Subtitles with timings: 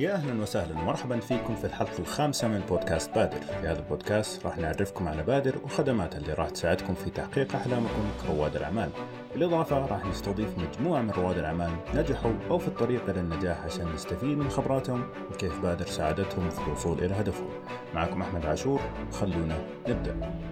[0.00, 4.58] يا أهلا وسهلا ومرحبا فيكم في الحلقة الخامسة من بودكاست بادر، في هذا البودكاست راح
[4.58, 8.90] نعرفكم على بادر وخدماتها اللي راح تساعدكم في تحقيق أحلامكم كرواد الأعمال.
[9.34, 14.38] بالإضافة راح نستضيف مجموعة من رواد الأعمال نجحوا أو في الطريق إلى النجاح عشان نستفيد
[14.38, 17.50] من خبراتهم وكيف بادر ساعدتهم في الوصول إلى هدفهم.
[17.94, 18.80] معكم أحمد عاشور
[19.12, 19.58] خلونا
[19.88, 20.49] نبدأ.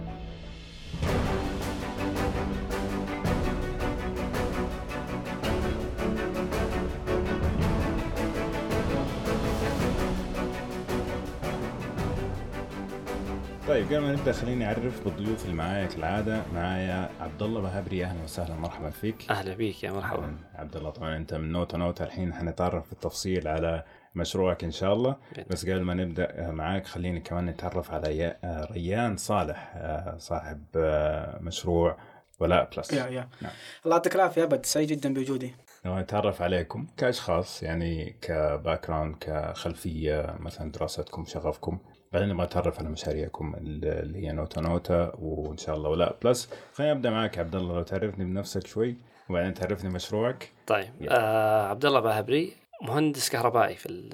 [13.79, 18.05] طيب قبل ما نبدأ خليني أعرف بالضيوف اللي معايا كالعاده معايا عبد الله بهبري.
[18.05, 18.55] أهلا وسهلا.
[18.55, 19.31] مرحبا فيك.
[19.31, 19.83] أهلا بيك.
[19.83, 20.35] يا مرحبا.
[20.55, 22.05] عبد الله طبعا أنت من نوتة نوتة.
[22.05, 23.83] الحين حنتعرف بالتفصيل على
[24.15, 25.15] مشروعك إن شاء الله.
[25.49, 31.39] بس قبل ما نبدأ معاك خليني كمان نتعرف على يا- ريان صالح آه، صاحب آه،
[31.41, 31.97] مشروع
[32.39, 32.93] ولاء Plus.
[32.93, 33.27] يا يا.
[33.41, 33.51] نعم.
[33.85, 34.43] الله يعطيك العافية.
[34.43, 35.55] أبد سعيد جدا بوجودي.
[35.85, 41.79] لو نتعرف عليكم كأشخاص يعني ك background كخلفية مثلا دراستكم شغفكم.
[42.13, 46.13] بعدين نبغى نتعرف على مشاريعكم اللي هي نوتا نوتا وإن شاء الله ولا.
[46.23, 48.95] Plus خلينا نبدا معك عبد الله لو تعرفني بنفسك شوي
[49.29, 50.49] وبعدين تعرفني مشروعك.
[50.67, 50.89] طيب.
[51.09, 54.09] آه عبد الله باهبري مهندس كهربائي في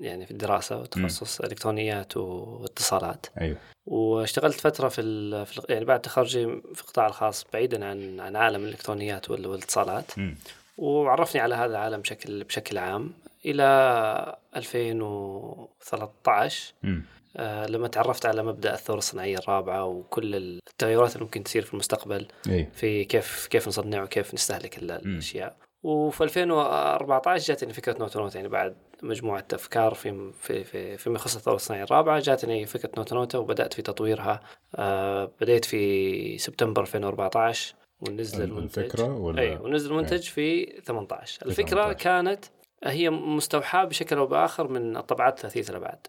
[0.00, 3.26] يعني في الدراسة وتخصص إلكترونيات واتصالات.
[3.40, 3.56] أيوه.
[3.86, 8.64] واشتغلت فترة في, ال- في يعني بعد تخرجي في القطاع الخاص بعيدا عن عن عالم
[8.64, 10.18] الإلكترونيات وال- والاتصالات.
[10.18, 10.34] مم.
[10.78, 13.12] وعرفني على هذا العالم بشكل بشكل عام
[13.44, 13.62] إلى
[14.56, 17.02] 2013 مم.
[17.36, 22.26] آه لما تعرفت على مبدأ الثورة الصناعية الرابعة وكل التغيرات اللي ممكن تصير في المستقبل
[22.48, 22.68] إي.
[22.72, 25.56] في كيف كيف نصنع وكيف نستهلك ال- الأشياء.
[25.82, 31.36] وفي 2014 جاتني فكرة نوت نوت يعني بعد مجموعة أفكار في في في فيما يخص
[31.36, 34.40] الثورة الصناعية الرابعة جاتني فكرة نوت نوت وبدأت في تطويرها.
[34.74, 38.82] آه بديت في سبتمبر 2014 ونزل المنتج.
[38.82, 41.98] الفكرة ولا؟ إي ونزل المنتج في 18 الفكرة 18.
[41.98, 42.44] كانت
[42.84, 46.06] هي مستوحاة بشكل أو بآخر من الطبعات ثلاثيه الابعاد.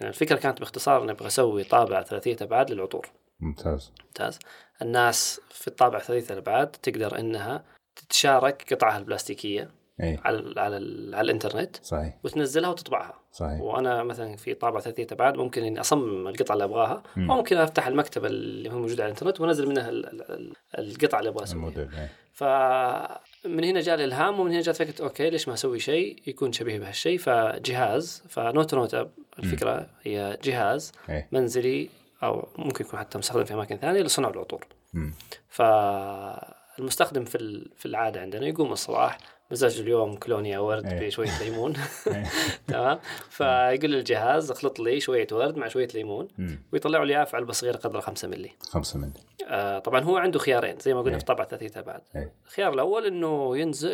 [0.00, 3.06] يعني الفكرة كانت باختصار إني أبغى أسوي طابعه ثلاثية أبعاد للعطور.
[3.40, 3.92] ممتاز.
[4.06, 4.38] ممتاز.
[4.82, 7.64] الناس في الطابع ثلاثية الأبعاد تقدر إنها
[7.96, 9.70] تتشارك قطعها البلاستيكية
[10.02, 10.76] اي على على,
[11.16, 12.18] على الإنترنت صحيح.
[12.24, 13.14] وتنزلها وتطبعها.
[13.32, 13.60] صحيح.
[13.60, 17.30] وأنا مثلا في طابع ثلاثية أبعاد ممكن إني أصمم القطعة اللي أبغاها مم.
[17.30, 21.20] أو ممكن أفتح المكتبة اللي هو موجودة على الإنترنت وأنزل منها ال- ال- ال- القطعة
[21.20, 21.52] اللي أسويها.
[21.52, 26.22] الموديل اي فمن هنا جاء الإلهام ومن هنا جات فكرة أوكي ليش ما أسوي شيء
[26.26, 28.94] يكون شبيه بهالشيء؟ فجهاز فنوت نوت
[29.40, 31.88] الفكرة هي جهاز اي منزلي
[32.22, 34.66] أو ممكن يكون حتى مستخدم في أماكن ثانية لصنع العطور.
[34.94, 35.14] مم.
[35.48, 39.18] فالمستخدم في في العادة عندنا يقوم الصباح
[39.50, 41.06] مزاج اليوم كلونيا ورد إيه.
[41.06, 41.74] بشوية ليمون
[42.06, 42.26] إيه.
[42.68, 42.98] تمام
[43.30, 46.28] فيقول للجهاز اخلط لي شوية ورد مع شوية ليمون.
[46.72, 49.10] ويطلع لي اياه في علبه صغيره قدرها 5 ملي خمسة من
[49.48, 51.18] آه طبعا هو عنده خيارين زي ما قلنا إيه.
[51.18, 53.90] في طبعة ثلاثيه ابعاد اي الخيار الأول إنه ينزل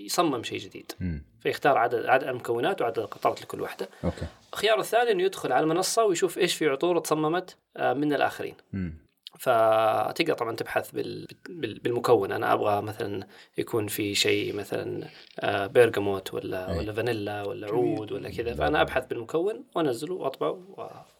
[0.00, 1.22] يصمم شيء جديد مم.
[1.40, 6.04] فيختار عدد عدد المكونات وعدد القطرات لكل واحدة أوكي الخيار الثاني إنه يدخل على المنصة
[6.04, 9.07] ويشوف إيش في عطور تصممت آه، من الآخرين مم.
[9.38, 11.26] فتقدر طبعا تبحث بال...
[11.48, 13.26] بال- بالمكون أنا أبغى مثلا
[13.58, 15.08] يكون في شيء مثلا
[15.40, 16.78] آه، بيرغاموت ولا أي.
[16.78, 20.60] ولا فانيلا ولا عود ولا كذا فأنا أبحث بالمكون وأنزله وأطبعه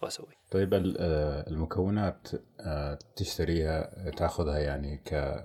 [0.03, 2.29] واسوي طيب آه، المكونات
[2.61, 5.45] آه، تشتريها تأخذها يعني ك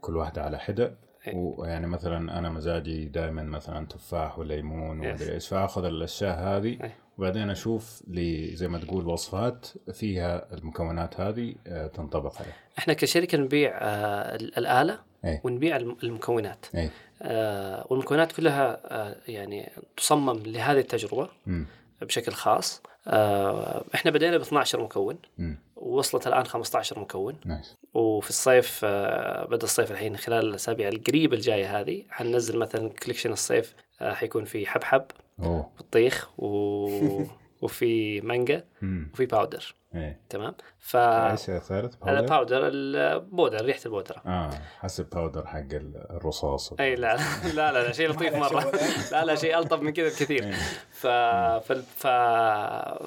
[0.00, 0.94] كل واحدة على حدة
[1.26, 1.34] إيه.
[1.36, 5.00] ويعني مثلا أنا مزاجي دائما مثلا تفاح وليمون.
[5.00, 6.96] ومدري إيش فأخذ الأشياء هذه إيه.
[7.18, 12.54] وبعدين أشوف لي زي ما تقول وصفات فيها المكونات هذه آه، تنطبق عليها.
[12.78, 16.66] إحنا كشركة نبيع آه، ال- الآلة اي ونبيع الم- المكونات.
[16.74, 16.90] اي
[17.22, 21.66] آه، والمكونات كلها آه، يعني تصمم لهذه التجربة امم
[22.02, 22.82] بشكل خاص.
[23.08, 25.18] آه، إحنا بدينا ب 12 مكون.
[25.38, 27.36] امم ووصلت الآن 15 مكون.
[27.44, 27.74] nice.
[27.94, 33.74] وفي الصيف آه، بدأ الصيف الحين خلال الأسابيع القريبة الجاية هذه حننزل مثلا collection الصيف
[34.00, 35.04] حيكون في حبحب.
[35.42, 35.70] أوه.
[35.78, 36.46] بطيخ و...
[37.62, 44.22] وفي مانجا وفي powder إيه تمام ف إيش هذا powder؟ باودر ال powder ريحة البودرة
[44.26, 44.50] آه
[44.80, 45.64] حسب powder حق
[46.10, 48.72] الرصاص اي لا لا لا, لا شيء لطيف مرة
[49.12, 50.54] لا لا شيء ألطف من كذا بكثير إيه.
[50.90, 51.06] ف...
[51.06, 51.72] ف...
[51.72, 52.06] ف...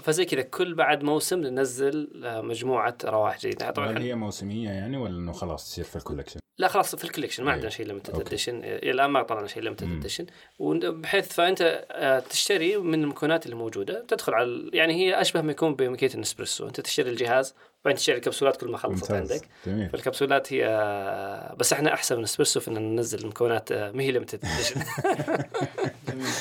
[0.02, 4.98] فزي كذا كل بعد موسم ننزل آه، مجموعة روائح جديدة طبعا هل هي موسمية يعني
[4.98, 7.56] ولا إنه خلاص تصير في ال collection؟ لا خلاص في ال collection ما أيوه.
[7.56, 8.20] عندنا شيء limited.
[8.20, 9.92] edition إلى الآن ما طلعنا شيء limited.
[9.92, 10.26] edition
[10.60, 15.76] بحيث فأنت آه، تشتري من المكونات اللي موجودة تدخل على يعني هي أشبه ما يكون
[15.76, 19.48] بماكينه النسبرسو أنت تشتري الجهاز وبعدين تشتري الكبسولات كل ما خلصت ممتاز عندك.
[19.68, 19.90] جميل.
[19.90, 20.66] فالكبسولات هي
[21.60, 24.86] بس إحنا أحسن من الاسبرسو في ان ننزل المكونات آه، ما هي limited جميل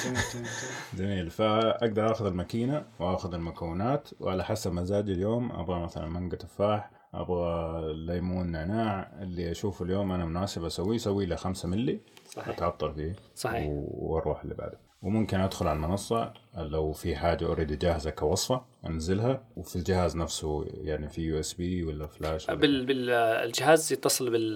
[0.05, 0.47] جميل
[0.95, 7.83] جميل فأقدر أخذ الماكينة وأخذ المكونات وعلى حسب مزاجي اليوم أبغى مثلا مانجا تفاح أبغى
[7.95, 12.01] ليمون نعناع اللي أشوفه اليوم أنا مناسب أسويه أسوي له 5 ملي
[12.31, 12.49] صحيح.
[12.49, 13.67] اتعطر فيه صحيح.
[13.71, 14.88] وأروح اللي بعده.
[15.03, 21.09] وممكن أدخل على المنصة لو في حاجة already جاهزة كوصفة أنزلها وفي الجهاز نفسه يعني
[21.09, 24.55] في USB ولا فلاش ولا بال بالجهاز يتصل بال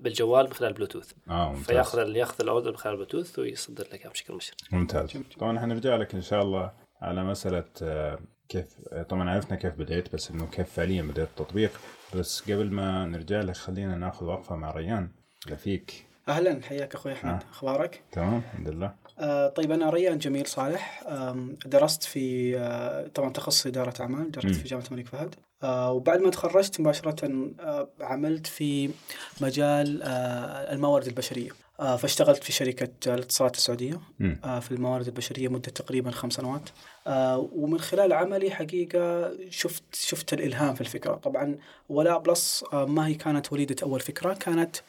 [0.00, 1.66] بالجوال من خلال بلوتوث آه ممتاز.
[1.66, 4.54] فياخذ ياخذ ال order من خلال بلوتوث ويصدر لك بشكل مباشر.
[4.72, 5.12] ممتاز.
[5.40, 6.72] طبعا حنرجع لك إن شاء الله
[7.02, 8.18] على مسألة آه،
[8.48, 11.70] كيف آه، طبعا عرفنا كيف بديت بس إنه كيف فعليا بديت التطبيق.
[12.14, 15.08] بس قبل ما نرجع لك خلينا نأخذ وقفة مع ريان.
[15.50, 15.84] رفيق.
[16.28, 17.32] أهلا حياك أخوي أحمد.
[17.32, 17.40] آه.
[17.50, 18.94] أخبارك؟ تمام الحمد لله.
[19.56, 21.04] طيب أنا ريان جميل صالح.
[21.66, 24.46] درست في آه طبعا تخصص إدارة أعمال درست.
[24.60, 25.34] في جامعة الملك فهد.
[25.62, 28.90] آه وبعد ما تخرجت مباشرة آه عملت في
[29.40, 31.50] مجال آه الموارد البشرية.
[31.80, 33.56] آه فاشتغلت في شركة الاتصالات.
[34.44, 36.68] آه، في الموارد البشرية مدة تقريبا خمس سنوات.
[37.06, 41.14] آه، ومن خلال عملي حقيقة شفت شفت الإلهام في الفكرة.
[41.14, 41.58] طبعا
[41.88, 44.82] ولاء بلس آه، ما هي كانت وليدة أول فكرة كانت آه،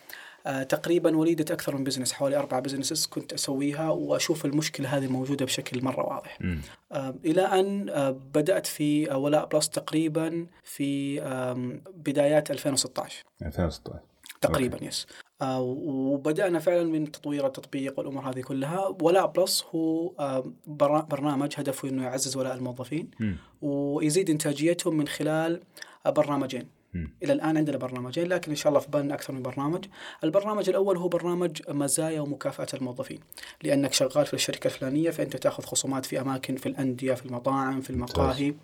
[0.70, 5.84] تقريبا وليدة أكثر من business حوالي أربع businesses كنت أسويها وأشوف المشكلة هذه موجودة بشكل
[5.84, 6.38] مرة واضح.
[6.92, 11.20] آه، إلى أن آه، بدأت في آه، ولاء بلس تقريبا في
[11.96, 14.00] بدايات 2016 2016
[14.42, 15.08] تقريبا yes
[15.42, 20.52] آه وبدأنا فعلا من تطوير التطبيق والأمور هذه كلها ولاء بلس هو آه
[21.10, 23.38] برنامج هدفه إنه يعزز ولاء الموظفين مم.
[23.62, 25.62] ويزيد إنتاجيتهم من خلال
[26.06, 26.68] آه، برنامجين.
[26.96, 29.86] إلى الآن عندنا برنامجين لكن إن شاء الله في بالنا أكثر من برنامج.
[30.24, 33.20] البرنامج الأول هو برنامج مزايا ومكافاه الموظفين،
[33.64, 37.90] لأنك شغال في الشركة الفلانية فأنت تأخذ خصومات في أماكن في الأندية، في المطاعم، في
[37.90, 38.56] المقاهي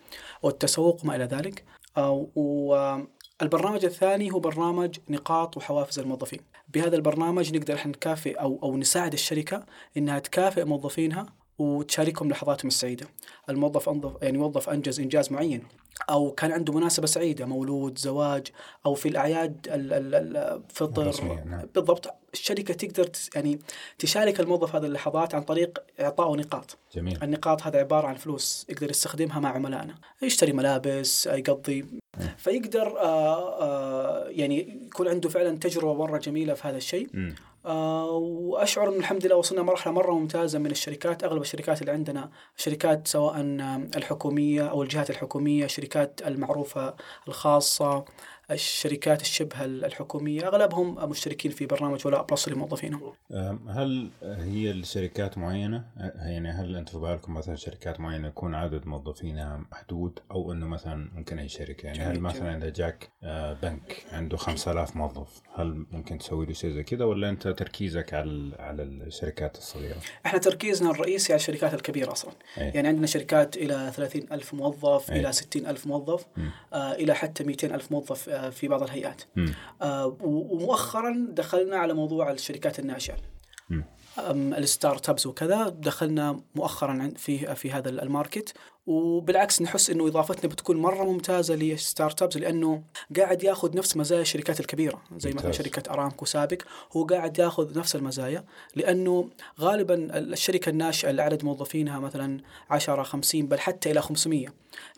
[0.44, 1.64] والتسوق وما إلى ذلك.
[1.98, 6.40] آه، والبرنامج الثاني هو برنامج نقاط وحوافز الموظفين.
[6.74, 9.66] بهذا البرنامج نقدر إحنا نكافئ أو أو نساعد الشركة
[9.98, 11.26] إنها تكافئ موظفينها
[11.60, 13.08] وتشاركهم لحظاتهم السعيدة.
[13.50, 15.64] الموظف انظف يعني موظف أنجز إنجاز معين
[16.10, 18.48] أو كان عنده مناسبة سعيدة مولود زواج
[18.86, 21.62] أو في الأعياد ال- ال- ال- الفطر نعم.
[21.76, 22.14] بالضبط.
[22.34, 23.60] الشركة تقدر يعني
[24.00, 27.24] تشارك الموظف هذه اللحظات عن طريق اعطائه نقاط جميل.
[27.24, 29.96] النقاط هذا عبارة عن فلوس يقدر يستخدمها مع عملائنا.
[30.22, 31.86] يشتري ملابس يقضي.
[32.38, 37.34] فيقدر آه آه يعني يكون عنده فعلا تجربة مرة جميلة في هذا الشيء.
[37.68, 43.08] وأشعر إن الحمد لله وصلنا مرحلة مرة ممتازة من الشركات أغلب الشركات اللي عندنا شركات
[43.08, 46.96] سواء آه، الحكومية أو الجهات الحكومية الشركات المعروفة
[47.28, 48.06] الخاصة
[48.52, 53.14] الشركات الشبه الحكومية أغلبهم مشتركين في برنامج ولاء بلس لموظفينهم
[53.68, 58.88] هل هي الشركات معينة أه، يعني هل أنتم في بالكم مثلا شركات معينة يكون عدد
[58.88, 63.10] موظفينها محدود أو أنه مثلا ممكن أي شركة يعني هل مثلا إذا جاك
[63.62, 68.56] بنك عنده 5000 موظف هل ممكن تسوي له شيء زي كذا ولا أنت تركيزك على
[68.60, 72.64] على الشركات الصغيرة؟ إحنا تركيزنا الرئيسي على الشركات الكبيرة أصلا أي.
[72.64, 75.20] يعني عندنا شركات إلى 30 ألف موظف أي.
[75.20, 76.52] إلى 60 ألف موظف مم.
[76.74, 79.22] آه إلى حتى 200 ألف موظف في بعض الهيئات.
[79.82, 83.16] آه ومؤخرا دخلنا على موضوع الشركات الناشئة.
[84.58, 88.54] ال startups وكذا دخلنا مؤخرا في في هذا ال market.
[88.88, 92.84] وبالعكس نحس إنه إضافتنا بتكون مرة ممتازة لل startups لأنه
[93.18, 95.52] قاعد ياخذ نفس مزايا الشركات الكبيرة زي مثلا.
[95.52, 96.62] شركة أرامكو سابك
[96.98, 98.44] هو قاعد ياخذ نفس المزايا
[98.76, 99.30] لأنه
[99.60, 104.48] غالبا الشركة الناشئه اللي عدد موظفينها مثلا 10 50 بل حتى إلى 500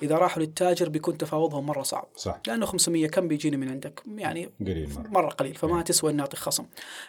[0.03, 2.07] إذا راحوا للتاجر بيكون تفاوضهم مرة صعب.
[2.15, 2.42] صح.
[2.47, 5.07] لأنه 500 كم بيجيني من عندك؟ يعني قليل مرة.
[5.07, 6.66] مرة قليل فما تسوى ان نعطي خصم.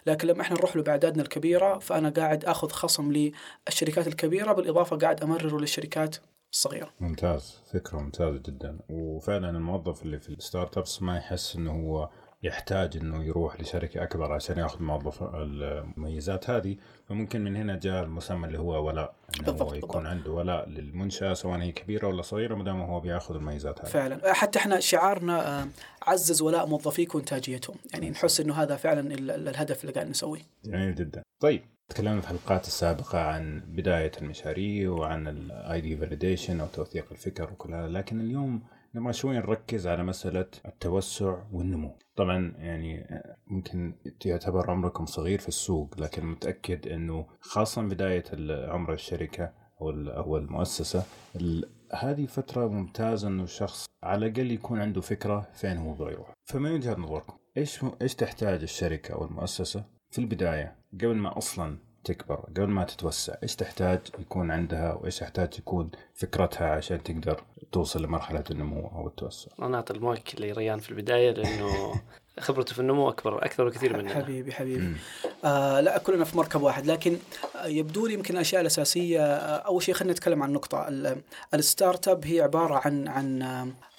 [0.06, 3.32] لكن لما إحنا نروح له باعدادنا الكبيرة فأنا قاعد أخذ خصم
[3.68, 6.16] للشركات الكبيرة بالإضافة قاعد أمرره للشركات
[6.52, 8.78] الصغيره ممتاز فكرة ممتازة جدا.
[8.90, 12.08] وفعلا الموظف اللي في الستارت أبس ما يحس إنه هو
[12.42, 16.76] يحتاج إنه يروح لشركة أكبر عشان يأخذ موظف المميزات هذه.
[17.08, 20.06] فممكن من هنا جاء المسمى اللي هو ولاء إنه بالضبط، هو يكون بالضبط.
[20.06, 23.88] عنده ولاء للمنشأة سواء هي كبيرة ولا صغيرة ما دام هو بيأخذ المميزات هذه.
[23.88, 24.32] فعلا.
[24.32, 25.68] حتى إحنا شعارنا آه،
[26.02, 27.76] عزز ولاء موظفيك وإنتاجيتهم.
[27.92, 30.42] يعني نحس إنه هذا فعلا ال- ال- الهدف اللي قاعد نسويه.
[30.64, 31.22] جميل جدا.
[31.40, 37.52] طيب تكلمنا في الحلقات السابقة عن بداية المشاريع وعن ال idea validation أو توثيق الفكر
[37.52, 38.62] وكل هذا لكن اليوم
[38.94, 41.98] نبغى شوي نركز على مسألة التوسع والنمو.
[42.16, 43.06] طبعا يعني
[43.46, 43.94] ممكن
[44.24, 48.24] يعتبر عمركم صغير في السوق لكن متأكد إنه خاصة بداية
[48.70, 51.04] عمر الشركة أو ال- أو المؤسسة
[51.36, 56.70] ال- هذه فترة ممتازة إنه الشخص على الأقل يكون عنده فكرة فين هو يروح فمن
[56.72, 62.66] وجهة نظركم إيش إيش تحتاج الشركة أو المؤسسة في البداية قبل ما أصلا تكبر قبل
[62.66, 68.86] ما تتوسع إيش تحتاج يكون عندها وإيش تحتاج يكون فكرتها عشان تقدر توصل لمرحلة النمو
[68.86, 71.94] أو التوسع؟ أنا أعطي المايك لريان في البداية لأنه
[72.40, 74.96] خبرته في النمو أكبر أكثر بكثير مننا حبيبي حبيبي.
[75.44, 77.16] آه لا كلنا في مركب واحد لكن
[77.64, 79.20] يبدو لي يمكن الاشياء الأساسية.
[79.26, 80.88] آه أول شيء خلينا نتكلم عن نقطة.
[80.88, 81.22] ال-
[81.54, 83.42] ال startup هي عبارة عن عن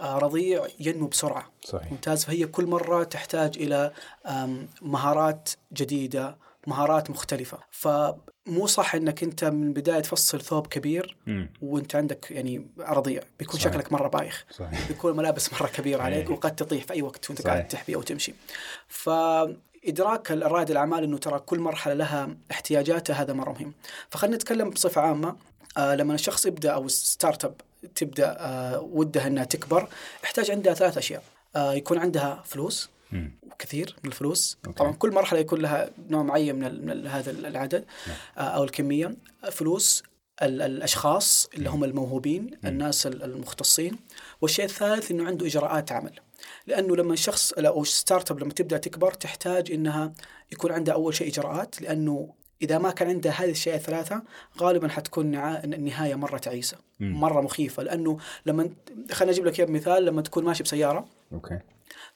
[0.01, 1.51] آه رضيع ينمو بسرعة.
[1.63, 1.91] صحيح.
[1.91, 2.25] ممتاز.
[2.25, 3.91] فهي كل مرة تحتاج إلى
[4.25, 7.57] آم، مهارات جديدة مهارات مختلفة.
[8.51, 13.59] فمو صح إنك أنت من بداية تفصل ثوب كبير امم وأنت عندك يعني رضيع بيكون
[13.59, 13.73] صحيح.
[13.73, 14.45] شكلك مرة بايخ.
[14.51, 14.87] صحيح.
[14.87, 16.29] بيكون ملابس مرة كبيرة عليك.
[16.29, 17.53] وقد تطيح في أي وقت وأنت صحيح.
[17.53, 18.33] قاعد تحبي أو تمشي.
[18.87, 23.73] فإدراك رائد الأعمال أنه ترى كل مرحلة لها احتياجاتها هذا مرة مهم.
[24.09, 25.35] فخلينا نتكلم بصفة عامة.
[25.77, 27.53] آه لما الشخص يبدأ أو startup
[27.95, 29.87] تبدأ آه ودها أنها تكبر
[30.23, 31.23] يحتاج عندها ثلاث أشياء.
[31.55, 33.31] آه يكون عندها فلوس مم.
[33.59, 34.57] كثير من الفلوس.
[34.67, 34.77] okay.
[34.77, 38.17] طبعا كل مرحلة يكون لها نوع معين من, من هذا العدد نعم.
[38.37, 39.15] آه، أو الكمية.
[39.51, 40.03] فلوس
[40.41, 43.97] ال- الأشخاص اللي هم الموهوبين الناس ال- المختصين.
[44.41, 46.19] والشيء الثالث إنه عنده إجراءات عمل.
[46.67, 50.13] لأنه لما الشخص أو startup لما تبدأ تكبر تحتاج إنها
[50.51, 51.81] يكون عندها أول شيء إجراءات.
[51.81, 54.21] لأنه إذا ما كان عندها هذه الاشياء الثلاثة
[54.59, 56.77] غالبا حتكون النهايه مرة تعيسة.
[56.99, 57.83] مرة مخيفة.
[57.83, 58.69] لأنه لما
[59.11, 61.05] خلينا أجيب لك بمثال لما تكون ماشي بسيارة.
[61.33, 61.59] okay.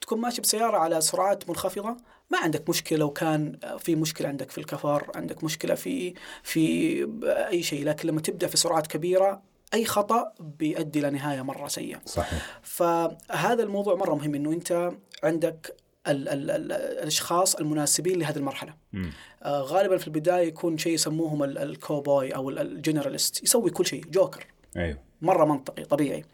[0.02, 1.98] تكون ماشي بسيارة على سرعات منخفضة؟
[2.30, 7.64] ما عندك مشكلة لو كان في مشكلة عندك في الكفر عندك مشكلة في في أي
[7.64, 9.42] شيء لكن لما تبدأ في سرعات كبيرة
[9.74, 12.02] أي خطأ بيؤدي إلى نهاية مرة سيئة.
[12.06, 12.60] صحيح.
[12.64, 14.92] فهذا الموضوع مرة مهم إنه أنت
[15.24, 15.76] عندك
[16.08, 18.74] ال ال ال الأشخاص المناسبين لهذه المرحلة.
[18.94, 19.12] مم.
[19.44, 23.86] آه غالبا في البداية يكون شيء يسموهم ال- الكوبوي أو ال- ال generalist يسوي كل
[23.86, 24.48] شيء جوكر.
[24.78, 24.98] أيوه.
[25.22, 26.26] مرة منطقي طبيعي.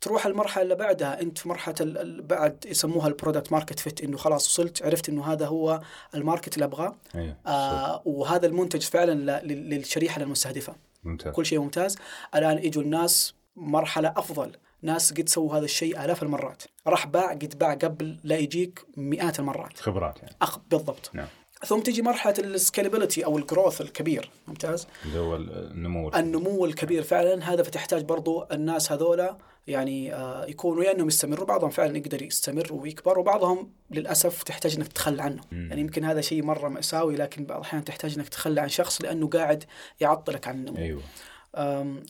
[0.00, 1.74] تروح المرحلة اللي بعدها أنت في مرحلة
[2.20, 5.80] بعد يسموها ال product market fit إنه خلاص وصلت عرفت إنه هذا هو
[6.14, 6.94] ال market اللي أبغاه.
[7.14, 10.74] أيوه آه وهذا المنتج فعلا للشريحة المستهدفة.
[11.04, 11.32] ممتاز.
[11.32, 11.98] كل شيء ممتاز.
[12.34, 14.52] الآن يجوا الناس مرحلة أفضل.
[14.82, 16.62] ناس قد سووا هذا الشيء آلاف المرات.
[16.86, 19.78] راح باع قد باع قبل لا يجيك مئات المرات.
[19.78, 20.36] خبرات يعني.
[20.42, 21.10] أخ بالضبط.
[21.14, 21.26] نعم.
[21.66, 26.08] ثم تجي مرحلة السكيلابيلتي أو الجروث الكبير ممتاز؟ اللي هو النمو.
[26.08, 31.46] النمو الكبير فعلا هذا فتحتاج برضو الناس هذولا يعني آه، يكونوا يا انهم يستمروا.
[31.46, 35.42] بعضهم فعلا يقدر يستمر ويكبر وبعضهم للأسف تحتاج إنك تتخلى عنه.
[35.52, 35.68] مم.
[35.68, 39.28] يعني يمكن هذا شيء مرة مأساوي لكن بعض الأحيان تحتاج إنك تتخلى عن شخص لأنه
[39.28, 39.64] قاعد
[40.00, 40.76] يعطلك عن النمو.
[40.76, 41.02] أيوه.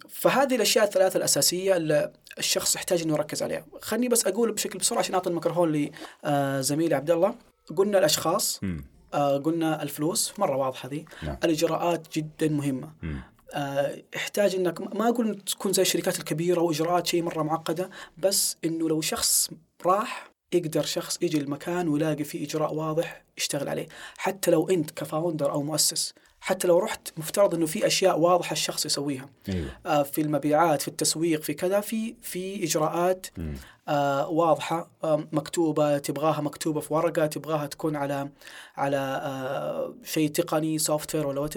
[0.08, 3.64] فهذه الأشياء الثلاثة الأساسية اللي الشخص يحتاج إنه يركز عليها.
[3.80, 5.90] خليني بس أقول بشكل بسرعة عشان أعطي الميكروفون
[6.24, 7.34] لزميلي عبد الله.
[7.76, 8.60] قلنا الأشخاص.
[8.62, 8.84] مم.
[9.14, 11.36] آه، قلنا الفلوس مرة واضحة ذي نعم.
[11.44, 13.20] الإجراءات جدا مهمة مم.
[13.54, 18.88] آه، يحتاج إنك ما أقول تكون زي الشركات الكبيرة وإجراءات شيء مرة معقدة بس إنه
[18.88, 19.50] لو شخص
[19.86, 23.86] راح يقدر شخص يجي المكان ويلاقي فيه إجراء واضح يشتغل عليه
[24.16, 28.52] حتى لو أنت ك founder أو مؤسس حتى لو رحت مفترض إنه في أشياء واضحة
[28.52, 33.54] الشخص يسويها أيوه آه، في المبيعات في التسويق في كذا في في إجراءات مم.
[33.90, 38.28] آه، واضحة آه، مكتوبة تبغاها مكتوبة في ورقة تبغاها تكون على
[38.76, 41.54] على آه، شيء تقني software ولا whatever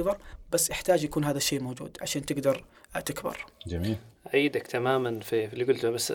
[0.51, 2.63] بس يحتاج يكون هذا الشيء موجود عشان تقدر
[3.05, 3.45] تكبر.
[3.67, 3.95] جميل.
[4.33, 6.13] أيدك تماما في اللي قلته بس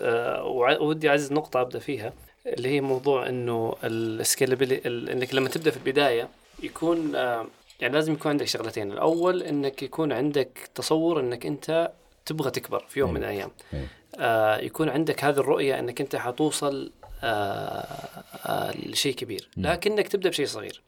[0.81, 2.13] ودي أعزز نقطة أبدأ فيها
[2.45, 6.29] اللي هي موضوع إنه السكيلابيلتي إنك لما تبدأ في البداية
[6.63, 7.13] يكون
[7.79, 8.91] يعني لازم يكون عندك شغلتين.
[8.91, 11.91] الأول إنك يكون عندك تصور إنك أنت
[12.25, 13.51] تبغى تكبر في يوم من أيوة.
[14.19, 16.91] آه، يكون عندك هذه الرؤية إنك أنت حتوصل
[17.23, 17.27] آه،
[18.45, 19.67] آه، لشيء كبير مم.
[19.67, 20.81] لكنك تبدأ بشيء صغير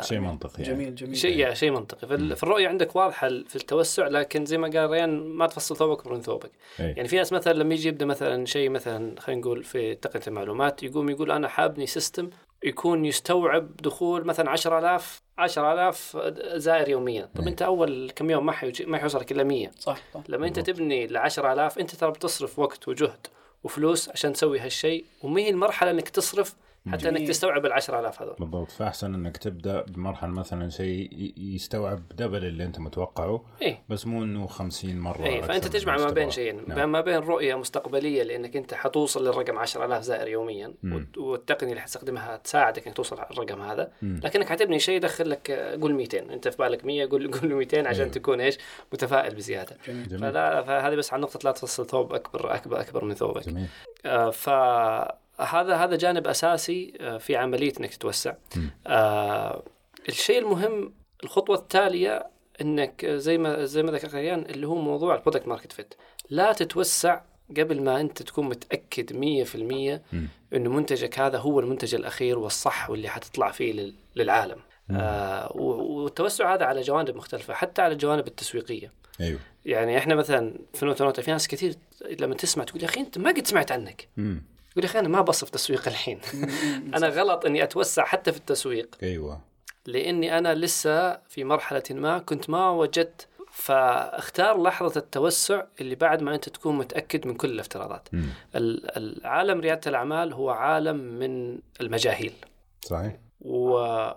[0.00, 0.74] شيء منطقي يعني.
[0.74, 4.58] جميل جميل شيء يعني شيء منطقي فال- في الرؤية عندك واضحة في التوسع لكن زي
[4.58, 6.84] ما قال ريان ما تفصل ثوبك من ثوبك أي.
[6.96, 10.82] يعني في ناس مثلا لما يجي يبدأ مثلا شيء مثلا خلينا نقول في تقنية المعلومات
[10.82, 12.30] يقوم يقول أنا حأبني system
[12.64, 16.16] يكون يستوعب دخول مثلا 10000 10000
[16.54, 17.48] زائر يوميا طب أي.
[17.48, 20.58] أنت أول كم يوم ما حيجي ما حيوصلك إلا 100 صح صح لما أنت.
[20.60, 23.26] تبني ل 10000 أنت ترى بتصرف وقت وجهد
[23.64, 26.54] وفلوس عشان تسوي هالشيء وما هي المرحلة إنك تصرف
[26.92, 27.28] حتى إنك.
[27.28, 32.78] تستوعب ال 10000 هذول بالضبط فأحسن إنك تبدأ بمرحلة مثلا شيء يستوعب double اللي أنت
[32.80, 36.10] متوقعه إيه بس مو إنه 50 مرة أكثر فأنت تجمع ما.
[36.10, 36.92] بين شيئين نعم.
[36.92, 40.92] ما بين رؤية مستقبلية لإنك أنت حتوصل للرقم 10000 زائر يوميا مم.
[40.94, 44.20] والت- والتقنية اللي حتستخدمها تساعدك إنك توصل على الرقم هذا مم.
[44.24, 45.50] لكنك حتبني شيء يدخل لك
[45.80, 48.12] قول 200 أنت في بالك 100 قول قول 200 عشان أيوه.
[48.14, 48.58] تكون إيش
[48.92, 53.14] متفائل بزيادة جميل فلا فهذه بس عن نقطه لا تفصل ثوب أكبر أكبر أكبر من
[53.14, 53.66] ثوبك جميل
[54.06, 58.34] آه، فهذا هذا جانب أساسي آه، في عملية إنك تتوسع.
[58.56, 58.70] مم.
[58.86, 59.62] آه،
[60.08, 60.92] الشيء المهم
[61.24, 62.26] الخطوة التالية
[62.60, 65.94] إنك زي ما زي ما ذكر ريان اللي هو موضوع ال product market fit.
[66.30, 67.20] لا تتوسع
[67.56, 70.28] قبل ما أنت تكون متأكد 100% مم.
[70.54, 74.58] إنه منتجك هذا هو المنتج الأخير والصح واللي حتطلع فيه لل- للعالم.
[74.90, 78.92] آه والتوسع هذا على جوانب مختلفة حتى على الجوانب التسويقية.
[79.20, 79.38] أيوه.
[79.66, 81.74] يعني إحنا مثلا في نوتا نوتا في ناس كثير
[82.20, 84.08] لما تسمع تقول يا أخي أنت ما قد سمعت عنك.
[84.18, 84.42] امم
[84.76, 86.20] يقول يا أخي أنا ما بصف تسويق الحين.
[86.96, 88.96] أنا غلط إني أتوسع حتى في التسويق.
[89.02, 89.40] أيوه.
[89.86, 96.34] لأني أنا لسه في مرحلة ما كنت ما وجدت فاختار لحظة التوسع اللي بعد ما
[96.34, 98.08] أنت تكون متأكد من كل الافتراضات.
[98.54, 102.32] ال- العالم ريادة الأعمال هو عالم من المجاهيل.
[102.80, 103.16] صحيح.
[103.40, 103.70] و...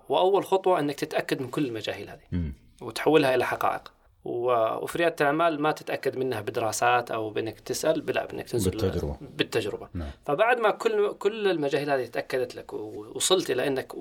[0.09, 2.19] وأول خطوة إنك تتأكد من كل المجاهيل هذه.
[2.33, 3.91] امم وتحولها إلى حقائق.
[4.27, 4.51] و...
[4.83, 9.17] وفي رياده الاعمال ما تتأكد منها بدراسات أو بإنك تسأل لا بإنك تنزل بالتجربة.
[9.21, 10.09] بالتجربة نعم.
[10.25, 13.93] فبعد ما كل كل المجاهيل هذه تأكدت لك ووصلت إلى إنك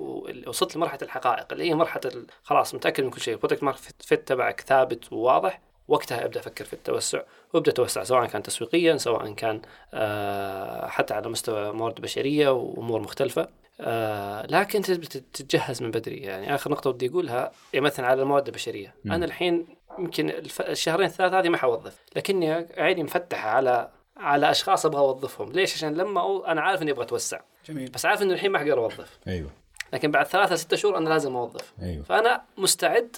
[0.47, 2.11] وصلت لمرحلة الحقائق اللي هي مرحلة
[2.43, 6.65] خلاص متأكد من كل شيء ال product market fit تبعك ثابت وواضح وقتها ابدأ أفكر
[6.65, 7.21] في التوسع
[7.53, 9.61] وابدأ اتوسع سواء كان تسويقيا سواء كان
[9.93, 13.47] آه، حتى على مستوى موارد بشرية وأمور مختلفة
[13.81, 19.11] آه، لكن تتجهز من بدري يعني آخر نقطة ودي أقولها مثلا على الموارد البشرية مم.
[19.11, 21.97] أنا الحين يمكن الف- الشهرين الثلاث هذه ما حوظف.
[22.15, 25.51] لكني عيني مفتحة على على أشخاص أبغى أوظفهم.
[25.51, 27.39] ليش؟ عشان لما أو أنا عارف إني أبغى أتوسع.
[27.65, 27.91] جميل.
[27.91, 29.19] بس عارف إنه الحين ما أقدر أوظف.
[29.27, 29.49] أيوه.
[29.93, 31.73] لكن بعد ثلاثة ستة شهور أنا لازم أوظف.
[31.81, 32.03] أيوه.
[32.03, 33.15] فأنا مستعد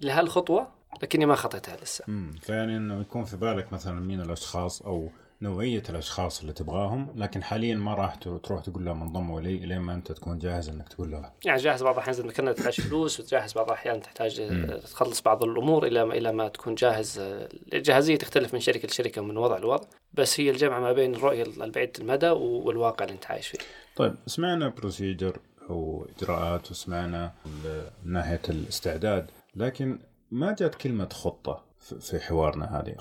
[0.00, 0.68] لهالخطوة
[1.02, 2.04] لكني ما خطيتها لسه.
[2.08, 5.08] امم فيعني إنه يكون في بالك مثلا مين الأشخاص أو
[5.42, 9.94] نوعية الأشخاص اللي تبغاهم لكن حاليا ما راح تروح تقول لهم انضموا لي إلين ما
[9.94, 13.20] أنت تكون جاهز إنك تقول له يعني جاهز بعض الأحيان زي ما كنا تحتاج فلوس
[13.20, 14.42] وتجهز بعض الأحيان تحتاج
[14.82, 17.18] تخلص بعض الأمور إلى ما إلى ما تكون جاهز.
[17.72, 21.90] الجاهزية تختلف من شركة لشركة ومن وضع لوضع بس هي الجمع ما بين الرؤية البعيد
[22.00, 23.58] المدى والواقع اللي أنت عايش فيه.
[23.96, 25.38] طيب سمعنا بروسيجر
[25.70, 29.98] أو إجراءات وسمعنا من ناحية الاستعداد لكن
[30.30, 32.94] ما جات كلمة خطة؟ ف- في حوارنا هذه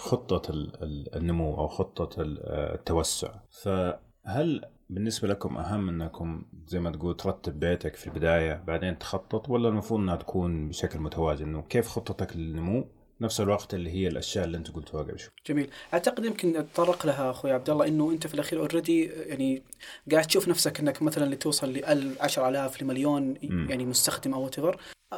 [0.84, 2.40] ال- النمو أو خطة ال-
[2.74, 3.30] التوسع.
[3.64, 9.70] فهل بالنسبة لكم أهم أنكم زي ما تقول ترتب بيتك في البداية بعدين تخطط ولا
[9.70, 12.88] المفروض إنها تكون بشكل متوازي انه كيف خطتك للنمو؟
[13.22, 15.32] نفس الوقت اللي هي الأشياء اللي أنت قلتوها قبل شوي.
[15.48, 15.70] جميل.
[15.94, 19.64] أعتقد يمكن أتطرق لها أخوي عبد الله إنه أنت في الأخير already يعني
[20.12, 23.36] قاعد تشوف نفسك إنك مثلا اللي توصل ل 10000 لمليون.
[23.42, 24.76] يعني مستخدم أو whatever.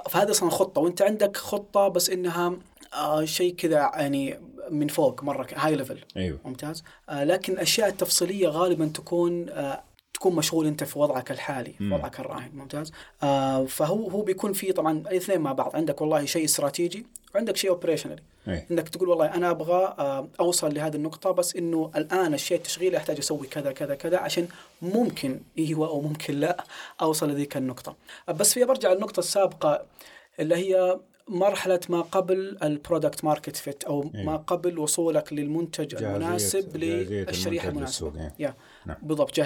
[0.09, 2.57] فهذا أصلا خطة وأنت عندك خطة بس إنها
[2.93, 4.39] آه شيء كذا يعني
[4.71, 6.39] من فوق مرة high level أيوه.
[6.45, 6.83] ممتاز.
[7.09, 9.83] آه لكن الاشياء التفصيليه غالبا تكون آه
[10.17, 11.91] تكون مشغول أنت في وضعك الحالي في.
[11.91, 12.91] وضعك الراهن ممتاز؟
[13.23, 17.69] آه فهو هو بيكون في طبعا الاثنين مع بعض عندك والله شيء استراتيجي وعندك شيء
[17.69, 18.21] operational ي
[18.71, 23.17] إنك تقول والله أنا أبغى آه، أوصل لهذه النقطة بس إنه الآن الشيء التشغيلي أحتاج
[23.17, 24.47] أسوي كذا كذا كذا عشان
[24.81, 26.63] ممكن أيوه أو ممكن لا
[27.01, 27.95] أوصل لذيك النقطة.
[28.27, 29.85] بس في برجع للنقطة السابقة
[30.39, 34.25] اللي هي مرحلة ما قبل ال product market fit أو أيوة.
[34.25, 38.97] ما قبل وصولك للمنتج جاهزية- المناسب جاهزية للشريحة المنتج المناسبة للسوق، يا نعم.
[39.01, 39.39] بالضبط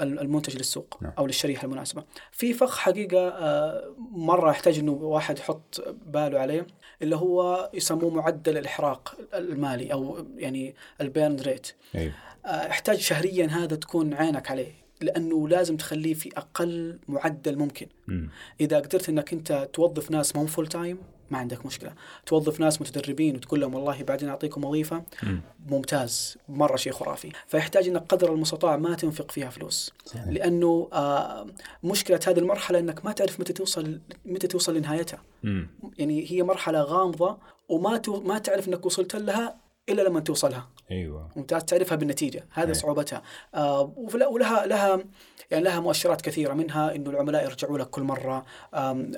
[0.00, 1.12] ال- المنتج للسوق نعم.
[1.18, 6.66] أو للشريحة المناسبة في فخ حقيقة آه، مرة يحتاج أنه واحد يحط باله عليه
[7.02, 12.12] اللي هو يسموه معدل الإحراق المالي أو يعني ال burn rate أيوه
[12.46, 18.30] آه، يحتاج شهريا هذا تكون عينك عليه لأنه لازم تخليه في أقل معدل ممكن مم.
[18.60, 20.98] إذا قدرت إنك أنت توظف ناس مو full time
[21.30, 21.92] ما عندك مشكلة
[22.26, 25.40] توظف ناس متدربين وتقول لهم والله بعدين أعطيكم وظيفة مم.
[25.68, 30.28] ممتاز مرة شيء خرافي فيحتاج إنك قدر المستطاع ما تنفق فيها فلوس صحيح.
[30.28, 31.46] لأنه آه
[31.84, 35.68] مشكلة هذه المرحلة إنك ما تعرف متى توصل متى توصل لنهايتها مم.
[35.98, 37.38] يعني هي مرحلة غامضة
[37.68, 40.68] وما تو ما تعرف إنك وصلت لها إلا لما توصلها.
[40.90, 41.28] أيوه.
[41.36, 41.64] ممتاز.
[41.64, 42.46] تعرفها بالنتيجة.
[42.52, 42.74] هذا أي.
[42.74, 43.22] صعوبتها.
[43.54, 43.92] آه
[44.30, 45.04] ولها لها
[45.50, 48.44] يعني لها مؤشرات كثيرة منها إنه العملاء يرجعوا لك كل مرة.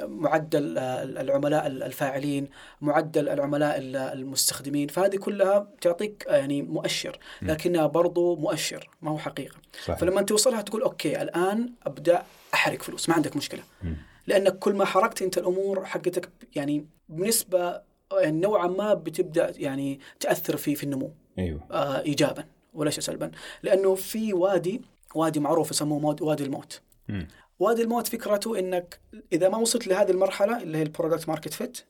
[0.07, 2.49] معدل العملاء الفاعلين
[2.81, 4.89] معدل العملاء ال- المستخدمين.
[4.89, 7.19] فهذه كلها تعطيك آه، يعني مؤشر.
[7.43, 9.57] لكنها برضو مؤشر ما هو حقيقة.
[9.85, 9.99] صحيح.
[9.99, 12.23] فلما توصلها تقول أوكي الآن أبدأ
[12.55, 13.09] احرق فلوس.
[13.09, 13.63] ما عندك مشكلة.
[13.83, 13.97] مم.
[14.27, 17.81] لانك كل ما حركت أنت الأمور حقتك يعني بنسبة
[18.13, 21.13] يعني نوعا ما بتبدأ يعني تأثر في في النمو.
[21.39, 21.61] أيوه.
[21.71, 22.45] آه ايجابا
[22.75, 23.31] وليس سلبا.
[23.63, 24.83] لأنه في وادي
[25.15, 26.81] وادي معروف يسموه وادي الموت.
[27.09, 27.29] مم.
[27.61, 29.01] وادي الموت فكرته إنك
[29.33, 31.81] إذا ما وصلت لهذه المرحلة اللي هي ال product market fit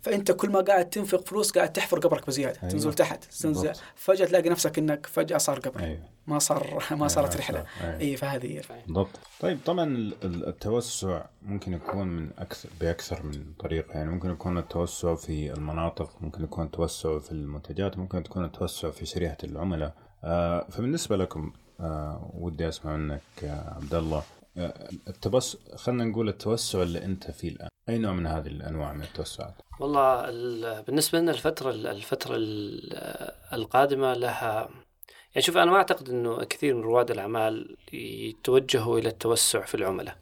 [0.00, 2.72] فأنت كل ما قاعد تنفق فلوس قاعد تحفر قبرك بزيادة أيوة.
[2.72, 3.82] تنزل تحت تنزل بالضبط.
[3.94, 5.80] فجأة تلاقي نفسك إنك فجأة صار قبر.
[5.80, 5.98] أيوه.
[6.26, 7.64] ما صار ما صارت رحلة.
[7.82, 7.98] أيوة.
[8.00, 8.62] إي فهذه هي.
[8.86, 9.08] بالضبط.
[9.40, 13.92] طيب طبعا ال- ال- التوسع ممكن يكون من أكثر بأكثر من طريقة.
[13.92, 19.06] يعني ممكن يكون التوسع في المناطق ممكن يكون التوسع في المنتجات ممكن تكون التوسع في
[19.06, 19.94] شريحه العملاء.
[20.24, 24.22] آه فبالنسبة لكم آه ودي أسمع منك آه عبد الله
[25.08, 27.68] التبس خلينا نقول التوسع اللي أنت فيه الآن.
[27.88, 34.14] أي نوع من هذه الأنواع من التوسعات؟ والله ال- بالنسبة لنا الفترة الفترة ال- القادمة
[34.14, 34.68] لها
[35.34, 40.16] يعني شوف أنا ما أعتقد أنه كثير من رواد الأعمال يتوجهوا إلى التوسع في العملاء.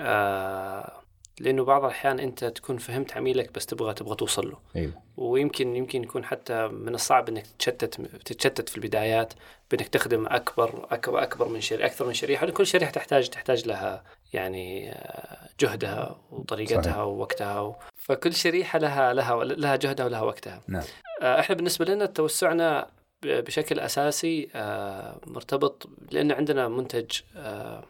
[0.00, 0.92] آه
[1.40, 4.58] لأنه بعض الأحيان أنت تكون فهمت عميلك بس تبغى تبغى توصل له.
[4.76, 4.92] أيوه.
[5.16, 9.32] ويمكن يمكن يكون حتى من الصعب إنك تتشتت تتشتت في البدايات
[9.70, 12.50] بإنك تخدم اكبر اكبر أكبر من شريحه أكثر من شريحة.
[12.50, 16.96] كل شريحة تحتاج تحتاج لها يعني آه، جهدها وطريقتها صحيح.
[16.96, 17.74] ووقتها و...
[17.96, 20.60] فكل شريحة لها لها لها جهدها ولها وقتها.
[20.68, 20.82] نعم.
[21.22, 22.86] آه، إحنا بالنسبة لنا توسعنا
[23.22, 27.20] بشكل أساسي آه، مرتبط لأن عندنا منتج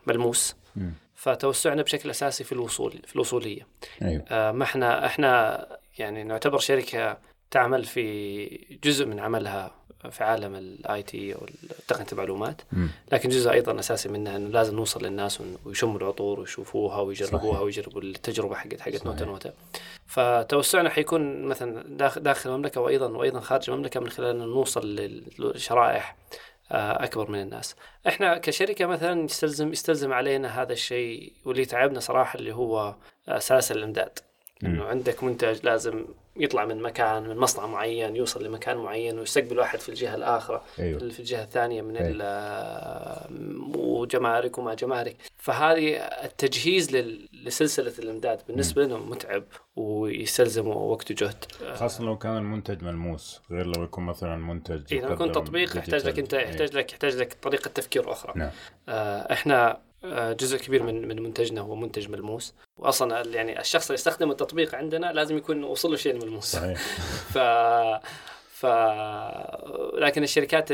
[0.07, 0.57] ملموس.
[0.77, 0.93] مم.
[1.27, 3.67] فتوسعنا بشكل أساسي في الوصول في الوصولية
[4.03, 5.67] أيوه آه، ما إحنا إحنا
[5.99, 7.19] يعني نعتبر شركة
[7.51, 8.47] تعمل في
[8.85, 9.75] جزء من عملها
[10.11, 11.47] في عالم ال IT أو
[11.89, 12.62] تقنيه المعلومات.
[13.12, 17.61] لكن جزء أيضا أساسي منها إنه لازم نوصل للناس ويشموا العطور ويشوفوها ويجربوها صحيح.
[17.61, 19.07] ويجربوا التجربة حقت حقت.
[19.07, 19.53] نوتا نوتا
[20.07, 24.87] فتوسعنا حيكون مثلا داخل داخل المملكة وأيضا وأيضا خارج المملكة من خلال انه نوصل
[25.39, 26.17] للشرائح
[26.70, 27.76] أكبر من الناس.
[28.09, 32.94] إحنا كشركة مثلا يستلزم يستلزم علينا هذا الشيء واللي تعبنا صراحة اللي هو
[33.29, 34.18] آه، سلاسل الإمداد.
[34.62, 36.05] إنه عندك منتج لازم
[36.38, 40.99] يطلع من مكان من مصنع معين يوصل لمكان معين ويستقبل واحد في الجهة الاخرى أيوه.
[40.99, 42.11] في الجهة الثانية من أي.
[42.11, 45.16] ال- وجمارك وما جمارك.
[45.37, 46.96] فهذه التجهيز
[47.44, 49.44] لسلسلة الإمداد بالنسبة لهم متعب
[49.77, 51.44] ويستلزم وقت وجهد.
[51.75, 56.18] خاصة لو كان المنتج ملموس غير لو يكون مثلا منتج إيه، يكون تطبيق يحتاج لك
[56.18, 56.33] أنت.
[56.33, 58.33] يحتاج لك يحتاج لك طريقة تفكير أخرى.
[58.37, 58.51] نعم.
[58.88, 59.79] آه، إحنا
[60.14, 62.55] جزء كبير من من منتجنا هو منتج ملموس.
[62.77, 66.45] واصلا يعني الشخص اللي يستخدم التطبيق عندنا لازم يكون وصل له شيء ملموس.
[66.45, 66.79] صحيح.
[67.35, 67.38] ف
[68.49, 68.66] ف
[69.99, 70.73] لكن الشركات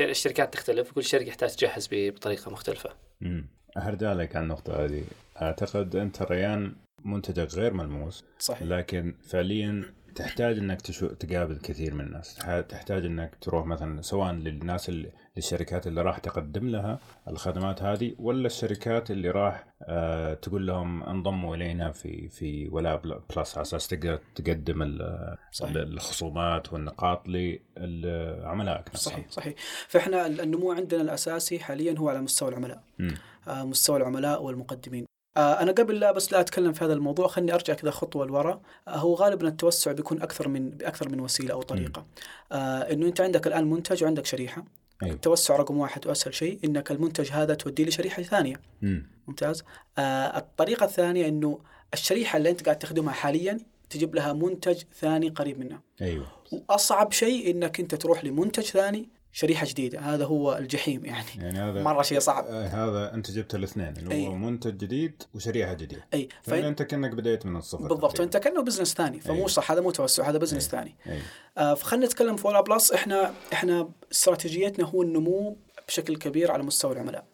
[0.00, 2.90] الشركات تختلف وكل شركة يحتاج تجهز بطريقة مختلفة.
[3.22, 5.04] امم هرجع لك على النقطة هذه.
[5.42, 8.62] أعتقد أنت ريان منتجك غير ملموس صحيح.
[8.62, 11.06] لكن فعليا تحتاج إنك تشو...
[11.06, 12.34] تقابل كثير من الناس.
[12.34, 15.12] تح- تحتاج إنك تروح مثلا سواء للناس اللي...
[15.36, 16.98] للشركات اللي راح تقدم لها
[17.28, 23.20] الخدمات هذه ولا الشركات اللي راح آه تقول لهم انضموا إلينا في في ولا بل-
[23.36, 25.72] بلس على أساس تقدر تقدم ال- صحيح.
[25.76, 29.54] الخصومات والنقاط لعملائك صحيح صحيح.
[29.88, 32.82] فإحنا النمو عندنا الأساسي حاليا هو على مستوى العملاء.
[32.98, 33.14] مم.
[33.48, 35.06] آه، مستوى العملاء والمقدمين.
[35.36, 38.60] آه، أنا قبل لا بس لا أتكلم في هذا الموضوع خليني أرجع كذا خطوة لورا.
[38.88, 42.06] آه، هو غالبا التوسع بيكون أكثر من بأكثر من وسيلة أو طريقة.
[42.52, 44.64] آه، إنه أنت عندك الآن منتج وعندك شريحة.
[45.02, 45.14] أيوة.
[45.14, 48.60] التوسع رقم واحد وأسهل شيء إنك المنتج هذا توديه لشريحة ثانية.
[48.82, 49.06] مم.
[49.28, 49.64] ممتاز؟
[49.98, 51.58] آه الطريقة الثانية إنه
[51.94, 53.58] الشريحة اللي أنت قاعد تخدمها حاليا
[53.90, 55.80] تجيب لها منتج ثاني قريب منها.
[56.02, 56.26] أيوه.
[56.52, 60.00] وأصعب شيء إنك أنت تروح لمنتج ثاني شريحة جديدة.
[60.00, 61.26] هذا هو الجحيم يعني.
[61.38, 62.44] يعني هذا مرة شيء صعب.
[62.44, 64.26] آه هذا أنت جبت الاثنين اللي أي.
[64.26, 66.06] هو منتج جديد وشريحة جديدة.
[66.14, 66.28] أي.
[66.42, 68.18] فانت أنت كأنك بديت من الصفر بالضبط.
[68.18, 69.20] فانت كأنه business ثاني.
[69.20, 69.46] فمو أيوة.
[69.46, 69.70] صح.
[69.72, 70.28] هذا مو توسع.
[70.28, 70.96] هذا business ثاني.
[71.58, 75.56] آه فخلينا نتكلم في ولاء بلس إحنا إحنا استراتيجيتنا هو النمو
[75.88, 77.24] بشكل كبير على مستوى العملاء.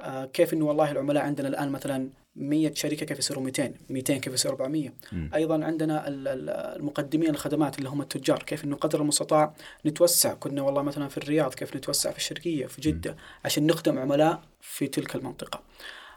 [0.00, 4.32] آه كيف إنه والله العملاء عندنا الآن مثلا 100 شركة كيف يصيروا 200 200 كيف
[4.34, 5.30] يصيروا 400 مم.
[5.34, 9.54] أيضا عندنا ال- ال- المقدمين الخدمات اللي هم التجار كيف إنه قدر المستطاع
[9.86, 10.34] نتوسع.
[10.34, 14.86] كنا والله مثلا في الرياض كيف نتوسع في الشرقية في جدة عشان نخدم عملاء في
[14.86, 15.60] تلك المنطقة.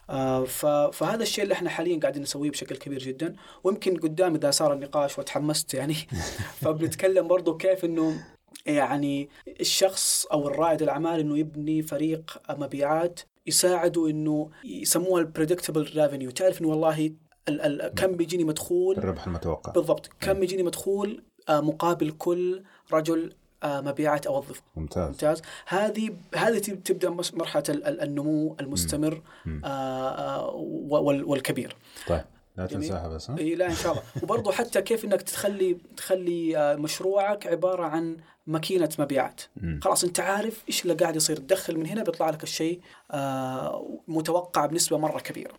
[0.10, 0.46] آه،
[0.92, 3.36] فهذا الشيء اللي إحنا حاليا قاعدين نسويه بشكل كبير جدا.
[3.64, 5.96] ويمكن قدام إذا صار النقاش وتحمست يعني.
[6.62, 8.24] فبنتكلم برضو كيف إنه
[8.66, 9.30] يعني
[9.60, 16.68] الشخص أو الرائد الأعمال إنه يبني فريق مبيعات يساعده إنه يسموها البريدكتبل ريفينيو تعرف إنه
[16.70, 17.06] والله
[17.50, 19.72] ال ال كم بيجيني مدخول؟ الربح المتوقع.
[19.72, 20.10] بالضبط.
[20.22, 25.08] كم يجيني مدخول؟ آه، مقابل كل رجل آه، مبيعات اوظفه ممتاز.
[25.08, 25.42] ممتاز.
[25.68, 29.62] هذه هذه تب- تبدأ مرحلة ال- ال- النمو المستمر مم.
[29.66, 29.68] آه،
[30.10, 31.76] آه، وال- والكبير.
[32.08, 32.22] طيب.
[32.58, 32.66] لا.
[32.66, 36.76] تنساها بس ها إي لا إن شاء الله وبرضه حتى كيف إنك تخلي تخلي آه،
[36.76, 39.80] مشروعك عبارة عن ماكينة مبيعات مم.
[39.84, 42.80] خلاص أنت عارف إيش اللي قاعد يصير تدخل من هنا بيطلع لك الشيء
[43.12, 45.54] آه، متوقع بنسبة مرة كبيرة.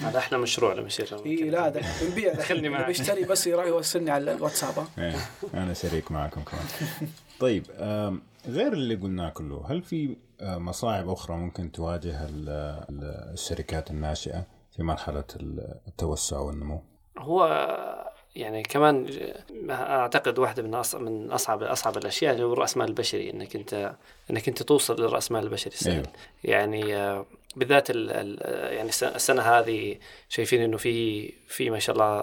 [0.00, 2.86] هذا إحنا مشروع لما يصير إي لا ده بنبيع ده خلني معك.
[2.86, 5.16] بيشتري بس يوصلني على الواتساب؟ إيه
[5.54, 6.64] أنا شريك معكم كمان
[7.40, 7.66] طيب
[8.48, 12.48] غير اللي قلناه كله هل في آه، مصاعب أخرى ممكن تواجه ال-
[12.90, 14.46] ال- الشركات الناشئة
[14.76, 16.82] في مرحلة ال- التوسع والنمو؟
[17.18, 17.46] هو
[18.36, 19.06] يعني كمان
[19.70, 23.94] أعتقد واحدة من أص- من أصعب أصعب الأشياء اللي هو الراس مال البشري إنك أنت
[24.30, 26.06] إنك أنت توصل للراس مال البشري السهل أيوه.
[26.44, 27.24] يعني
[27.56, 28.38] بالذات ال ال
[28.74, 29.96] يعني الس- السنة هذه
[30.28, 32.20] شايفين إنه في في ما شاء الله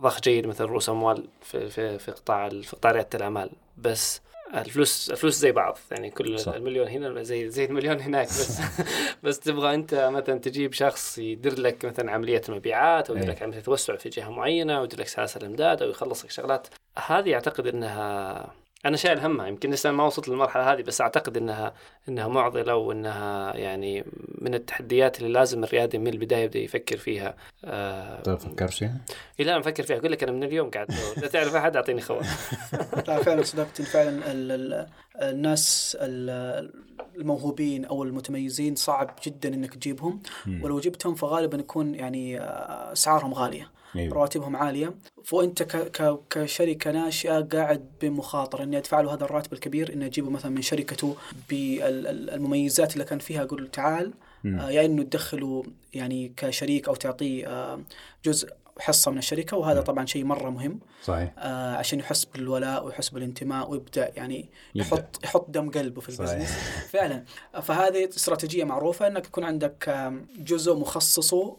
[0.00, 4.20] ضخ جيد مثل رؤوس أموال في في في قطاع في قطاع ريادة الأعمال بس
[4.54, 6.52] الفلوس الفلوس زي بعض يعني كل صح.
[6.52, 8.60] المليون هنا زي زي المليون هناك بس
[9.24, 13.34] بس تبغى أنت مثلا تجيب شخص يدير لك مثلا عملية مبيعات أو يدير أي.
[13.34, 16.68] لك عملية توسع في جهة معينة أو يدير لك سلاسل إمداد أو يخلص لك شغلات
[17.06, 18.46] هذه أعتقد إنها
[18.86, 19.46] أنا شايل همها.
[19.46, 21.74] يمكن لسه ما وصلت للمرحلة هذه بس أعتقد إنها
[22.08, 24.04] إنها معضلة وإنها يعني
[24.38, 27.34] من التحديات اللي لازم الريادي من البداية يبدأ يفكر فيها.
[27.64, 28.96] آه طيب فكرت فيها؟
[29.40, 29.96] إيه لا مفكر فيها.
[29.98, 30.86] أقول لك أنا من اليوم قاعد
[31.18, 32.22] إذا تعرف أحد أعطيني خبر.
[33.08, 33.82] لا فعلا صدقت.
[33.82, 34.86] فعلا ال ال
[35.22, 36.70] الناس ال-
[37.16, 40.22] الموهوبين أو المتميزين صعب جدا إنك تجيبهم.
[40.62, 43.70] ولو جبتهم فغالبا يكون يعني آه، أسعارهم غالية.
[43.98, 44.14] أيوه.
[44.14, 44.94] رواتبهم عالية.
[45.32, 50.62] ك كشركة ناشئة قاعد بمخاطرة إني أدفع له هذا الراتب الكبير إني أجيبه مثلا من
[50.62, 51.16] شركته
[51.48, 54.12] بالمميزات اللي كان فيها أقول تعال.
[54.46, 55.62] آه، يا إنه تدخله
[55.94, 57.80] يعني كشريك أو تعطيه آه،
[58.24, 59.56] جزء حصة من الشركة.
[59.56, 60.80] وهذا طبعا شيء مرة مهم.
[61.04, 61.32] صحيح.
[61.38, 64.88] آه، عشان يحس بالولاء ويحس بالانتماء ويبدأ يعني يبدأ.
[64.88, 66.08] يحط يحط دم قلبه في.
[66.08, 66.52] ال business.
[66.92, 67.24] فعلا.
[67.62, 71.56] فهذه استراتيجية معروفة إنك يكون عندك جزء مخصصه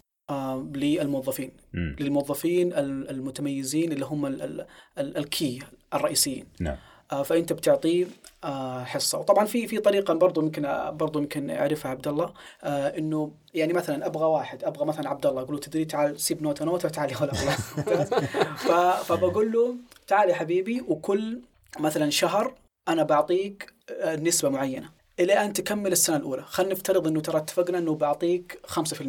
[0.75, 1.51] للموظفين.
[1.73, 1.95] مم.
[1.99, 4.65] للموظفين ال- المتميزين اللي هم ال- ال-
[4.97, 5.59] ال- ال key
[5.93, 6.45] الرئيسيين.
[6.59, 6.75] نعم.
[7.11, 8.05] آه، فأنت بتعطيه
[8.43, 9.17] آه، حصة.
[9.19, 13.73] وطبعا في في طريقة برضو ممكن آه، برضو ممكن يعرفها عبد الله آه، إنه يعني
[13.73, 17.11] مثلا أبغى واحد أبغى مثلا عبد الله أقول له تدري تعال سيب نوتة نوتة تعال
[17.11, 17.15] يا
[19.07, 19.75] فبقول له
[20.07, 21.41] تعال يا حبيبي وكل
[21.79, 22.53] مثلا شهر
[22.87, 24.89] أنا بعطيك آه، نسبة معينة.
[25.19, 26.41] إلى أن تكمل السنة الأولى.
[26.43, 29.01] خلينا نفترض إنه ترى اتفقنا إنه بعطيك 5%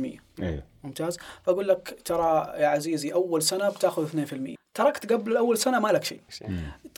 [0.42, 1.18] أيوه ممتاز.
[1.42, 4.06] فأقول لك ترى يا عزيزي أول سنة بتاخذ
[4.54, 6.20] 2% تركت قبل اول سنة ما لك شيء.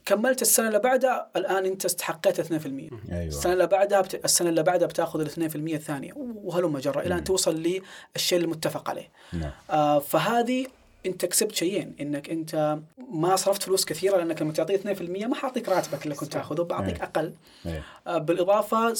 [0.07, 3.53] كملت السنة اللي بعدها الآن أنت استحقيت 2% السنة أيوه.
[3.53, 4.25] اللي بعدها بت...
[4.25, 6.13] السنة اللي بعدها بتاخذ ال 2% الثانية.
[6.17, 7.83] وهلم جرى إلى أن توصل
[8.17, 9.09] للشيء المتفق عليه.
[9.33, 9.51] نعم.
[9.71, 10.67] آه فهذه
[11.07, 11.97] أنت كسبت شيئين.
[12.01, 12.79] إنك أنت
[13.13, 17.01] ما صرفت فلوس كثيرة لأنك لما تعطيه 2% ما حاعطيك راتبك اللي كنت تاخذه بعطيك
[17.01, 17.07] أي.
[17.07, 17.35] أقل.
[18.07, 18.95] آه بالإضافة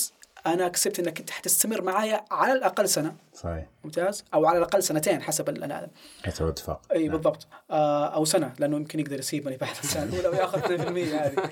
[0.47, 3.15] أنا كسبت إنك أنت حتستمر معايا على الأقل سنة.
[3.35, 3.67] صحيح.
[3.85, 4.25] ممتاز.
[4.35, 5.89] أو على الأقل سنتين حسب ال-
[6.25, 7.13] حسب اتفاق إي نعم.
[7.17, 7.47] بالضبط.
[7.71, 11.51] آه أو سنة لأنه يمكن يقدر يسيبني بعد السنة الأولى ويأخذ 2% هذه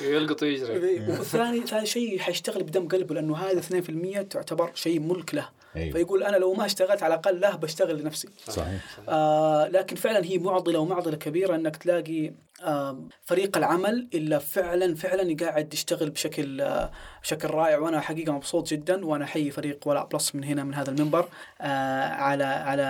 [0.00, 1.00] يلقط ويجري.
[1.10, 5.48] والثاني ثاني شيء حيشتغل بدم قلبه لأنه هذا 2% تعتبر شيء ملك له.
[5.76, 5.92] أيوه.
[5.92, 8.28] فيقول أنا لو ما اشتغلت على الأقل له بشتغل لنفسي.
[8.48, 8.80] صحيح.
[9.08, 12.32] آه لكن فعلا هي معضلة ومعضلة كبيرة إنك تلاقي
[12.64, 16.90] آه فريق العمل إلا فعلا فعلا قاعد يشتغل بشكل آه
[17.22, 17.78] بشكل رائع.
[17.78, 21.28] وأنا حقيقة مبسوط جدا وأنا أحيي فريق ولاء بلس من هنا من هذا المنبر.
[21.60, 22.84] آه على على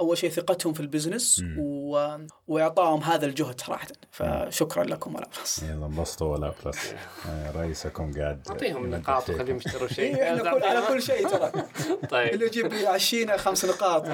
[0.00, 1.44] أول شيء ثقتهم في ال business.
[1.58, 2.04] و...
[2.48, 3.88] وإعطائهم هذا الجهد صراحة.
[4.10, 6.94] فشكرا لكم ولاء بلس يلا انبسطوا ولاء بلس
[7.28, 9.30] آه، رئيسكم قاعد أعطيهم نقاط.
[9.30, 10.16] وخليهم يشتروا شيء.
[10.16, 11.52] إيه، على كل شيء ترى.
[12.22, 14.06] اللي طيب يجيب لي 20 خمس نقاط.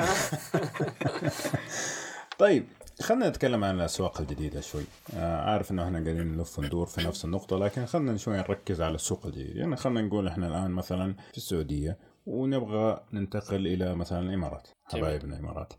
[2.39, 2.65] طيب
[3.01, 4.85] خلينا نتكلم عن الأسواق الجديدة شوي.
[5.17, 8.95] آه عارف إنه إحنا قاعدين نلف وندور في نفس النقطة لكن خلينا شوي نركز على
[8.95, 9.57] السوق الجديد.
[9.57, 14.69] يعني خلينا نقول إحنا الآن مثلا في السعودية ونبغى ننتقل إلى مثلا الإمارات.
[14.85, 15.73] حبايبنا الإمارات.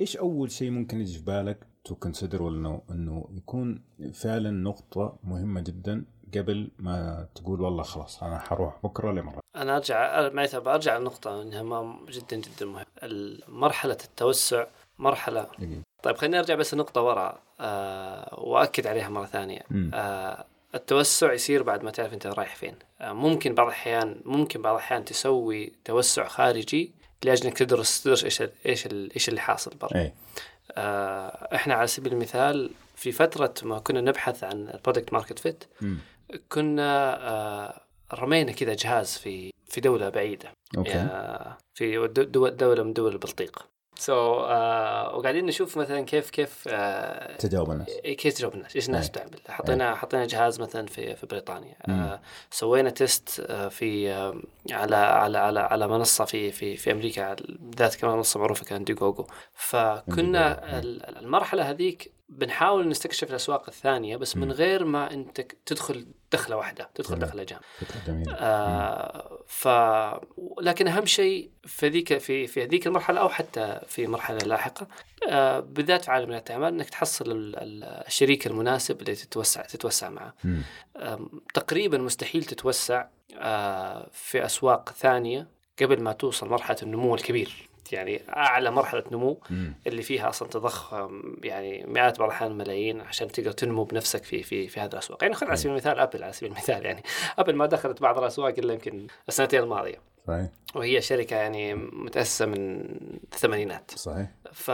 [0.00, 5.60] إيش أول شيء ممكن يجي في بالك to consider انه إنه يكون فعلا نقطة مهمة
[5.60, 6.04] جدا
[6.38, 11.42] قبل ما تقول والله خلاص أنا حروح بكرة الامارات أنا أرجع ما يتعب أرجع لنقطه
[11.42, 12.86] إنها ما جدا جدا مهم
[13.48, 14.66] مرحله التوسع
[14.98, 15.46] مرحلة.
[15.58, 15.82] دقيقة.
[16.02, 19.60] طيب خليني أرجع بس نقطة ورا آه واكد عليها مرة ثانية.
[19.94, 22.74] آه التوسع يصير بعد ما تعرف أنت رايح فين.
[23.00, 26.92] آه ممكن بعض الأحيان ممكن بعض الأحيان تسوي توسع خارجي
[27.22, 29.96] لأجل إنك تدرس تدرس إيش ال إيش ال إيش اللي حاصل برا.
[29.96, 30.12] اي
[30.72, 35.64] آه إحنا على سبيل المثال في فترة ما كنا نبحث عن ال product market fit.
[36.48, 37.80] كنا آه
[38.14, 40.52] رمينا كذا جهاز في في دولة بعيدة.
[40.76, 41.08] okay.
[41.74, 43.66] في دو- دول دولة من دول البلطيق.
[43.98, 47.88] so, آه وقاعدين نشوف مثلا كيف كيف آه تجاوب الناس.
[48.04, 49.08] كيف تجاوب الناس؟ إيش الناس.
[49.08, 51.76] بتعمل حطينا حطينا جهاز مثلا في في بريطانيا.
[51.88, 53.28] آه سوينا test
[53.70, 54.34] في آه
[54.70, 59.26] على على على على منصة في في في أمريكا بالذات كمان منصة معروفة كانت ديجوجو.
[59.54, 60.74] فكنا Indiegogo.
[60.74, 64.52] ال- المرحلة هذيك بنحاول نستكشف الأسواق الثانية بس من.
[64.52, 67.28] غير ما أنت تدخل دخلة واحدة تدخل جميل.
[67.28, 67.62] دخلة جامعة
[68.06, 69.68] جميلة آه ف
[70.60, 74.86] لكن أهم شيء في ذيك في في هذيك المرحلة أو حتى في مرحلة لاحقة
[75.28, 80.34] آه بالذات في عالم الأعمال إنك تحصل ال- ال- الشريك المناسب اللي تتوسع تتوسع معه.
[80.96, 85.48] آم، تقريبا مستحيل تتوسع آه في أسواق ثانية
[85.82, 89.74] قبل ما توصل مرحلة النمو الكبير يعني أعلى مرحلة نمو مم.
[89.86, 94.68] اللي فيها أصلا تضخم يعني مئات بعض الأحيان ملايين عشان تقدر تنمو بنفسك في في
[94.68, 95.22] في هذه الأسواق.
[95.22, 97.02] يعني خذ على سبيل المثال أبل على سبيل المثال يعني
[97.38, 100.11] أبل ما دخلت بعض الأسواق إلا يمكن السنتين الماضية.
[100.26, 102.80] صحيح وهي شركة يعني متأسسة من
[103.32, 104.70] الثمانينات صحيح ف...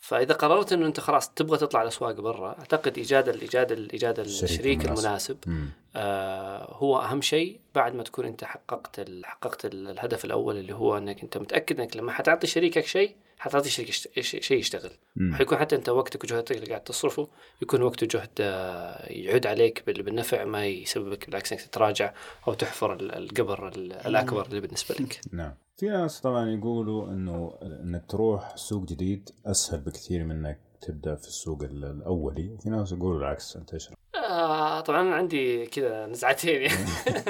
[0.00, 5.36] فإذا قررت إنه أنت خلاص تبغى تطلع الأسواق برا أعتقد إيجاد الايجاد الايجاد الشريك المناسب.
[5.46, 5.68] المناسب.
[5.96, 9.26] آه هو أهم شيء بعد ما تكون أنت حققت ال...
[9.26, 13.70] حققت ال- الهدف الأول اللي هو إنك أنت متأكد إنك لما حتعطي شريكك شيء حتعطي
[13.70, 14.90] شيء شيء يشتغل.
[15.32, 17.28] حيكون حتى انت وقتك وجهدك اللي قاعد تصرفه
[17.62, 22.12] يكون وقت وجهد آه، يعود عليك بال- بالنفع ما يسببك بالعكس إنك تتراجع
[22.48, 25.20] أو تحفر ال- القبر ال- الأكبر اللي بالنسبة لك.
[25.32, 25.54] نعم.
[25.76, 31.28] في ناس طبعا يقولوا إنه إنك تروح سوق جديد أسهل بكثير من إنك تبدأ في
[31.28, 33.56] السوق ال- الأولي وفي ناس يقولوا العكس.
[33.56, 36.62] أنت رأيك؟ آه طبعا عندي كذا نزعتين.
[36.62, 36.84] يعني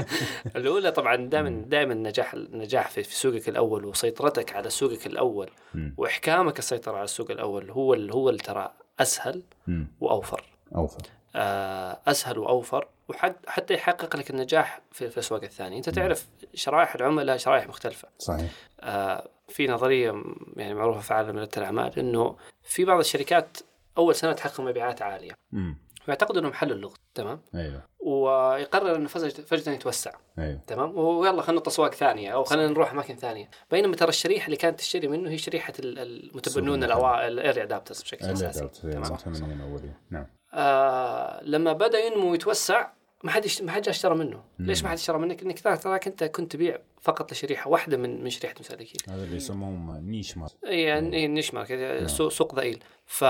[0.56, 5.94] الأولى طبعا دائما دائما النجاح النجاح في, في سوقك الأول وسيطرتك على سوقك الأول مم.
[5.96, 9.86] وإحكامك السيطرة على السوق الأول هو ال- هو اللي ترى أسهل مم.
[10.00, 10.44] وأوفر.
[10.76, 11.02] أوفر.
[11.36, 15.76] آه، أسهل وأوفر وحتى يحقق لك النجاح في, في الأسواق الثانية.
[15.76, 18.08] أنت تعرف شرائح العملاء شرائح مختلفة.
[18.18, 18.50] صحيح.
[18.80, 20.22] آه، في نظرية
[20.56, 23.58] يعني معروفة في عالم رياده الأعمال إنه في بعض الشركات
[23.98, 25.32] أول سنة تحقق مبيعات عالية.
[25.54, 25.76] امم
[26.08, 27.82] ويعتقد انهم حلوا اللغز تمام؟ أيوه.
[28.00, 30.60] ويقرر إنه فجاه فجأة يتوسع أيوه.
[30.66, 34.56] تمام؟ ويلا خلينا نطلع اسواق ثانية أو خلينا نروح اماكن ثانية بينما ترى الشريحة اللي
[34.56, 39.02] كانت تشتري منه هي شريحة ال- المتبنون الاوائل ال early adopters بشكل أساسي دعوت تمام؟
[40.10, 40.26] نعم.
[40.54, 42.88] آه لما بدأ ينمو ويتوسع
[43.24, 43.46] ما حد.
[43.62, 44.44] ما حد اشترى منه.
[44.58, 48.30] ليش ما حد اشترى منك؟ لأنك تراك أنت كنت تبيع فقط لشريحه واحدة من من
[48.30, 50.52] شريحة المستهلكين هذا اللي يسموهم niche mark.
[50.62, 52.84] يعني niche market سوق سوق ضئيل.
[53.06, 53.24] ف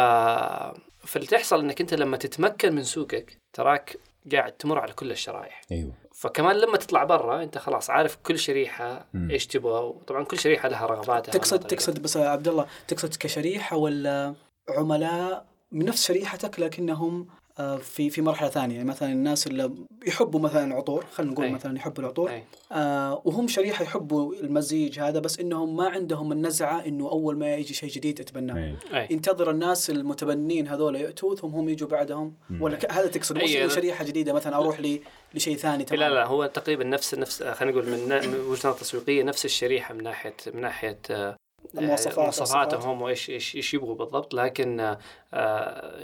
[0.98, 3.98] فاللي تحصل إنك أنت لما تتمكن من سوقك تراك
[4.33, 5.61] قاعد تمر على كل الشرائح.
[5.72, 5.92] أيوه.
[6.14, 9.31] فكمان لما تطلع برا أنت خلاص عارف كل شريحة مم.
[9.31, 11.66] إيش تبغى وطبعا كل شريحة لها رغباتها تقصد.
[11.66, 14.35] تقصد بس عبد الله تقصد كشريحة ولا
[14.68, 17.28] عملاء من نفس شريحتك لكنهم
[17.77, 18.77] في في مرحلة ثانية.
[18.77, 19.71] يعني مثلا الناس اللي
[20.07, 21.51] يحبوا مثلا عطور خلينا نقول أي.
[21.53, 22.42] مثلا يحبوا العطور أي.
[22.73, 27.75] آه وهم شريحة يحبوا المزيج هذا بس إنهم ما عندهم النزعة إنه أول ما يجي
[27.75, 28.77] شيء جديد يتبناه.
[28.94, 29.07] أي.
[29.11, 32.35] ينتظر الناس المتبنين هذول يأتوا ثم هم يجوا بعدهم.
[32.61, 35.01] ولا ك- هذا تقصد شريحة جديدة مثلا أروح لي
[35.35, 38.12] لشيء ثاني لا تمام؟ لا هو تقريبا نفس نفس خلينا نقول من,
[38.49, 41.37] وجهة نظر تسويقية نفس الشريحة من ناحية من ناحية آه،
[41.79, 44.35] المواصفات، مواصفاتهم وإيش إيش إيش يبغوا بالضبط.
[44.35, 45.28] لكن آه، آه،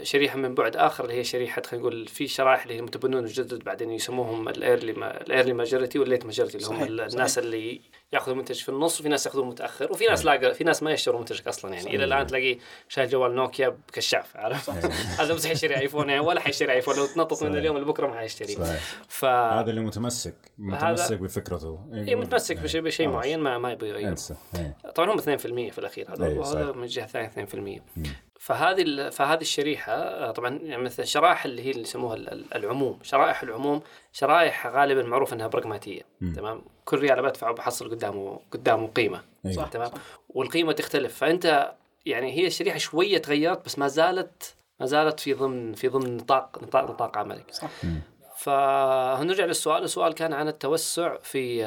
[0.03, 3.63] شريحة من بعد آخر اللي هي شريحة خلينا نقول في شرائح اللي هي المتبنون الجدد
[3.63, 6.97] بعدين يسموهم ال early ما ال early majority وال late majority اللي هم صحيح، ال-
[6.99, 7.11] صحيح.
[7.13, 7.81] الناس اللي
[8.13, 11.19] ياخذوا منتج في النص وفي ناس ياخذوه متأخر وفي ناس لا في ناس ما يشتروا
[11.19, 11.95] منتجك أصلا يعني.
[11.95, 12.57] إلى الآن تلاقيه
[12.89, 14.69] شايل جوال نوكيا بكشاف عارف
[15.21, 16.95] هذا مش حيشتري آيفون يعني ولا حيشتري آيفون.
[16.95, 17.51] لو تنطط من صحيح.
[17.59, 18.47] اليوم لبكرة ما حيشتري.
[18.53, 18.81] صحيح.
[19.07, 21.79] ف هذا اللي متمسك متمسك بفكرته.
[21.93, 23.01] اي متمسك بشيء خلاص.
[23.15, 24.15] معين ما ما يبغى يغير
[24.55, 24.77] إيه.
[24.95, 25.21] طبعا هم 2%
[25.71, 26.75] في الأخير هذا صحيح.
[26.75, 27.81] من الجهه الثانية 2%
[28.39, 32.53] فهذه ال- فهذه الشريحة آه، طبعا يعني مثل الشرائح اللي هي اللي يسموها ال- ال-
[32.55, 33.81] العموم شرائح العموم
[34.13, 36.01] شرائح غالبا معروف إنها براغماتيه
[36.35, 39.55] تمام؟ كل ريال بدفعه بحصل قدامه قدامه قيمة أيوة.
[39.55, 39.67] صح.
[39.67, 39.91] تمام؟
[40.29, 41.73] والقيمة تختلف فأنت
[42.05, 46.59] يعني هي الشريحة شوية تغيرت بس ما زالت ما زالت في ضمن في ضمن نطاق
[46.63, 47.45] نطاق, نطاق عملك.
[47.51, 47.69] صح.
[48.37, 51.65] فهنرجع للسؤال السؤال كان عن التوسع في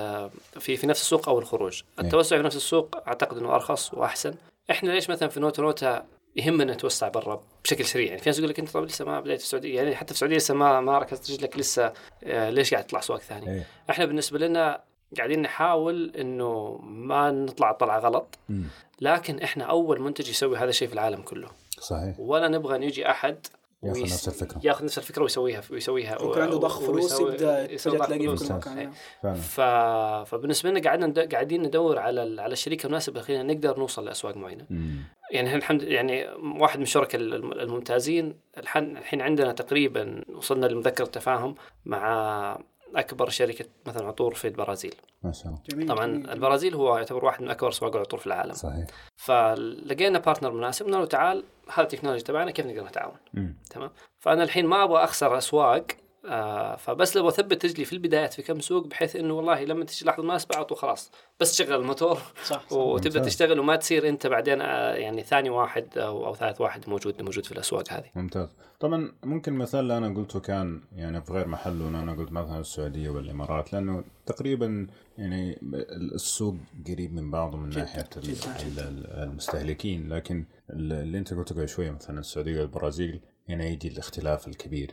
[0.61, 1.83] في في نفس السوق أو الخروج.
[1.99, 4.35] التوسع في نفس السوق أعتقد إنه أرخص وأحسن.
[4.71, 8.07] إحنا ليش مثلا في نوتا نوتا يهمنا نتوسع برا بشكل سريع.
[8.07, 10.13] يعني في ناس يقول لك أنت طب لسه ما بديت في السعودية؟ يعني حتى في
[10.13, 11.31] السعودية لسه ما ما ركزت.
[11.31, 11.93] رجلك لسه
[12.25, 13.67] آه، ليش قاعد تطلع اسواق ثانية إيه.
[13.91, 14.83] إحنا بالنسبة لنا
[15.17, 18.65] قاعدين نحاول إنه ما نطلع طلعة غلط مم.
[19.01, 21.49] لكن إحنا أول منتج يسوي هذا الشيء في العالم كله.
[21.81, 22.15] صحيح.
[22.19, 23.47] ولا نبغى إن يجي أحد
[23.83, 27.73] ياخذ ويس- نفس الفكرة ياخذ نفس الفكرة ويسويها ويسويها يكون عنده ضخ فلوس ويسوي- يبدأ
[27.73, 28.49] يسوي تلاقيه في.
[28.49, 28.55] كل.
[28.55, 29.61] مكان فعلا ف...
[30.31, 31.19] فبالنسبة لنا قاعدين ند...
[31.35, 34.97] قاعدين ندور على ال- على الشريك المناسب اللي خلينا نقدر نوصل لأسواق معينة مم.
[35.31, 36.27] يعني الحمد يعني
[36.61, 42.59] واحد من الشركاء الم- الممتازين الحين الحين عندنا تقريبا وصلنا لمذكرة تفاهم مع
[42.97, 44.95] أكبر شركة مثلا عطور في البرازيل.
[45.23, 45.59] ما شاء الله.
[45.71, 46.31] جميل طبعا جميل.
[46.31, 48.53] البرازيل هو يعتبر واحد من أكبر اسواق العطور في العالم.
[48.53, 48.87] صحيح.
[49.17, 53.17] فلقينا بارتنر مناسب قلنا له تعال هذا التكنولوجيا تبعنا كيف نقدر نتعاون.
[53.71, 55.87] تمام؟ فأنا الحين ما أبغى أخسر أسواق
[56.29, 60.05] آه فبس لو أثبت رجلي في البدايات في كم سوق بحيث إنه والله لما تجي
[60.07, 61.11] لحظة مناسبه على طول خلاص
[61.41, 62.15] بس تشغل الموتور
[62.45, 62.73] صح, صح.
[62.77, 63.27] وتبدأ ممتاز.
[63.35, 67.47] تشتغل وما تصير أنت بعدين آه يعني ثاني واحد أو, أو ثالث واحد موجود موجود
[67.47, 68.49] في الأسواق هذه ممتاز
[68.81, 72.61] طبعا ممكن المثال اللي أنا قلته كان يعني في غير محله ان أنا قلت مثلا
[72.61, 74.87] السعودية والإمارات لأنه تقريبا
[75.19, 75.59] يعني
[76.15, 76.55] السوق
[76.89, 81.55] قريب من بعضه من جداً، ناحية جداً، ال- ال- المستهلكين لكن ال- اللي أنت قلته
[81.55, 84.91] قبل شوية مثلا السعودية والبرازيل هنا يجي الاختلاف الكبير.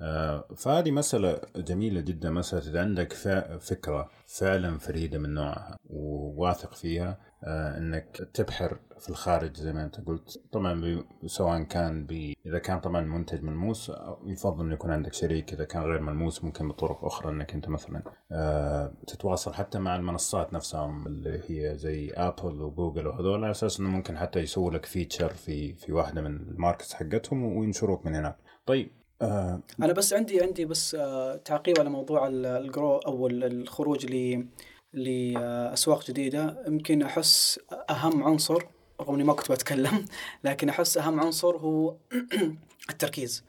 [0.00, 3.12] آه، فهذه مسألة جميلة جدا مسألة إذا عندك
[3.60, 4.10] فكرة.
[4.38, 10.42] فعلا فريدة من نوعها وواثق فيها آه، إنك تبحر في الخارج زي ما أنت قلت.
[10.52, 13.92] طبعا سواء كان ب إذا كان طبعا منتج ملموس
[14.26, 15.52] يفضل إنه يكون عندك شريك.
[15.52, 20.52] إذا كان غير ملموس ممكن بطرق أخرى إنك أنت مثلا آه، تتواصل حتى مع المنصات
[20.52, 24.86] نفسها اللي هي زي Apple و Google وهذول على أساس إنه ممكن حتى يسووا لك
[24.86, 28.36] feature في في واحدة من ال markets حقتهم وينشروك من هناك.
[28.66, 33.44] طيب آه أنا بس عندي عندي بس آه، تعقيب على موضوع ال- الجرو أو ال-
[33.44, 34.46] الخروج ل
[34.92, 37.60] لاسواق جديدة يمكن أحس
[37.90, 38.62] أهم عنصر
[39.00, 40.04] رغم إني ما كنت بتكلم
[40.44, 41.94] لكن أحس أهم عنصر هو
[42.90, 43.44] التركيز.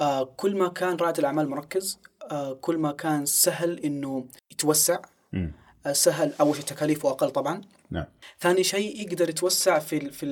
[0.00, 1.98] آه كل ما كان رائد الأعمال مركز
[2.30, 4.98] آه كل ما كان سهل إنه يتوسع
[5.32, 5.52] مم.
[5.92, 7.60] سهل اول شيء تكاليفه أقل طبعا.
[7.90, 8.04] نعم.
[8.40, 10.26] ثاني شيء يقدر يتوسع في في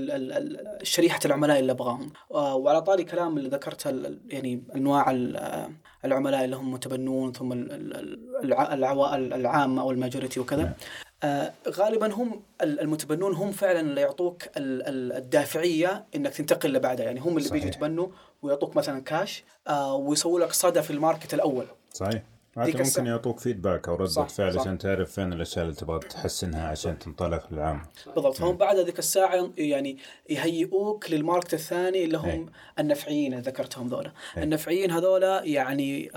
[0.82, 2.12] شريحة العملاء اللي أبغاهم.
[2.34, 3.49] آه وعلى طاري كلام اللي
[3.90, 5.70] ال- يعني أنواع آه،
[6.05, 10.74] العملاء اللي هم متبنون ثم ال- ال- ال- الع- العوائل العامه أو الماجوريتي وكذا.
[11.22, 17.05] آه غالبا هم ال- المتبنون هم فعلا اللي يعطوك ال- ال- الدافعية إنك تنتقل لبعدها
[17.07, 17.53] يعني هم اللي صحيح.
[17.53, 18.09] بيجوا يتبنوا
[18.42, 21.66] ويعطوك مثلا كاش آه ويسووا لك صدى في ال market الأول.
[21.92, 22.22] صحيح.
[22.57, 23.07] حتى ممكن.
[23.07, 24.59] يعطوك feedback أو صح، فعل.
[24.59, 27.82] عشان تعرف فين الأشياء اللي تبغى تحسنها عشان تنطلق للعام.
[28.14, 28.36] بالضبط.
[28.36, 29.99] فهم بعد ذيك الساعة يعني
[30.30, 32.46] يهيئوك لل market الثاني اللي هم أي.
[32.78, 34.12] النفعيين اللي ذكرتهم ذولا.
[34.36, 36.11] النفعيين هذولا يعني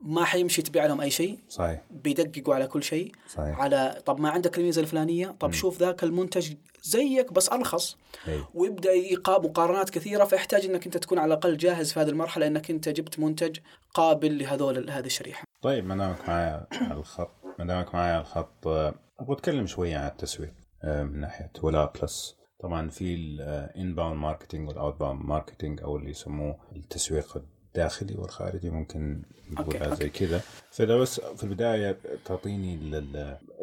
[0.00, 1.38] ما حيمشي تبيع لهم أي شيء.
[1.48, 1.82] صحيح.
[1.90, 3.12] بيدققوا على كل شيء.
[3.28, 3.60] صحيح.
[3.60, 5.36] على طب ما عندك الميزة الفلانية.
[5.40, 6.52] طب شوف ذاك المنتج
[6.88, 7.96] زيك بس أرخص
[8.28, 8.44] أي.
[8.54, 12.70] ويبدأ يقا مقارنات كثيرة فيحتاج إنك أنت تكون على الأقل جاهز في هذه المرحلة إنك
[12.70, 13.58] أنت جبت منتج
[13.94, 15.44] قابل لهذول هذه الشريحة.
[15.62, 19.96] طيب ما دامك معايا على الخط ما دامك معايا على الخط آه، أبغى أتكلم شوية
[19.96, 25.82] عن التسويق آه، من ناحية ولاء بلس طبعا في ال inbound marketing وال outbound marketing
[25.82, 27.42] أو اللي يسموه التسويق
[27.78, 29.94] الداخلي والخارجي ممكن نقولها.
[29.94, 30.40] زي كذا.
[30.70, 33.02] فاذا بس في البداية تعطيني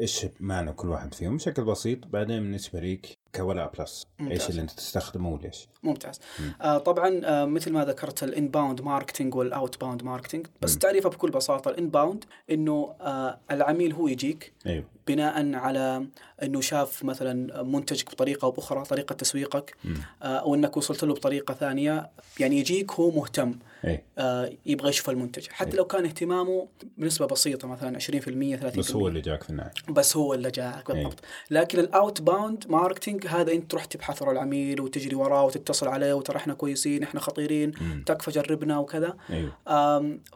[0.01, 4.49] إيش معنى كل واحد فيهم؟ بشكل بسيط بعدين بالنسبة ليك كولاء بلس إيش ممتاز.
[4.49, 6.20] اللي أنت تستخدمه وليش؟ ممتاز.
[6.61, 11.32] آه طبعا آه مثل ما ذكرت ال inbound marketing وال outbound marketing بس تعريفها بكل
[11.32, 14.53] بساطة ال inbound إنه آه العميل هو يجيك.
[14.66, 14.86] أيوه.
[15.07, 16.05] بناء على
[16.43, 19.75] إنه شاف مثلا منتجك بطريقة أو بأخرى طريقة تسويقك
[20.23, 25.09] آه أو انك وصلت له بطريقة ثانية يعني يجيك هو مهتم اي آه يبغى يشوف
[25.09, 25.47] المنتج.
[25.49, 29.71] حتى لو كان اهتمامه بنسبة بسيطة مثلا 20% 30% بس هو اللي جاك في النهاية.
[29.89, 31.19] بس هو اللي جاك بالضبط.
[31.51, 36.37] لكن ال outbound marketing هذا أنت تروح تبحث ورا العميل وتجري وراه وتتصل عليه وترى
[36.37, 37.71] إحنا كويسين إحنا خطيرين
[38.05, 39.17] تكفى جربنا وكذا.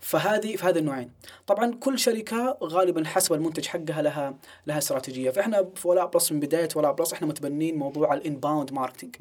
[0.01, 1.11] فهذه في هذا النوعين.
[1.47, 4.37] طبعا كل شركة غالبا حسب المنتج حقها لها
[4.67, 5.29] لها استراتيجية.
[5.29, 9.15] فإحنا في ولاء بلس من بداية ولاء بلس إحنا متبنين موضوع ال inbound marketing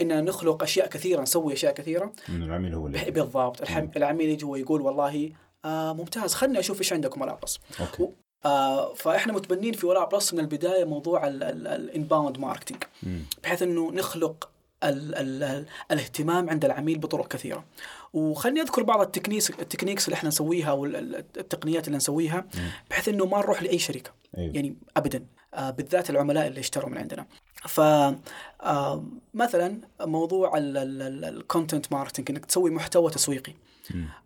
[0.00, 2.12] إننا نخلق أشياء كثيرة نسوي أشياء كثيرة.
[2.28, 3.60] العميل هو اللي بالضبط.
[3.62, 3.88] الحم...
[3.96, 5.30] العميل يجي ويقول والله
[5.64, 8.02] آه ممتاز خلني أشوف إيش عندكم ولاء بلس okay.
[8.02, 8.12] و-
[8.44, 13.20] آه فإحنا متبنين في ولاء بلس من البداية موضوع ال inbound marketing مم.
[13.42, 14.48] بحيث إنه نخلق
[14.84, 17.64] ال ال ال الاهتمام عند العميل بطرق كثيرة.
[18.12, 22.44] وخلني أذكر بعض ال techniques ال techniques اللي إحنا نسويها والتقنيات اللي نسويها
[22.90, 24.10] بحيث إنه ما نروح لأي شركة.
[24.38, 24.54] أيوة.
[24.54, 25.26] يعني ابدا.
[25.54, 27.26] آه بالذات العملاء اللي اشتروا من عندنا.
[27.68, 29.04] ف آه
[29.34, 33.54] مثلا موضوع ال content marketing إنك تسوي محتوى تسويقي.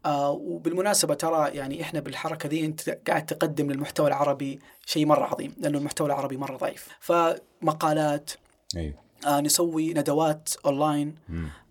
[0.07, 5.55] آه وبالمناسبة ترى يعني إحنا بالحركة ذي أنت قاعد تقدم للمحتوى العربي شيء مرة عظيم
[5.59, 6.89] لأنه المحتوى العربي مرة ضعيف.
[7.01, 8.31] فمقالات
[8.77, 9.06] أيوه.
[9.27, 11.15] آه نسوي ندوات اونلاين.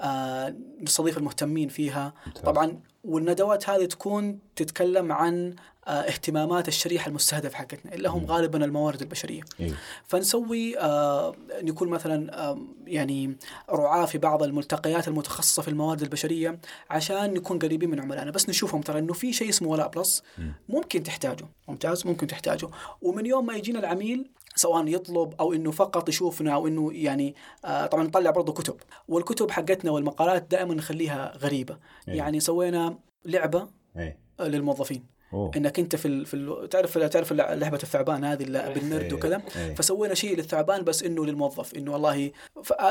[0.01, 2.13] آه نستضيف المهتمين فيها.
[2.27, 2.43] ممتاز.
[2.43, 5.55] طبعا والندوات هذه تكون تتكلم عن
[5.87, 9.41] آه اهتمامات الشريحة المستهدفة حقتنا اللي هم غالبا الموارد البشرية.
[9.59, 9.75] أيوه
[10.07, 13.37] فنسوي آه نكون مثلا آه يعني
[13.69, 18.31] رعاة في بعض الملتقيات المتخصصة في الموارد البشرية عشان نكون قريبين من عملائنا.
[18.31, 20.23] بس نشوفهم ترى إنه في شيء اسمه ولاء بلس.
[20.69, 21.45] ممكن تحتاجه.
[21.67, 22.67] ممتاز ممكن تحتاجه.
[23.01, 27.35] ومن يوم ما يجينا العميل سواء يطلب أو إنه فقط يشوفنا أو إنه يعني
[27.65, 28.75] آه طبعا نطلع برضه كتب.
[29.07, 31.77] والكتب حقتنا والمقالات دائما نخليها غريبة.
[32.07, 32.17] أيوة.
[32.17, 35.14] يعني سوينا لعبة اي آه، للموظفين.
[35.33, 35.51] أوه.
[35.57, 36.25] إنك أنت في ال...
[36.25, 36.69] في ال...
[36.69, 39.41] تعرف تعرف لعبه الثعبان هذه اللي بالنرد إيه، وكذا.
[39.55, 39.75] إيه.
[39.75, 42.31] فسوينا شيء للثعبان بس إنه للموظف إنه والله.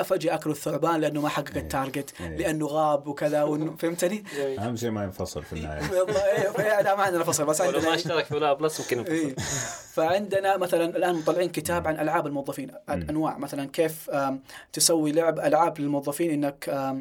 [0.05, 2.37] فجاه اكلوا الثعبان لأنه ما حقق ال target إيه.
[2.37, 4.25] لأنه غاب وكذا وإنه فهمتني؟
[4.59, 5.81] أهم شيء ما ينفصل في النهاية.
[6.01, 8.99] والله لا ما عندنا فصل بس ولو ما عندنا اشترك في ولاء بلس ممكن.
[8.99, 9.35] ينفصل.
[9.95, 13.39] فعندنا مثلا الآن مطلعين كتاب عن ألعاب الموظفين أنواع.
[13.39, 14.11] مثلا كيف
[14.73, 16.95] تسوي لعب ألعاب للموظفين إنك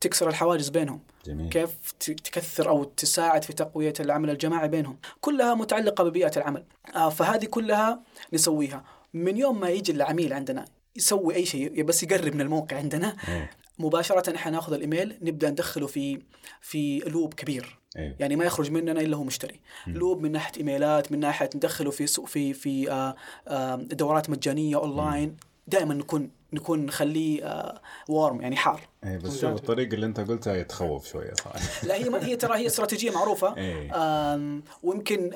[0.00, 1.00] تكسر الحواجز بينهم.
[1.26, 1.48] جميل.
[1.48, 4.96] كيف تكثر أو تساعد في تقوية العمل الجماعي بينهم.
[5.20, 6.64] كلها متعلقة ببيئة العمل.
[6.94, 8.00] آه فهذه كلها
[8.32, 8.84] نسويها.
[9.14, 10.64] من يوم ما يجي العميل عندنا
[10.96, 13.16] يسوي أي شيء بس يقرب من الموقع عندنا
[13.78, 16.22] مباشرة إحنا ناخذ الإيميل نبدأ ندخله في
[16.60, 17.78] في لوب كبير.
[17.96, 18.14] أيوه.
[18.18, 19.60] يعني ما يخرج مننا إلا هو مشتري.
[19.86, 23.16] لوب من ناحية إيميلات من ناحية ندخله في سوق في في آه
[23.48, 25.36] آه دورات مجانية أونلاين.
[25.66, 28.80] دائما نكون نكون نخليه آه warm يعني حار.
[29.04, 32.66] إيه بس شوف الطريقة اللي أنت قلتها يتخوف شوية صراحة لا هي هي ترى هي
[32.66, 33.56] استراتيجية معروفة.
[33.56, 33.90] إيه.
[34.82, 35.30] ويمكن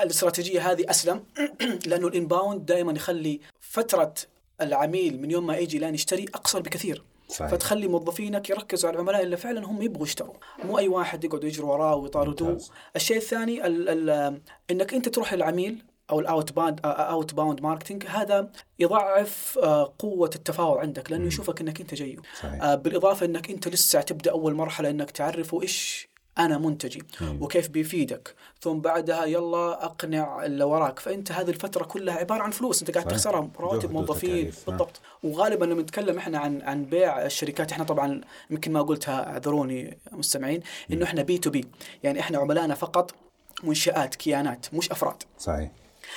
[0.00, 1.24] الاستراتيجية هذه أسلم
[1.86, 4.14] لأنه ال inbound دائما يخلي فترة
[4.60, 7.02] العميل من يوم ما يجي لين يشتري أقصر بكثير.
[7.28, 7.50] صحيح.
[7.50, 10.34] فتخلي موظفينك يركزوا على العملاء اللي فعلا هم يبغوا يشتروا.
[10.64, 12.60] مو أي واحد يقعد يجروا وراه ويطاردوه.
[12.96, 14.40] الشيء الثاني ال ال
[14.70, 21.10] إنك أنت تروح للعميل أو ال outbound outbound marketing هذا يضعف آه، قوة التفاوض عندك
[21.10, 22.20] لأنه يشوفك إنك أنت جيد.
[22.40, 22.62] صحيح.
[22.62, 27.42] آه، بالإضافة إنك أنت لسه تبدأ أول مرحلة إنك تعرفه إيش أنا منتجي مم.
[27.42, 28.34] وكيف بيفيدك.
[28.60, 30.98] ثم بعدها يلا أقنع اللي وراك.
[30.98, 32.80] فأنت هذه الفترة كلها عبارة عن فلوس.
[32.80, 33.16] أنت قاعد صحيح.
[33.16, 34.44] تخسرها رواتب موظفين.
[34.44, 34.52] نعم.
[34.66, 35.00] بالضبط.
[35.22, 40.60] وغالبا لما نتكلم إحنا عن عن بيع الشركات إحنا طبعا يمكن ما قلتها اعذروني مستمعين
[40.92, 41.64] إنه إحنا B2B
[42.02, 43.14] يعني إحنا عملائنا فقط
[43.62, 45.22] منشآت كيانات مش أفراد.
[45.38, 45.70] صحيح.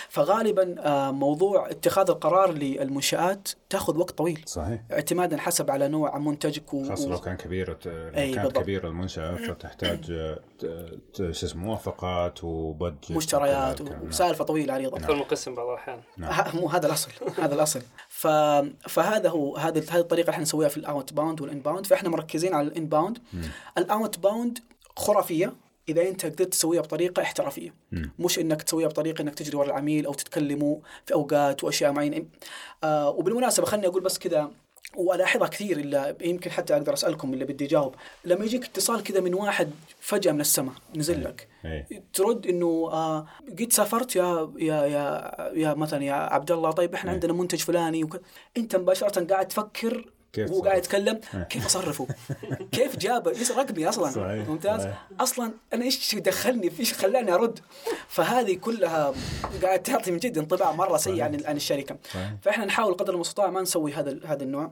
[0.10, 6.74] فغالبا آه، موضوع اتخاذ القرار للمنشآت تاخذ وقت طويل صحيح اعتمادا حسب على نوع منتجك
[6.74, 6.84] و...
[6.90, 7.18] خاصة لو.
[7.18, 7.76] كان كبير لو
[8.50, 8.50] كان.
[8.50, 10.40] كبير المنشأة فتحتاج آه،
[11.18, 13.82] شو اسمه موافقات و budget مشتريات.
[13.82, 14.08] نعم.
[14.08, 18.28] وسالفة طويلة عريضه أكثر من قسم بعض الأحيان ه- مو هذا الأصل هذا الأصل ف...
[18.90, 22.54] فهذا هو هذه هذه الطريقة اللي إحنا نسويها في ال outbound وال inbound فإحنا مركزين
[22.54, 23.18] على ال inbound
[23.78, 24.60] ال outbound
[24.98, 25.54] خرافية
[25.90, 27.74] إذا أنت قدرت تسويها بطريقة احترافية.
[28.20, 32.26] مش إنك تسويها بطريقة إنك تجري ورا العميل أو تتكلموا في أوقات وأشياء معينة
[32.84, 34.52] آه وبالمناسبة خليني أقول بس كذا
[34.96, 39.34] وألاحظها كثير إلا يمكن حتى أقدر أسألكم اللي بدي اجاوب لما يجيك اتصال كذا من
[39.34, 41.48] واحد فجأة من السماء نزل لك
[42.14, 43.28] ترد إنه آه
[43.60, 47.12] قد سافرت يا يا يا يا مثلا يا عبد الله طيب إحنا.
[47.12, 48.22] عندنا منتج فلاني وكذا
[48.58, 51.44] أنت مباشرة قاعد تفكر كيف وهو قاعد؟ يتكلم إيه.
[51.44, 52.08] كيف أصرفه؟
[52.72, 55.08] كيف جابه؟ إيش رقمي أصلا؟ صحيح، ممتاز؟ صحيح.
[55.20, 57.60] أصلا أنا إيش دخلني في إيش خلاني أرد؟
[58.08, 59.14] فهذه كلها
[59.64, 61.98] قاعد تعطي من جد انطباع مرة سيء عن عن الشركة.
[62.14, 62.34] صحيح.
[62.42, 64.72] فإحنا نحاول قدر المستطاع ما نسوي هذا هذا النوع.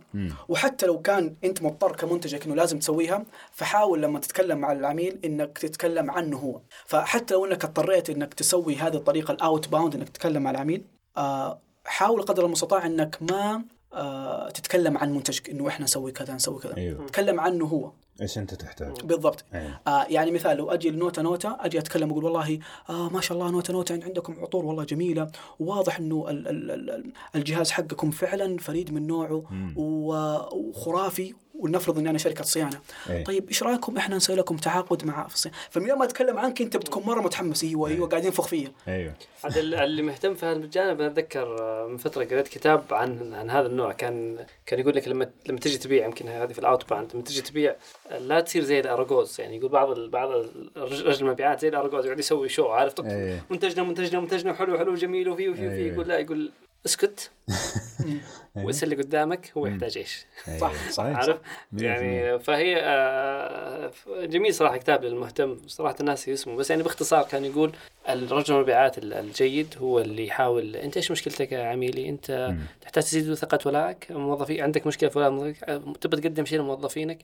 [0.50, 5.58] وحتى لو كان أنت مضطر كمنتجك إنه لازم تسويها فحاول لما تتكلم مع العميل إنك
[5.58, 10.44] تتكلم عنه هو فحتى لو إنك اضطريت إنك تسوي هذه الطريقة ال outbound إنك تتكلم
[10.44, 10.84] مع العميل
[11.18, 13.64] آه حاول قدر المستطاع إنك ما
[13.94, 16.78] آه تتكلم عن منتجك إنه إحنا نسوي كذا نسوي كذا.
[16.78, 17.06] أيوه.
[17.08, 17.92] تكلم عنه هو.
[18.22, 19.46] إيش أنت تحتاج؟ بالضبط.
[19.54, 19.80] أيوه.
[19.88, 22.60] آه يعني مثال لو أجي لنوتا نوتا أجي أتكلم أقول والله
[22.90, 25.32] آه ما شاء الله نوتا نوتا عند- عندكم عطور والله جميلة.
[25.60, 29.44] وواضح إنه ال ال ال الجهاز حقكم فعلا فريد من نوعه
[29.76, 32.80] و- وخرافي ولنفرض إني أنا شركة صيانة.
[33.10, 33.24] أي.
[33.24, 36.62] طيب إيش رأيكم إحنا نسوي لكم تعاقد مع في الصيانه فمن يوم ما أتكلم عنك
[36.62, 37.64] أنت بتكون مرة متحمس.
[37.64, 38.72] أيوه أيوه قاعد ينفخ فيا.
[38.88, 39.14] أيوه.
[39.44, 43.34] عاد ال- اللي مهتم في هذا الجانب أنا أتذكر آه، من فترة قريت كتاب عن
[43.34, 43.92] عن هذا النوع.
[43.92, 47.42] كان كان يقول لك لما لما تجي تبيع يمكن هذه في ال outbound لما تجي
[47.42, 47.76] تبيع
[48.12, 50.30] آه، لا تصير زي الاراجوز يعني يقول بعض ال- بعض
[50.78, 53.40] رجل المبيعات زي الاراجوز يقعد يسوي show عارف أي.
[53.50, 55.76] منتجنا منتجنا منتجنا حلو حلو جميل وفي وفي وفي.
[55.76, 55.88] أي.
[55.88, 56.52] يقول لا يقول
[56.86, 57.32] اسكت.
[58.56, 60.26] واسأل اللي قدامك هو يحتاج إيش.
[60.48, 60.60] أي.
[60.60, 61.04] صح، صح.
[61.04, 61.38] عارف؟
[61.78, 65.58] يعني فهي آه، جميل صراحة كتاب للمهتم.
[65.68, 67.72] صراحة الناس اسمه بس يعني باختصار كان يقول
[68.10, 70.76] الرجل المبيعات ال- الجيد هو اللي يحاول.
[70.76, 72.56] أنت إيش مشكلتك يا عميلي؟ أنت.
[72.82, 75.58] تحتاج تزيد ثقة ولاء موظفيك عندك مشكلة في ولاء موظفيك
[76.02, 77.20] تبى تقدم شيء لموظفينك.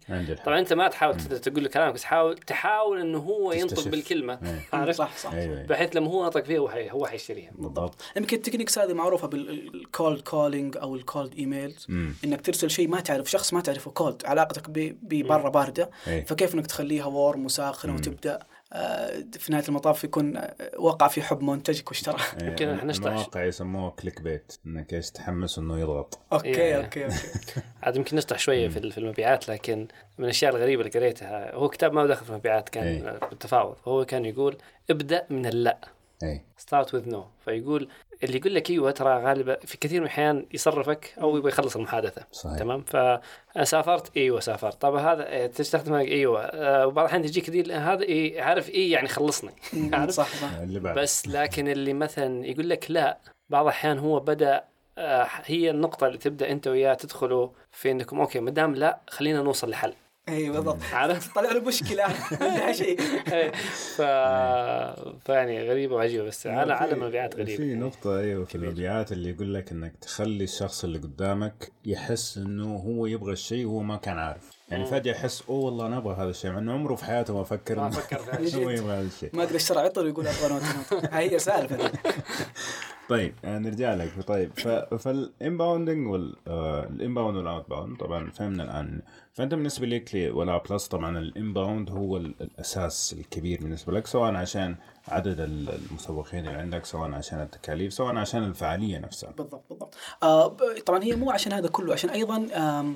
[0.45, 3.87] طبعا أنت ما تحاول تقول له كلامك بس حاول تحاول إنه هو ينطق.
[3.87, 4.39] بالكلمة.
[4.73, 5.67] عارف؟ صح صح أيوه أيوة.
[5.67, 7.51] بحيث لما هو نطق فيها هو حي- هو حيشتريها.
[7.55, 7.95] بالضبط.
[8.17, 11.87] يمكن ال techniques هذه معروفة بال cold calling أو ال cold emails.
[12.23, 16.25] إنك ترسل شيء ما تعرف شخص ما تعرفه cold علاقتك ب- ببرة باردة أي.
[16.25, 18.39] فكيف إنك تخليها warm وساخنة وتبدأ
[18.73, 22.47] آه، في نهاية المطاف يكون آه، وقع في حب منتجك واشتراه أي.
[22.47, 23.05] يمكن إحنا نشطح.
[23.05, 26.75] المواقع يسموها clickbait إنك إيش تحمس إنه يضغط okay إيه.
[26.77, 27.15] okay okay
[27.83, 29.87] عاد يمكن نشطح شوية في في المبيعات لكن
[30.17, 33.19] من الأشياء الغريبة اللي قريتها هو كتاب ما دخل في المبيعات كان إيه.
[33.29, 34.57] بالتفاوض هو كان يقول
[34.89, 35.77] ابدأ من اللا
[36.23, 37.89] إيه Start with No فيقول
[38.23, 42.21] اللي يقول لك أيوه ترى غالبا في كثير من الأحيان يصرفك أو يبغى يخلص المحادثة.
[42.31, 42.59] صحيح.
[42.59, 42.83] تمام؟
[43.55, 44.81] فسافرت؟ أيوه سافرت.
[44.81, 46.41] طب هذا إيه، تستخدم؟ أيوه.
[46.41, 49.51] آه، وبعض الأحيان تجيك دي هذا إيه عارف إيه يعني خلصني.
[49.93, 50.63] عارف؟ صح صح.
[50.95, 53.17] بس لكن اللي مثلا يقول لك لا
[53.49, 54.63] بعض الأحيان هو بدأ
[54.97, 59.41] آه، هي النقطة اللي تبدأ أنت وياه تدخلوا في إنكم أوكي ما دام لا خلينا
[59.41, 59.93] نوصل لحل.
[60.29, 60.77] اي بالضبط.
[60.93, 62.03] عارف؟ طلع له مشكلة.
[62.79, 62.99] شيء.
[63.33, 63.51] إيه.
[63.95, 64.01] ف...
[65.25, 69.53] فيعني غريبة وعجيبة بس على عالم المبيعات غريب في نقطة أيوه في المبيعات اللي يقول
[69.53, 74.55] لك إنك تخلي الشخص اللي قدامك يحس إنه هو يبغى الشيء وهو ما كان عارف.
[74.69, 76.51] يعني فجأة يحس أوه والله أنا أبغى هذا الشيء.
[76.51, 78.65] مع إنه عمره في حياته ما فكر ما فكر في هذا الشيء.
[78.65, 79.29] هو يبغى هذا الشيء.
[79.33, 80.61] ما أدري اشترى عطر ويقول أبغى نوتا
[80.91, 81.13] نوتا.
[81.13, 81.91] هي سالفه
[83.09, 84.11] طيب آه، نرجع لك.
[84.27, 84.51] طيب.
[84.97, 89.01] فال inbounding وال inbound وال outbound طبعا فهمنا الآن.
[89.33, 94.35] فأنت بالنسبة لك ولاء بلس طبعا ال inbound هو ال- الأساس الكبير بالنسبة لك سواء
[94.35, 94.75] عشان
[95.07, 99.31] عدد ال- المسوقين اللي عندك سواء عشان التكاليف سواء عشان الفعالية نفسها.
[99.31, 99.95] بالضبط بالضبط.
[100.23, 100.47] آه
[100.85, 102.95] طبعا هي مو عشان هذا كله عشان أيضا آم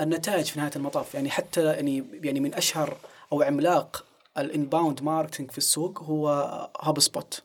[0.00, 1.14] النتائج في نهاية المطاف.
[1.14, 2.96] يعني حتى يعني يعني من أشهر
[3.32, 4.04] أو عملاق
[4.38, 6.28] ال inbound marketing في السوق هو
[6.80, 7.42] HubSpot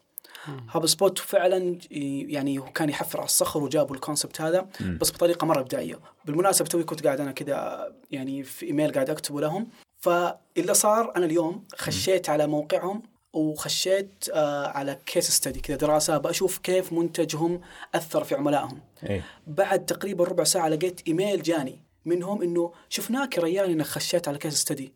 [0.70, 6.00] HubSpot فعلا يعني كان يحفر على الصخر وجابوا ال concept هذا بس بطريقة مرة إبداعية.
[6.26, 9.68] بالمناسبة توي كنت قاعد أنا كذا يعني في إيميل قاعد أكتبه لهم.
[10.00, 16.58] فاللي صار أنا اليوم خشيت على موقعهم وخشيت آه على case study كذا دراسة بشوف
[16.58, 17.62] كيف منتجهم
[17.96, 18.80] أثر في عملائهم.
[19.10, 19.24] إيه.
[19.48, 21.80] بعد تقريبا ربع ساعة لقيت إيميل جاني.
[22.06, 24.94] منهم إنه شفناك يا ريان إنك خشيت على case study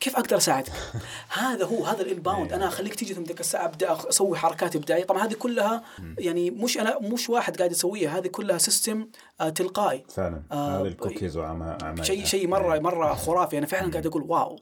[0.00, 0.72] كيف أقدر أساعدك؟
[1.40, 5.04] هذا هو هذا ال inbound أنا أخليك تيجي ثم ذيك الساعة أبدأ أسوي حركات إبداعية.
[5.04, 5.82] طبعا هذه كلها
[6.18, 8.18] يعني مش أنا مش واحد قاعد يسويها.
[8.18, 9.08] هذه كلها system
[9.40, 10.04] آه تلقائي.
[10.08, 10.42] فعلا.
[10.52, 13.58] آه، هذه الكوكيز وعمل شيء شيء مره مرة خرافي.
[13.58, 14.58] أنا فعلا قاعد أقول wow.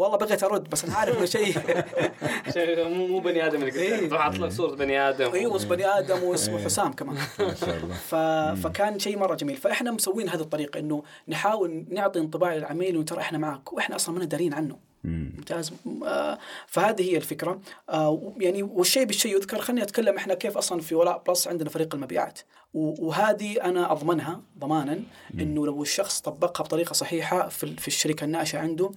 [0.00, 1.52] والله بغيت أرد بس أنا عارف إنه شيء.
[2.54, 3.96] شيء مو مو بني آدم اللي إيه.
[3.96, 5.32] قدامك حاط لك صورة بني آدم.
[5.32, 7.14] أيوه بني آدم واسمه حسام كمان.
[7.38, 7.94] ما شاء الله.
[7.94, 8.14] ف...
[8.66, 9.56] فكان شيء مرة جميل.
[9.56, 14.18] فإحنا مسوين هذه الطريقة إنه نحاول نعطي انطباع للعميل انه ترى إحنا معك وإحنا أصلا
[14.18, 14.89] ما دارين عنه.
[15.04, 15.72] ممتاز.
[16.04, 17.60] آه فهذه هي الفكرة.
[17.90, 21.94] آه يعني والشيء بالشيء يذكر خليني أتكلم إحنا كيف أصلا في ولاء بلس عندنا فريق
[21.94, 22.40] المبيعات.
[22.74, 25.02] وهذه أنا أضمنها ضمانا
[25.34, 28.90] إنه لو الشخص طبقها بطريقة صحيحة في الشركة الناشئة عنده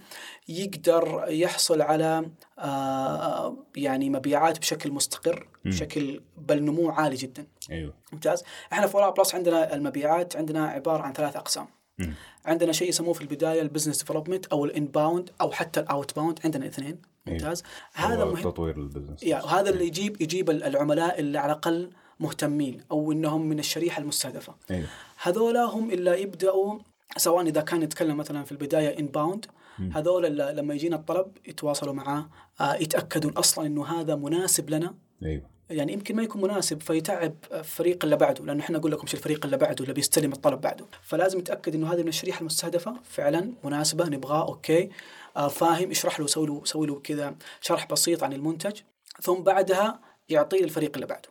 [0.47, 2.25] يقدر يحصل على
[2.59, 7.47] آه يعني مبيعات بشكل مستقر بشكل بل نمو عالي جدا.
[7.71, 7.93] أيوه.
[8.11, 8.43] ممتاز.
[8.73, 11.67] إحنا في ولاء بلس عندنا المبيعات عندنا عبارة عن ثلاث أقسام.
[11.99, 12.13] مم.
[12.45, 16.39] عندنا شيء يسموه في البداية ال business development أو ال inbound أو حتى ال outbound
[16.45, 17.01] عندنا اثنين.
[17.25, 17.63] ممتاز.
[17.93, 18.43] هذا هو مهم.
[18.43, 21.89] تطوير البزنس يا هذا اللي يجيب يجيب العملاء اللي على الأقل
[22.19, 24.55] مهتمين أو إنهم من الشريحة المستهدفة.
[24.71, 24.87] أيوه
[25.21, 26.79] هذولا هم اللي يبدأوا
[27.17, 29.45] سواء إذا كان يتكلم مثلا في البداية inbound
[29.91, 32.29] هذول لما يجينا الطلب يتواصلوا معاه
[32.61, 34.95] آه، يتاكدوا أصلا إنه هذا مناسب لنا.
[35.23, 39.17] أيوه يعني يمكن ما يكون مناسب فيتعب الفريق اللي بعده لأنه إحنا نقول لكم شو
[39.17, 40.85] الفريق اللي بعده اللي بيستلم الطلب بعده.
[41.01, 42.95] فلازم يتأكد إنه هذه من الشريحة المستهدفة.
[43.03, 44.89] فعلا مناسبة نبغاه okay.
[45.37, 48.79] آه فاهم اشرح له سوي له سوي له كذا شرح بسيط عن المنتج.
[49.21, 49.99] ثم بعدها
[50.29, 51.29] يعطيه الفريق اللي بعده.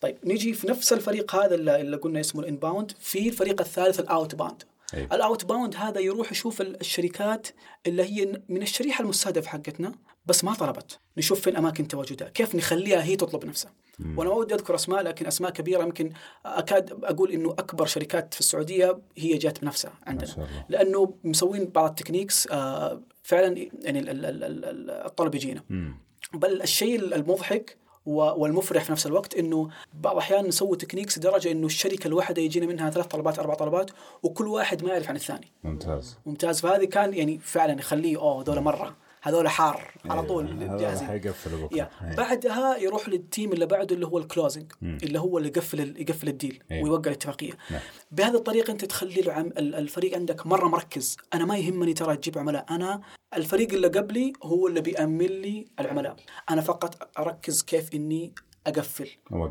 [0.00, 4.00] طيب نيجي في نفس الفريق هذا اللي اللي قلنا اسمه ال inbound في الفريق الثالث
[4.00, 4.62] ال outbound
[4.94, 5.08] أيوة.
[5.14, 7.46] ال outbound هذا يروح يشوف ال- الشركات
[7.86, 9.92] اللي هي من الشريحة المستهدفة حقتنا.
[10.26, 10.98] بس ما طلبت.
[11.18, 12.28] نشوف فين أماكن تواجدها.
[12.28, 13.72] كيف نخليها هي تطلب نفسها.
[14.16, 16.12] وأنا ما ودي أذكر أسماء لكن أسماء كبيرة يمكن
[16.46, 20.48] أكاد أقول إنه أكبر شركات في السعودية هي جات بنفسها عندنا.
[20.68, 25.62] لأنه مسوين بعض ال techniques آه، فعلا يعني ال- ال- ال- ال- الطلب يجينا.
[25.70, 25.96] مم.
[26.34, 29.68] بل الشيء المضحك والمفرح في نفس الوقت إنه
[30.00, 33.90] بعض الأحيان نسوي techniques لدرجة إنه الشركة الواحدة يجينا منها ثلاث طلبات أربع طلبات
[34.22, 35.52] وكل واحد ما يعرف عن الثاني.
[35.64, 36.18] ممتاز.
[36.26, 36.60] ممتاز.
[36.60, 38.96] فهذه كان يعني فعلا يخليه أوه هذول مرة.
[39.22, 40.26] هذول حار على أيوة.
[40.26, 42.16] طول هذا جاهزين حيقفل بكرة أيوة.
[42.16, 46.28] بعدها يروح لل team اللي بعده اللي هو ال closing اللي هو اللي يقفل يقفل
[46.28, 46.84] ال deal أيوة.
[46.84, 47.80] ويوقع الاتفاقية نعم.
[48.10, 52.38] بهذه الطريقة أنت تخلي العم ال- الفريق عندك مرة مركز أنا ما يهمني ترى تجيب
[52.38, 53.00] عملاء أنا
[53.36, 56.16] الفريق اللي قبلي هو اللي بيأمن لي العملاء
[56.50, 58.34] أنا فقط أركز كيف إني
[58.66, 59.08] أقفل.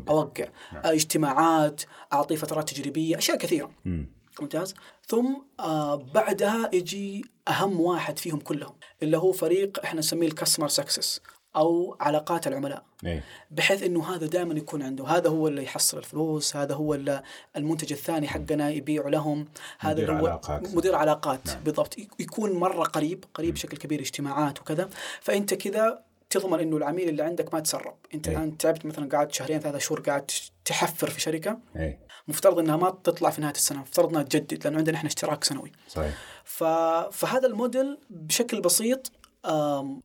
[0.08, 0.44] أوقع
[0.74, 4.10] آه، اجتماعات أعطي فترات تجريبية أشياء كثيرة مم.
[4.40, 4.74] ممتاز
[5.06, 11.20] ثم آه بعدها يجي أهم واحد فيهم كلهم اللي هو فريق إحنا نسميه الكاستمر سكسس
[11.56, 12.82] أو علاقات العملاء.
[13.06, 13.24] إيه.
[13.50, 15.06] بحيث إنه هذا دائما يكون عنده.
[15.06, 17.22] هذا هو اللي يحصل الفلوس هذا هو اللي
[17.56, 19.48] المنتج الثاني حقنا يبيعه لهم.
[19.78, 20.74] هذا مدير علاقات.
[20.74, 21.46] مدير علاقات.
[21.46, 21.62] نعم.
[21.64, 21.96] بالضبط.
[22.18, 24.90] يكون مرة قريب قريب بشكل كبير اجتماعات وكذا.
[25.20, 27.94] فأنت كذا تضمن إنه العميل اللي عندك ما تسرب.
[28.14, 28.36] أنت إيه.
[28.36, 30.30] الآن تعبت مثلا قاعد شهرين ثلاثة شهور قاعد
[30.64, 31.58] تحفر في شركة.
[31.76, 32.06] إيه.
[32.28, 35.72] مفترض إنها ما تطلع في نهاية السنة مفترض إنها تجدد لأنه عندنا إحنا اشتراك سنوي.
[35.88, 36.14] صحيح.
[36.44, 36.64] ف...
[37.12, 39.12] فهذا الموديل بشكل بسيط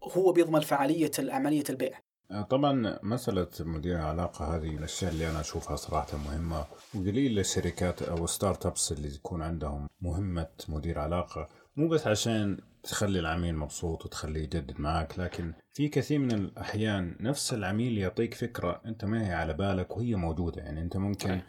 [0.03, 1.99] هو بيضمن فعالية عملية البيع.
[2.31, 6.65] آه، طبعا مسألة مدير العلاقة هذه من الأشياء اللي أنا أشوفها صراحة مهمة.
[6.95, 13.19] وقليل الشركات أو ستارت أبس اللي يكون عندهم مهمة مدير علاقة مو بس عشان تخلي
[13.19, 19.05] العميل مبسوط وتخليه يجدد معك لكن في كثير من الأحيان نفس العميل يعطيك فكرة أنت
[19.05, 21.41] ما هي على بالك وهي موجودة يعني أنت ممكن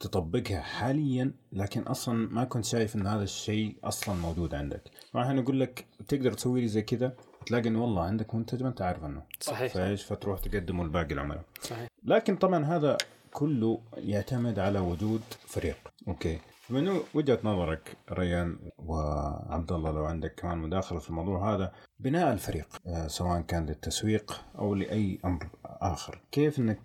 [0.00, 4.82] تطبقها حاليا لكن أصلا ما كنت شايف أن هذا الشيء أصلا موجود عندك.
[5.14, 7.16] راح نقول لك تقدر تسوي لي زي كذا
[7.46, 9.72] تلاقي إنه والله عندك منتج ما أنت عارف عنه صحيح.
[9.72, 11.42] فإيش؟ فتروح تقدمه لباقي العملاء.
[11.62, 11.88] صحيح.
[12.04, 12.96] لكن طبعا هذا
[13.32, 15.76] كله يعتمد على وجود فريق.
[16.08, 16.38] أوكي.
[16.70, 22.68] من وجهة نظرك ريان وعبد الله لو عندك كمان مداخلة في الموضوع هذا بناء الفريق
[22.86, 26.80] آه، سواء كان للتسويق أو لأي أمر آخر كيف إنك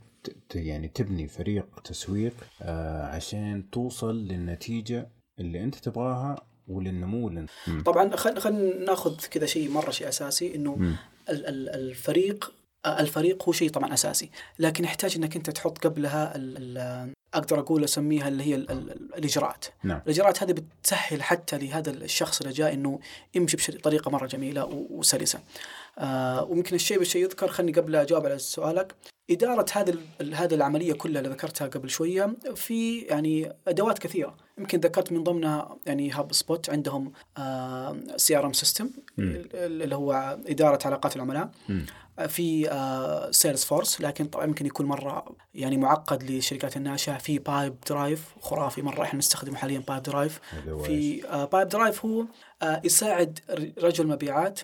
[0.55, 5.09] يعني تبني فريق تسويق آه، عشان توصل للنتيجة
[5.39, 6.35] اللي أنت تبغاها
[6.67, 7.45] وللنمو.
[7.85, 10.95] طبعا خلينا خل ناخذ كذا شيء مرة شيء أساسي إنه مم.
[11.29, 12.53] ال- ال- الفريق
[12.85, 14.29] الفريق هو شيء طبعا أساسي
[14.59, 19.13] لكن يحتاج إنك أنت تحط قبلها ال ال أقدر أقول أسميها اللي هي ال ال
[19.17, 19.65] الإجراءات.
[19.83, 20.01] نعم.
[20.05, 22.99] الإجراءات هذه بتسهل حتى لهذا الشخص اللي جاي إنه
[23.35, 25.39] يمشي بطريقة مرة جميلة وسلسة.
[25.97, 28.95] آه ويمكن الشيء بالشيء يذكر خلني قبل أجاوب على سؤالك.
[29.29, 34.35] إدارة هذه ال- هذه العملية كلها اللي ذكرتها قبل شوية في يعني أدوات كثيرة.
[34.57, 37.11] يمكن ذكرت من ضمنها يعني هاب سبوت عندهم
[38.17, 38.89] CRM system.
[39.19, 41.49] اللي هو إدارة علاقات العملاء.
[42.27, 42.69] في
[43.31, 47.17] Salesforce لكن طبعا يمكن يكون مرة يعني معقد للشركات الناشئة.
[47.17, 50.39] في Pipedrive خرافي مرة إحنا نستخدم حاليا Pipedrive
[50.83, 52.25] في آه، Pipedrive هو
[52.61, 53.39] آه، يساعد
[53.77, 54.59] رجل مبيعات.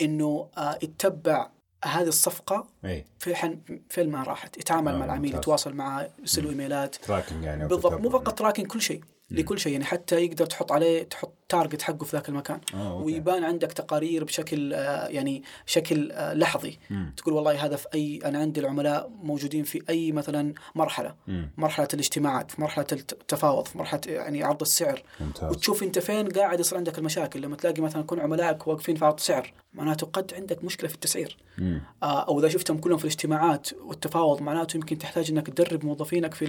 [0.00, 1.50] إنه آه، يتبع
[1.84, 3.04] هذه الصفقة إي.
[3.18, 5.34] في حين فين ما راحت يتعامل آه، مع العميل.
[5.34, 6.94] يتواصل معه يرسل إيميلات.
[6.94, 8.00] tracking يعني بالضبط.
[8.00, 9.00] مو فقط tracking كل شيء.
[9.38, 9.72] لكل شيء.
[9.72, 12.60] يعني حتى يقدر تحط عليه تحط target حقه في ذاك المكان.
[12.74, 13.04] آه، okay.
[13.04, 16.78] ويبان عندك تقارير بشكل آه، يعني شكل آه، لحظي.
[16.90, 17.14] مم.
[17.16, 21.14] تقول والله هذا في أي أنا عندي العملاء موجودين في أي مثلا مرحلة.
[21.26, 21.50] مم.
[21.56, 25.02] مرحلة الاجتماعات في مرحلة التفاوض في مرحلة يعني عرض السعر.
[25.20, 25.50] ممتاز.
[25.50, 27.40] وتشوف أنت فين قاعد يصير عندك المشاكل.
[27.42, 31.36] لما تلاقي مثلا يكون عملائك واقفين في عرض سعر معناته قد عندك مشكلة في التسعير.
[31.58, 31.80] مم.
[32.02, 36.46] آه، أو إذا شفتهم كلهم في الاجتماعات والتفاوض معناته يمكن تحتاج إنك تدرب موظفينك في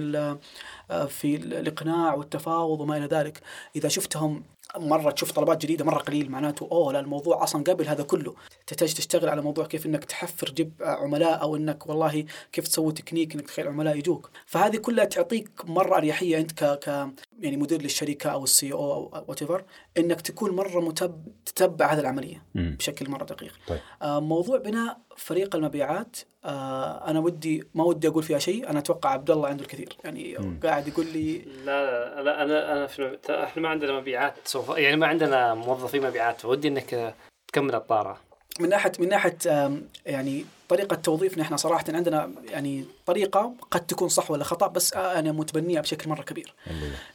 [1.08, 2.73] في ال- الإقناع والتفاوض.
[2.80, 3.40] وما إلى ذلك.
[3.76, 4.42] إذا شفتهم
[4.76, 8.34] مرة تشوف طلبات جديدة مرة قليل معناته أوه لا الموضوع أصلا قبل هذا كله.
[8.66, 13.34] تحتاج تشتغل على موضوع كيف إنك تحفر تجيب عملاء أو إنك والله كيف تسوي تكنيك
[13.34, 14.30] إنك تخلي عملاء يجوك.
[14.46, 17.08] فهذه كلها تعطيك مرة أريحية أنت ك, ك
[17.40, 19.64] يعني مدير للشركة أو ال CEO أو what
[19.98, 22.76] إنك تكون مرة متب تتبع هذه العملية مم.
[22.78, 23.52] بشكل مرة دقيق.
[23.66, 23.80] طيب.
[24.02, 29.10] آه، موضوع بناء فريق المبيعات آه، أنا ودي ما ودي أقول فيها شيء أنا أتوقع
[29.10, 29.96] عبد الله عنده الكثير.
[30.04, 34.96] يعني قاعد يقول لي لا لا أنا أنا في إحنا ما عندنا مبيعات سوف يعني
[34.96, 37.14] ما عندنا موظفين مبيعات ودي إنك
[37.48, 38.20] تكمل الطارة.
[38.60, 39.38] من ناحيه من ناحية
[40.06, 45.32] يعني طريقة توظيفنا إحنا صراحة عندنا يعني طريقة قد تكون صح ولا خطأ بس أنا
[45.32, 46.54] متبنيها بشكل مرة كبير.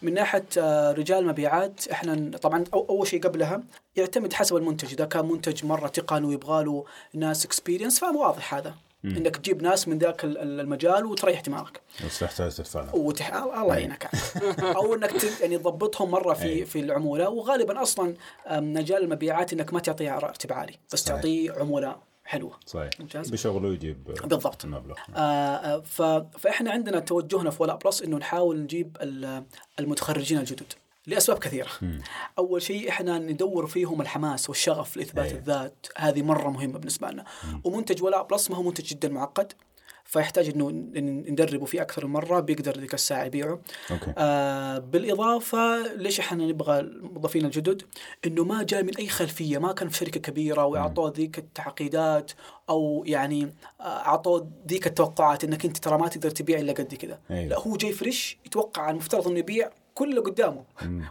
[0.02, 0.46] من ناحية
[0.92, 3.64] رجال مبيعات إحنا طبعا أو أول شيء قبلها
[3.96, 4.94] يعتمد حسب المنتج.
[4.94, 8.76] إذا كان منتج مرة تقن ويبغى له ناس experience فواضح هذا.
[9.06, 11.82] إنك تجيب ناس من ذاك ال- المجال وتريح دماغك.
[12.06, 13.34] بس تحتاج تدفع وتح...
[13.34, 14.10] الله يعينك.
[14.78, 15.42] أو إنك ت...
[15.42, 16.66] يعني تضبطهم مرة في أي.
[16.66, 17.30] في العمولة.
[17.30, 18.14] وغالبا أصلا
[18.52, 21.16] مجال المبيعات إنك ما تعطيه راتب عالي بس صحيح.
[21.16, 21.96] تعطيه عمولة
[22.26, 22.60] حلوة.
[22.66, 22.90] صحيح.
[23.00, 23.30] ممتاز.
[23.30, 24.66] بشغله يجيب بالضبط.
[24.66, 24.96] المبلغ.
[25.16, 26.02] آه، آه، ف...
[26.40, 29.44] فإحنا عندنا توجهنا في ولاء بلس إنه نحاول نجيب ال-
[29.80, 30.74] المتخرجين الجدد.
[31.08, 31.70] لأسباب كثيرة.
[32.38, 35.40] أول شيء إحنا ندور فيهم الحماس والشغف لإثبات أيوة.
[35.40, 37.26] الذات، هذه مرة مهمة بالنسبة لنا.
[37.64, 39.54] ومنتج ولاء بلس ما هو منتج جدا معقد
[40.06, 40.70] فيحتاج إنه
[41.32, 43.60] ندربه فيه أكثر من مرة بيقدر ذيك الساعة يبيعه.
[43.92, 47.82] okay آه بالإضافة ليش إحنا نبغى الموظفين الجدد؟
[48.26, 52.32] إنه ما جاي من أي خلفية، ما كان في شركة كبيرة وأعطوه ذيك التعقيدات
[52.70, 57.20] أو يعني آه، أعطوه ذيك التوقعات إنك أنت ترى ما تقدر تبيع إلا قد كذا.
[57.32, 57.50] أيوة.
[57.50, 59.70] لا هو جاي fresh يتوقع المفترض إنه يبيع
[60.00, 60.64] كل اللي قدامه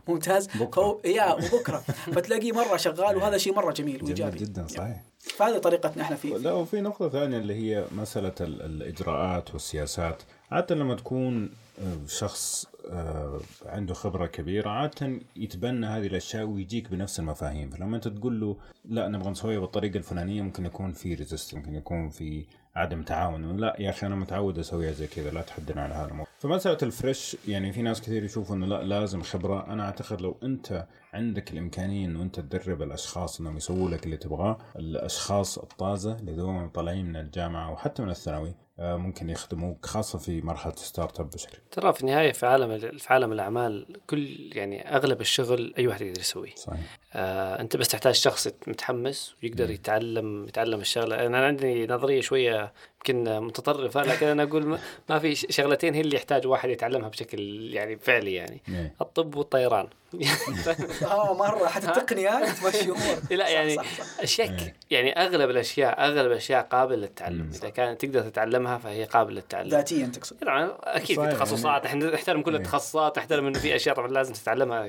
[0.09, 0.47] ممتاز.
[0.47, 0.71] بكرة.
[0.83, 1.79] فهو يا وبكرة.
[2.15, 4.39] فتلاقيه مرة شغال وهذا شيء مرة جميل جميل وإيجابي.
[4.39, 5.03] جدا صحيح.
[5.21, 6.37] فهذه طريقتنا إحنا فيه.
[6.37, 10.23] لا وفي نقطة ثانية اللي هي مسألة ال- الإجراءات والسياسات.
[10.51, 11.51] عادة لما تكون
[11.83, 17.71] آه، شخص آه، عنده خبرة كبيرة عادة يتبنى هذه الأشياء ويجيك بنفس المفاهيم.
[17.71, 22.09] فلما أنت تقول له لا نبغى نسويها بالطريقة الفلانية ممكن يكون في ريزست ممكن يكون
[22.09, 22.45] في
[22.77, 23.57] عدم تعاون.
[23.57, 26.28] لا يا أخي أنا متعود أسويها زي كذا لا تحدنا على هذا الموضوع.
[26.39, 29.67] فمسألة الفريش يعني في ناس كثير يشوفوا أنه لا لازم خبرة.
[29.73, 34.59] أنا أعتقد لو أنت عندك الإمكانية أنه أنت تدرب الأشخاص أنهم يسووا لك اللي تبغاه
[34.77, 40.41] الأشخاص الطازة اللي دوما طالعين من الجامعة وحتى من الثانوي آه، ممكن يخدموك خاصة في
[40.41, 45.75] مرحلة startup بشكل ترى في النهاية في عالم في عالم الأعمال كل يعني أغلب الشغل
[45.79, 46.55] أي واحد يقدر يسويه.
[46.55, 46.99] صحيح.
[47.13, 51.27] آه، أنت بس تحتاج شخص متحمس ويقدر يتعلم يتعلم الشغلة.
[51.27, 52.73] أنا عندي نظرية شوية
[53.09, 54.79] يمكن متطرفه لكن أنا أقول
[55.09, 57.41] ما- في شغلتين هي اللي يحتاج واحد يتعلمها بشكل
[57.75, 58.63] يعني فعلي يعني.
[58.69, 58.95] إيه.
[59.01, 59.89] الطب والطيران.
[61.05, 61.67] آه مرة.
[61.67, 63.17] حتى التقنيه تمشي أمور.
[63.31, 64.23] لا يعني صح، صح.
[64.23, 67.51] اشياء ك- يعني أغلب الأشياء أغلب الأشياء قابلة للتعلم.
[67.55, 69.69] إذا كانت تقدر تتعلمها فهي قابلة للتعلم.
[69.69, 70.37] ذاتيا تقصد.
[70.37, 71.65] طبعا أكيد في صحيح، تخصصات.
[71.85, 72.59] يعني- إحنا نحترم كل إيه.
[72.61, 74.89] التخصصات نحترم إنه في أشياء طبعا لازم تتعلمها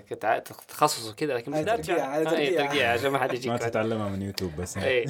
[0.68, 2.66] تخصص وكذا لكن ترقيع، هذه آه، إيه، ترقيع.
[2.68, 3.58] ترقيع عشان ما حد يجيك ما.
[3.58, 4.78] تتعلمها من يوتيوب بس.
[4.78, 5.06] اي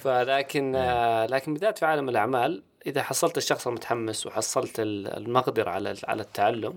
[0.00, 5.94] فلكن آه، لكن بالذات في عالم الأعمال إذا حصلت الشخص المتحمس وحصلت ال- المقدرة على
[6.08, 6.74] على التعلم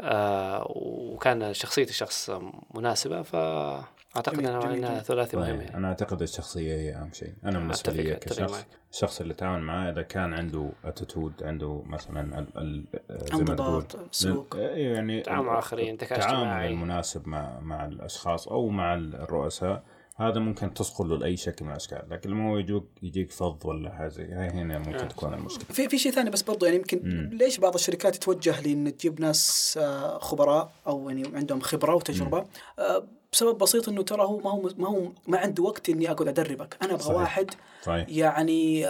[0.00, 2.30] وكان شخصية الشخص
[2.74, 5.00] مناسبة فأعتقد إنها.
[5.00, 5.60] ثلاثي مهم صحيح.
[5.60, 8.66] يعني أنا أعتقد الشخصية هي أهم شيء أنا بالنسبة لي كشخص.
[8.92, 13.74] الشخص اللي تعامل معاه إذا كان عنده اتيتود عنده مثلا ال ال زي ما تقول
[13.74, 16.66] انضباط سلوك إيه يعني تعامل مع الآخرين، ذكاء التعامل.
[16.66, 19.82] المناسب مع مع الأشخاص أو مع الرؤساء
[20.16, 23.90] هذا ممكن تسقط له لأي شكل من الأشكال لكن لما هو يجوك يجيك فض ولا
[23.90, 25.64] حاجة هنا ممكن تكون المشكلة.
[25.64, 29.74] في في شيء ثاني بس برضو يعني يمكن ليش بعض الشركات تتوجه لأن تجيب ناس
[29.82, 32.44] آه، خبراء أو يعني عندهم خبرة وتجربه
[32.78, 36.28] آه، بسبب بسيط إنه ترى هو ما هو ما هو ما عنده وقت إني أقعد
[36.28, 36.76] أدربك.
[36.82, 37.16] أنا أبغى صحيح.
[37.16, 37.50] واحد
[37.84, 38.06] صحيح.
[38.08, 38.86] يعني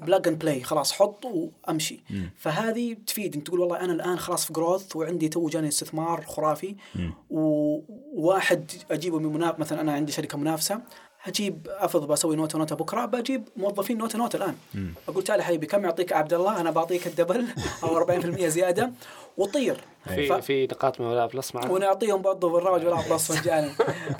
[0.00, 2.00] plug and play خلاص حط وأمشي.
[2.36, 6.76] فهذه تفيد أنت تقول والله أنا الآن خلاص في growth وعندي تو جاني استثمار خرافي
[7.30, 10.80] وواحد أجيبه من منافس مثلا أنا عندي شركة منافسة
[11.26, 14.54] أجيب افرض بسوي نوتة نوته بكرة بجيب موظفين نوتة نوتة الآن.
[15.08, 17.46] أقول تعال حبيبي كم يعطيك عبد الله؟ أنا بعطيك الدبل
[17.82, 18.92] أو 40% زيادة.
[19.36, 19.80] وطير.
[20.04, 23.68] في في نقاط من ولا بلس معنا ونعطيهم برضه بالروج ولا بلس مجانا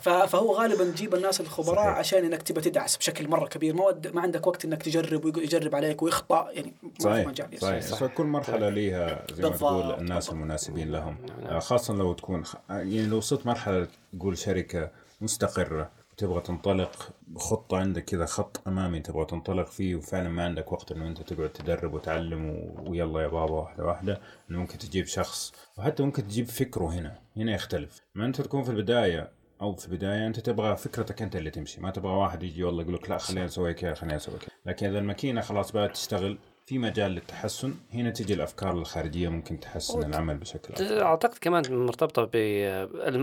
[0.03, 1.99] ف- فهو غالبا تجيب الناس الخبراء صحيح.
[1.99, 3.75] عشان إنك تبى تدعس بشكل مرة كبير.
[3.75, 6.49] ما ود- ما عندك وقت إنك تجرب ويجرب عليك ويخطأ.
[6.53, 8.15] يعني صحيح مجال صحيح, صحيح.
[8.15, 9.61] كل مرحلة ليها زي ما بالضبط.
[9.61, 11.17] تقول الناس المناسبين لهم.
[11.49, 13.87] آه، خاصة لو تكون يعني لو وصلت مرحلة
[14.19, 20.45] تقول شركة مستقرة وتبغى تنطلق بخطة عندك كذا خط أمامي تبغى تنطلق فيه وفعلا ما
[20.45, 24.21] عندك وقت إنه أنت تقعد تدرب وتعلم ويلا يا بابا واحدة واحدة.
[24.51, 28.01] إنه ممكن تجيب شخص وحتى ممكن تجيب فكره هنا هنا يختلف.
[28.15, 31.81] ما أنت تكون في البداية أو في البداية أنت تبغى فكرتك أنت اللي تمشي.
[31.81, 34.51] ما تبغى واحد يجي والله يقول لك لا خلينا نسوي كذا خلينا نسوي كذا.
[34.67, 36.39] لكن إذا الماكينة خلاص بدات تشتغل
[36.73, 37.75] في مجال للتحسن.
[37.95, 40.99] هنا تجي الأفكار الخارجية ممكن تحسن العمل بشكل أفضل.
[40.99, 42.37] أعتقد كمان مرتبطة ب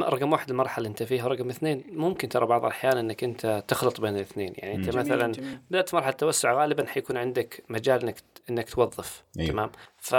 [0.03, 4.01] رقم واحد المرحلة اللي أنت فيها رقم اثنين ممكن ترى بعض الأحيان إنك أنت تخلط
[4.01, 4.53] بين الاثنين.
[4.57, 5.59] يعني أنت جميل، مثلا جميل.
[5.69, 8.15] بدأت مرحلة توسع غالبا حيكون عندك مجال انك
[8.49, 9.51] إنك توظف أيوه.
[9.51, 10.15] تمام؟ ف...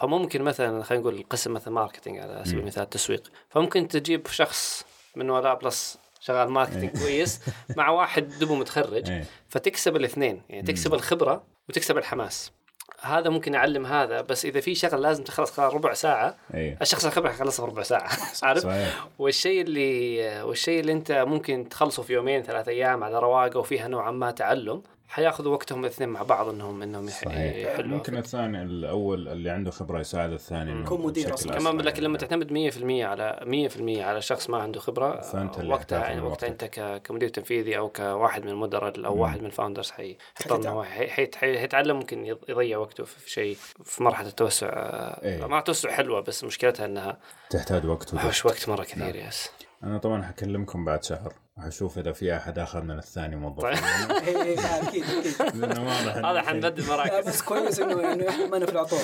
[0.00, 4.84] فممكن مثلا خلينا نقول القسم مثلا marketing على سبيل المثال التسويق فممكن تجيب شخص
[5.16, 7.40] من ولاء بلس شغال marketing كويس
[7.76, 9.24] مع واحد دوبه متخرج إيه.
[9.48, 10.42] فتكسب الاثنين.
[10.48, 12.52] يعني تكسب الخبرة وتكسب الحماس.
[13.00, 16.36] هذا ممكن يعلم هذا بس إذا في شغل لازم تخلص خلال ربع ساعة.
[16.54, 18.10] أيوه الشخص الخبره حيخلصها ربع ساعة
[18.42, 19.06] عارف؟ صحيح.
[19.18, 24.10] والشيء اللي والشيء اللي أنت ممكن تخلصه في يومين ثلاث أيام على رواقة وفيها نوعا
[24.10, 29.70] ما تعلم حياخذوا وقتهم الاثنين مع بعض انهم إنهم يحلوا ممكن الثاني الأول اللي عنده
[29.70, 31.34] خبرة يساعد الثاني يكون مدير.
[31.34, 32.18] أسرع كمان لكن لما.
[32.18, 33.40] تعتمد 100% على
[34.00, 35.20] 100% على شخص ما عنده خبرة
[35.58, 36.46] اللي وقتها يعني وقتها.
[36.48, 36.64] أنت
[37.04, 40.16] كمدير تنفيذي أو كواحد من المدراء أو واحد من الفاوندرز حي
[41.36, 44.68] حيتعلم ممكن يض- يضيع وقته في شيء في مرحلة التوسع
[45.22, 45.46] إيه.
[45.46, 47.18] ما توسع حلوة بس مشكلتها إنها
[47.50, 48.14] تحتاج وقت.
[48.14, 49.50] وش وقت مرة كثير يس
[49.86, 51.32] أنا طبعا حكلمكم بعد شهر.
[51.56, 53.62] وحشوف إذا في أحد أخذ من الثاني موظف.
[53.62, 53.74] طيب.
[54.28, 55.64] إيه، إيه، لا، أكيد أكيد.
[56.24, 58.98] هذا حنبدل مراكز بس كويس إنه إنه إحنا ما في العطور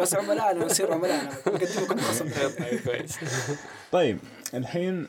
[0.00, 1.30] بس عملائنا نصير عملائنا.
[1.46, 3.18] نقدم لكم خصم طيب، كويس.
[3.92, 4.18] طيب
[4.54, 5.08] الحين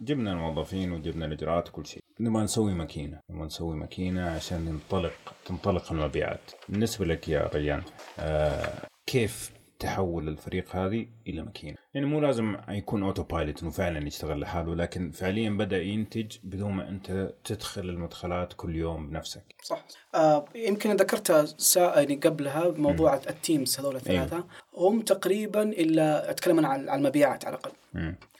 [0.00, 2.02] جبنا الموظفين وجبنا الإجراءات وكل شيء.
[2.20, 3.20] نبغى نسوي ماكينة.
[3.30, 6.50] نبغى نسوي ماكينة عشان ننطلق تنطلق المبيعات.
[6.68, 7.82] بالنسبة لك يا ريان
[8.18, 8.72] آه
[9.06, 9.50] كيف
[9.88, 11.76] تحول الفريق هذه إلى ماكينة.
[11.94, 16.72] يعني مو لازم يكون auto pilot إنه فعلا يشتغل لحاله لكن فعليا بدأ ينتج بدون
[16.72, 19.42] ما أنت تدخل المدخلات كل يوم بنفسك.
[19.62, 19.84] صح.
[20.14, 24.44] آه يمكن ذكرتها سا يعني قبلها موضوع ال teams هذول الثلاثة.
[24.76, 27.72] هم تقريبا إلا أتكلم عن المبيعات على الأقل.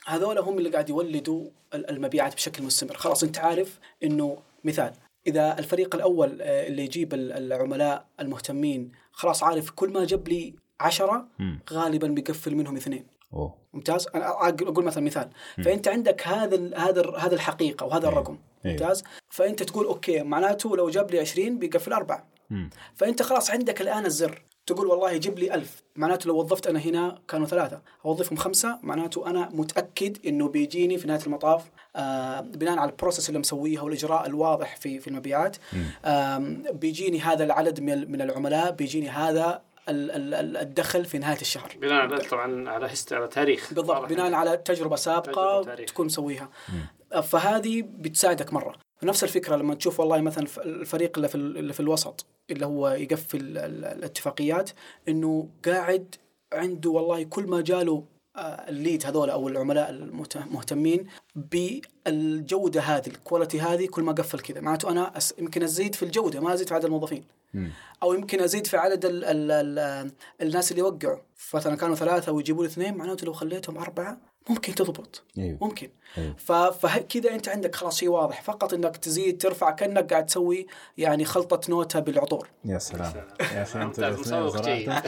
[0.05, 2.93] هذول هم اللي قاعد يولدوا ال- المبيعات بشكل مستمر.
[2.97, 4.93] خلاص أنت عارف إنه مثال
[5.27, 10.53] إذا الفريق الأول آه، اللي يجيب ال- العملاء المهتمين خلاص عارف كل ما جاب لي
[10.79, 11.59] عشرة مم.
[11.73, 13.05] غالبا بيقفل منهم اثنين.
[13.33, 13.55] أوه.
[13.73, 15.29] ممتاز؟ أنا أقول مثلا مثال.
[15.63, 18.37] فأنت عندك هذا هذا هذا الحقيقة وهذا الرقم.
[18.65, 18.73] أيوه.
[18.79, 22.27] ممتاز؟ فأنت تقول okay معناته لو جاب لي 20 بيقفل أربعة.
[22.49, 22.69] مم.
[22.95, 24.41] فأنت خلاص عندك الآن الزر.
[24.67, 25.83] تقول والله جيب لي ألف.
[25.95, 27.81] معناته لو وظفت أنا هنا كانوا ثلاثة.
[28.05, 33.29] أوظفهم خمسة معناته أنا متأكد إنه بيجيني في نهاية المطاف آه بناء على ال process
[33.29, 35.57] اللي مسويها والإجراء الواضح في في المبيعات
[36.05, 41.75] آم، بيجيني هذا العدد من من العملاء بيجيني هذا الدخل في نهاية الشهر.
[41.81, 43.73] بناء على طبعا على هست على تاريخ.
[43.73, 44.09] بالضبط.
[44.09, 45.85] بناء على تجربة سابقة تجربة.
[45.85, 46.49] تكون مسويها.
[47.23, 48.75] فهذه بتساعدك مرة.
[49.03, 52.89] نفس الفكرة لما تشوف والله مثلا الفريق اللي في ال- اللي في الوسط اللي هو
[52.89, 54.69] يقفل ال- ال- الاتفاقيات
[55.07, 56.15] إنه قاعد
[56.53, 58.03] عنده والله كل ما جاله
[58.69, 64.61] الليد هذول أو العملاء المهتمين بالجودة هذه الكواليتي هذه كل ما قفل كذا.
[64.61, 67.23] معناته أنا أس يمكن أزيد في الجودة ما أزيد في عدد الموظفين.
[67.53, 67.71] مم.
[68.03, 70.11] أو يمكن أزيد في عدد ال ال ال
[70.41, 71.17] الناس اللي وقعوا.
[71.53, 74.17] مثلا كانوا ثلاثة ويجيبوا لي اثنين معناته لو خليتهم أربعة
[74.49, 75.23] ممكن تضبط.
[75.37, 75.57] أيوه.
[75.61, 75.89] ممكن.
[76.17, 76.35] أيوه.
[76.71, 78.41] فكذا أنت عندك خلاص شيء واضح.
[78.41, 82.49] فقط إنك تزيد ترفع كأنك قاعد تسوي يعني خلطة نوتة بالعطور.
[82.65, 83.13] يا سلام.
[83.55, 83.63] يا.
[83.63, 85.03] صراحة.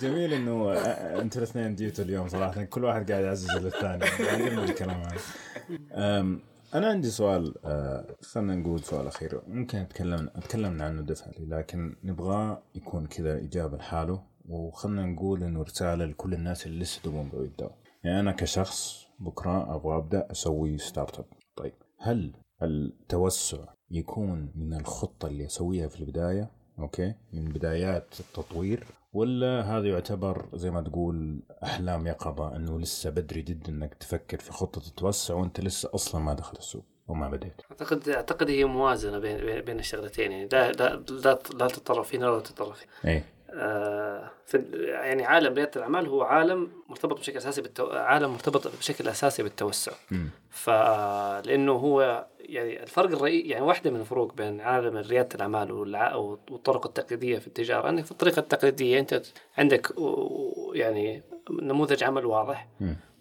[0.00, 2.64] جميل إنه آه، انت الاثنين جيتوا اليوم صراحة.
[2.64, 4.04] كل واحد قاعد يعزز للثاني
[4.64, 6.38] الكلام هذا.
[6.74, 9.40] أنا عندي سؤال آه، خلينا نقول سؤال أخير.
[9.46, 14.22] ممكن أتكلم اتكلمنا عنه فعليا لكن نبغاه يكون كذا إجابة لحاله.
[14.48, 17.70] وخلنا نقول إنه رسالة لكل الناس اللي لسه دوبهم بيبداوا
[18.04, 21.24] يعني أنا كشخص بكرة أبغى أبدأ أسوي startup
[21.56, 22.32] طيب هل
[22.62, 23.58] التوسع
[23.90, 30.70] يكون من الخطة اللي أسويها في البداية؟ okay من بدايات التطوير؟ ولا هذا يعتبر زي
[30.70, 35.90] ما تقول أحلام يقظه إنه لسه بدري جدا إنك تفكر في خطة التوسع وأنت لسه
[35.94, 40.48] أصلا ما دخلت السوق أو ما بديت؟ أعتقد أعتقد هي موازنة بين بين- الشغلتين يعني.
[40.52, 43.12] لا لا لا, لا تتطرف هنا ولا تتطرف هنا.
[43.50, 47.86] آه، في يعني عالم ريادة الأعمال هو عالم مرتبط بشكل أساسي بالتو...
[47.86, 49.92] عالم مرتبط بشكل أساسي بالتوسع.
[50.50, 56.86] فلانه هو يعني الفرق الرئيسي يعني واحدة من الفروق بين عالم ريادة الأعمال والع- والطرق
[56.86, 59.22] التقليدية في التجارة أنك في الطريقة التقليدية أنت
[59.58, 59.92] عندك
[60.72, 62.68] يعني نموذج عمل واضح.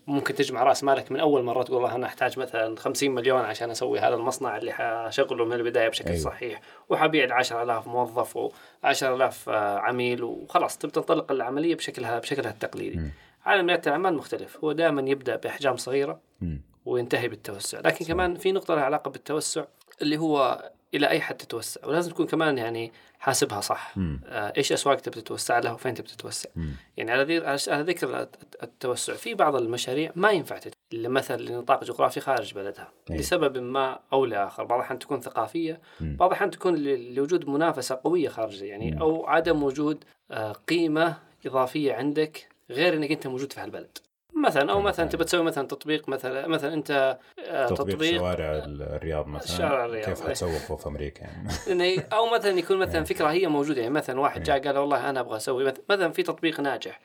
[0.08, 3.72] ممكن تجمع رأس مالك من أول مرة تقول والله أنا أحتاج مثلا 50 مليون عشان
[3.72, 6.22] أسوي هذا المصنع اللي حشغله من البداية بشكل أيوة.
[6.22, 12.97] صحيح وحبيع ل 10000 موظف و10000 عميل وخلاص تبي تنطلق العملية بشكلها بشكلها التقليدي.
[12.97, 13.12] مم.
[13.45, 16.62] عالم رياده الاعمال مختلف هو دائما يبدأ بأحجام صغيرة مم.
[16.86, 19.66] وينتهي بالتوسع لكن كمان في نقطة لها علاقة بالتوسع
[20.02, 23.93] اللي هو إلى أي حد تتوسع ولازم تكون كمان يعني حاسبها صح.
[24.26, 26.50] آه إيش أسواق تبي تتوسع لها وفين تبي تتوسع.
[26.98, 32.20] يعني على على ذكر الت- التوسع في بعض المشاريع ما ينفع تت- مثلا لنطاق جغرافي
[32.20, 33.18] خارج بلدها أي.
[33.18, 36.16] لسبب ما أو لآخر بعض الأحيان تكون ثقافية مم.
[36.16, 36.76] بعض الأحيان تكون
[37.16, 39.02] لوجود منافسة قوية خارجة يعني مم.
[39.02, 43.98] أو عدم وجود آه قيمة إضافية عندك غير إنك أنت موجود في هالبلد
[44.45, 47.17] مثلا أو مثلا تبى تسوي مثلا تطبيق مثلا مثلا أنت
[47.49, 49.57] آه، تطبيق, تطبيق شوارع الرياض مثلا.
[49.57, 50.05] شارع الرياض.
[50.05, 54.43] كيف حتسوقه في أمريكا يعني؟ أو مثلا يكون مثلا فكرة هي موجودة يعني مثلا واحد
[54.43, 56.99] جاء قال والله أنا أبغى أسوي مث- مثلا في تطبيق ناجح.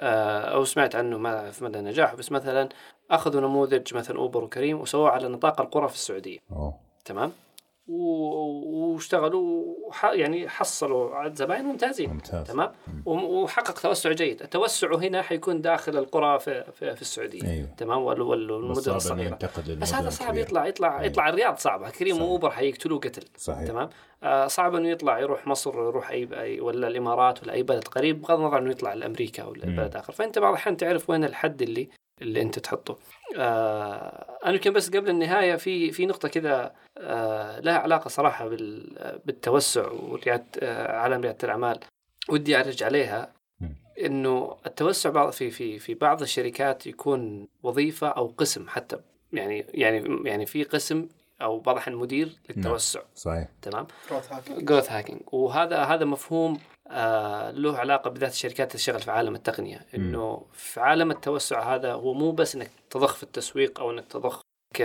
[0.00, 2.68] آه، أو سمعت عنه ما في مدى نجاحه بس مثلا
[3.10, 6.38] أخذوا نموذج مثلا أوبر وكريم وسووه على نطاق القرى في السعودية.
[6.52, 6.74] أوه.
[7.04, 7.32] تمام؟
[7.86, 9.74] واشتغلوا
[10.04, 12.10] يعني حصلوا عدد زباين ممتازين.
[12.10, 12.46] ممتاز.
[12.46, 12.72] تمام؟
[13.06, 14.42] وحقق توسع جيد.
[14.42, 17.50] التوسع هنا حيكون داخل القرى في في, في السعودية.
[17.50, 17.66] أيوه.
[17.76, 19.38] تمام؟ والمدن الصغيرة.
[19.80, 20.36] بس هذا صعب.
[20.36, 21.04] يطلع يطلع أيوه.
[21.06, 21.90] يطلع الرياض صعبة.
[21.90, 22.28] كريم صحيح.
[22.28, 23.22] واوبر حيقتلوه قتل.
[23.36, 23.68] صحيح.
[23.68, 23.88] تمام؟
[24.22, 25.18] آه صعب إنه يطلع.
[25.18, 28.94] يروح مصر يروح اي أي ولا الإمارات ولا أي بلد قريب بغض النظر إنه يطلع
[28.94, 29.64] لأمريكا ولا.
[29.64, 30.12] بلد آخر.
[30.12, 31.88] فأنت بعض الأحيان تعرف وين الحد اللي
[32.22, 32.98] اللي انت تحطه.
[33.36, 39.20] آه أنا يمكن بس قبل النهاية في في نقطة كذا آه لها علاقة صراحة بال
[39.24, 41.80] بالتوسع وريادة آه عالم ريادة الأعمال.
[42.28, 43.32] ودي ارجع عليها.
[44.00, 48.96] إنه التوسع بعض في في في بعض الشركات يكون وظيفة أو قسم حتى.
[49.32, 51.08] يعني يعني يعني في قسم
[51.42, 53.00] أو بعض الأحيان مدير للتوسع.
[53.14, 53.48] صحيح.
[53.62, 56.58] تمام؟ growth hacking growth hacking وهذا هذا مفهوم
[56.92, 59.86] آه له علاقة بذات الشركات اللي تشتغل في عالم التقنية.
[59.94, 64.40] إنه في عالم التوسع هذا هو مو بس إنك تضخ في التسويق أو إنك تضخ
[64.74, 64.80] ك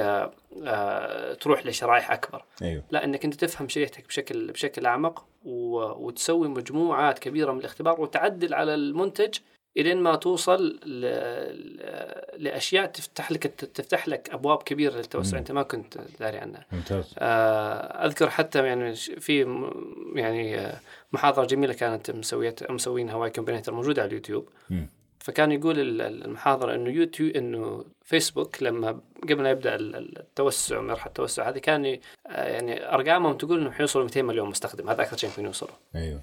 [0.65, 2.45] آه تروح لشرائح أكبر.
[2.61, 2.83] أيوه.
[2.91, 5.77] لا إنك أنت تفهم شريحتك بشكل بشكل أعمق و...
[5.77, 9.37] وتسوي مجموعات كبيرة من الاختبار وتعدل على المنتج
[9.77, 11.05] إلين ما توصل ل...
[12.37, 15.37] لأشياء تفتح لك تفتح لك أبواب كبيرة للتوسع.
[15.37, 16.65] أنت ما كنت داري عنها.
[16.71, 17.13] ممتاز.
[17.19, 19.61] آه، أذكر حتى يعني في
[20.15, 20.79] يعني آه،
[21.11, 24.49] محاضرة جميلة كانت مسويت مسوينها Y Combinator موجودة على اليوتيوب.
[25.19, 30.19] فكان يقول ال- ال- المحاضرة إنه يوتيوب إنه فيسبوك لما قبل ما يبدأ ال- ال-
[30.19, 31.85] التوسع مرحله التوسع هذه كان
[32.27, 34.89] آه، يعني أرقامهم تقول انهم حيوصلوا 200 مليون مستخدم.
[34.89, 35.71] هذا أكثر شيء يمكن يوصلوا.
[35.95, 36.21] أيوه.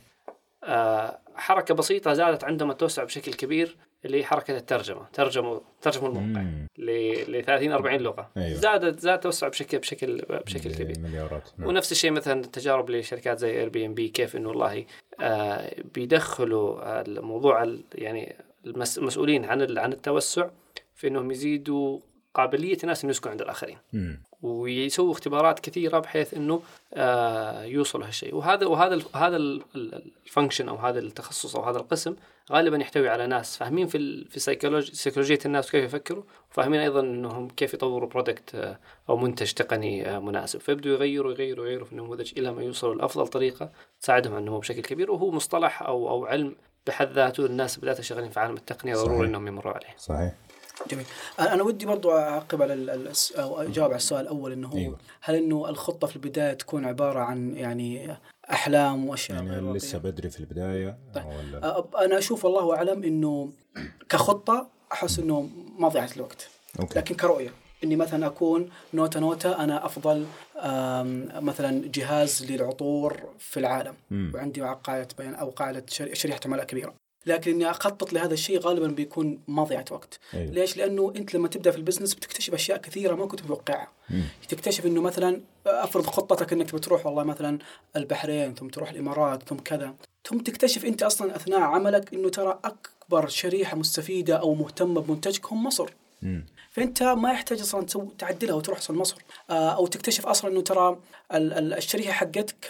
[0.64, 6.46] آه، حركة بسيطة زادت عندهم التوسع بشكل كبير اللي هي حركه الترجمة ترجموا ترجموا الموقع.
[6.78, 8.58] ل 30 40 لغة أيوة.
[8.58, 11.68] زادت زاد توسع بشكل بشكل بشكل كبير مليارات نعم.
[11.68, 14.84] ونفس الشيء مثلا تجارب لشركات زي Airbnb كيف إنه والله
[15.20, 18.36] آه بيدخلوا الموضوع ال- يعني
[18.66, 20.48] المس- المسؤولين عن عن التوسع
[20.94, 22.00] في إنهم يزيدوا
[22.34, 24.22] قابلية الناس إنه يسكنوا عند الآخرين مم.
[24.45, 26.62] ويسووا اختبارات كثيرة بحيث إنه
[26.95, 28.34] آه يوصلوا هالشيء.
[28.34, 32.16] وهذا وهذا هذا ال- ال- ال function أو هذا التخصص أو هذا القسم
[32.53, 37.49] غالبا يحتوي على ناس فاهمين في في سيكولوجي سيكولوجيه الناس كيف يفكروا وفاهمين أيضا إنهم
[37.49, 38.76] كيف يطوروا product
[39.09, 40.61] أو منتج تقني آه، مناسب.
[40.61, 43.70] فيبدوا يغيروا يغيروا يغيروا في النموذج إلى ما يوصلوا لأفضل طريقة
[44.01, 45.11] تساعدهم على النمو بشكل كبير.
[45.11, 46.55] وهو مصطلح أو أو علم
[46.86, 48.95] بحد ذاته الناس بالذات شغالين في عالم التقنية.
[48.95, 49.95] ضروري إنهم يمروا عليه.
[49.99, 50.32] صحيح.
[50.90, 51.04] جميل.
[51.40, 54.98] أنا ودي برضو أعقب على أو أجاوب على السؤال الأول إنه هو أيوة.
[55.20, 58.16] هل إنه الخطة في البداية تكون عبارة عن يعني
[58.52, 63.50] أحلام وأشياء يعني؟ لسه بدري في البداية ولا؟ أ- أنا أشوف والله أعلم إنه
[64.08, 65.48] كخطة أحس إنه
[65.78, 66.48] ما ضيعت الوقت.
[66.80, 66.98] أوكي.
[66.98, 67.50] لكن كرؤية
[67.84, 70.26] إني مثلا أكون نوتة نوتة أنا أفضل
[71.40, 73.94] مثلا جهاز للعطور في العالم.
[74.10, 74.32] مم.
[74.34, 76.94] وعندي قاعدة بيان أو قاعدة شر- شريحة عملاء كبيرة.
[77.26, 81.48] لكن إني أخطط لهذا الشيء غالبا بيكون ما ضيعت وقت أيوه ليش؟ لأنه أنت لما
[81.48, 83.88] تبدأ في البزنس بتكتشف أشياء كثيرة ما كنت متوقعها.
[84.48, 87.58] تكتشف إنه مثلا أفرض خطتك إنك بتروح والله مثلا
[87.96, 89.94] البحرين ثم تروح الإمارات ثم كذا
[90.28, 95.66] ثم تكتشف أنت أصلا أثناء عملك إنه ترى أكبر شريحة مستفيدة أو مهتمة بمنتجك هم
[95.66, 95.90] مصر
[96.22, 96.46] مم.
[96.74, 97.86] فأنت ما يحتاج أصلا
[98.18, 99.16] تعدلها وتروح أصلا مصر.
[99.50, 100.96] آه، أو تكتشف أصلا إنه ترى
[101.34, 102.68] ال- ال- الشريحة حقتك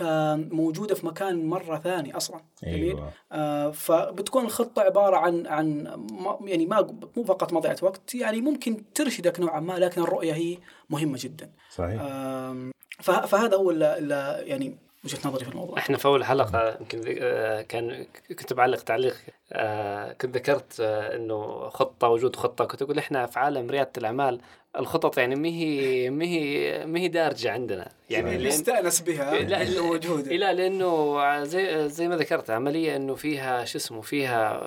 [0.52, 2.40] موجودة في مكان مرة ثاني أصلا.
[2.64, 3.10] جميل؟ أيوه.
[3.32, 5.84] آه، فبتكون الخطة عبارة عن عن
[6.44, 10.58] يعني ما مو فقط مضيعة وقت يعني ممكن ترشدك نوعا ما لكن الرؤية هي
[10.90, 11.50] مهمة جدا.
[11.70, 12.02] صحيح.
[13.02, 15.78] فهذا هو ال- يعني وجهة نظري في الموضوع.
[15.78, 19.16] إحنا في أول حلقة يمكن آه، كان كنت بعلق تعليق
[19.52, 22.64] آه، كنت ذكرت آه، إنه خطة وجود خطة.
[22.64, 24.40] كنت أقول إحنا في عالم ريادة الأعمال
[24.78, 27.88] الخطط يعني ما هي ما هي ما هي دارجة عندنا.
[28.10, 30.36] يعني نستأنس بها لا اللي موجودة.
[30.36, 34.60] لا لأنه زي زي ما ذكرت عملية إنه فيها شو اسمه فيها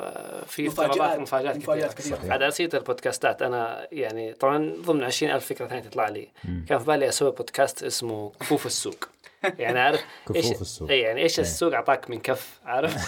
[0.45, 1.87] في مفاجآت مفاجآت كثيرة.
[1.87, 2.33] كثيرة.
[2.33, 3.41] على نسيت البودكاستات.
[3.41, 6.27] أنا يعني طبعا ضمن 20000 فكرة ثانية تطلع لي.
[6.69, 9.09] كان في بالي أسوي بودكاست اسمه كفوف السوق.
[9.59, 10.89] يعني عارف إيش السوق.
[10.89, 11.45] اي يعني إيش إيه.
[11.45, 12.95] السوق أعطاك من كف عارف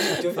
[0.36, 0.40] ف...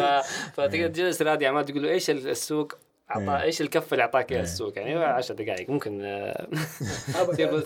[0.52, 2.72] فتقدر تجلس رائد أعمال تقول له إيش السوق
[3.10, 3.42] اعطى إيه.
[3.42, 4.44] إيش الكف اللي أعطاك إياه إيه.
[4.44, 6.46] السوق يعني 10 دقائق ممكن آه،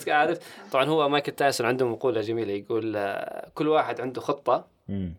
[0.09, 0.39] عارف
[0.73, 4.73] طبعا هو مايكل تايسون عنده مقولة جميلة يقول آه، كل واحد عنده خطة.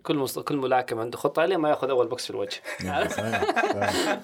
[0.03, 0.39] كل مص...
[0.39, 2.61] كل ملاكم عنده خطة لين ما يأخذ أول بوكس في الوجه.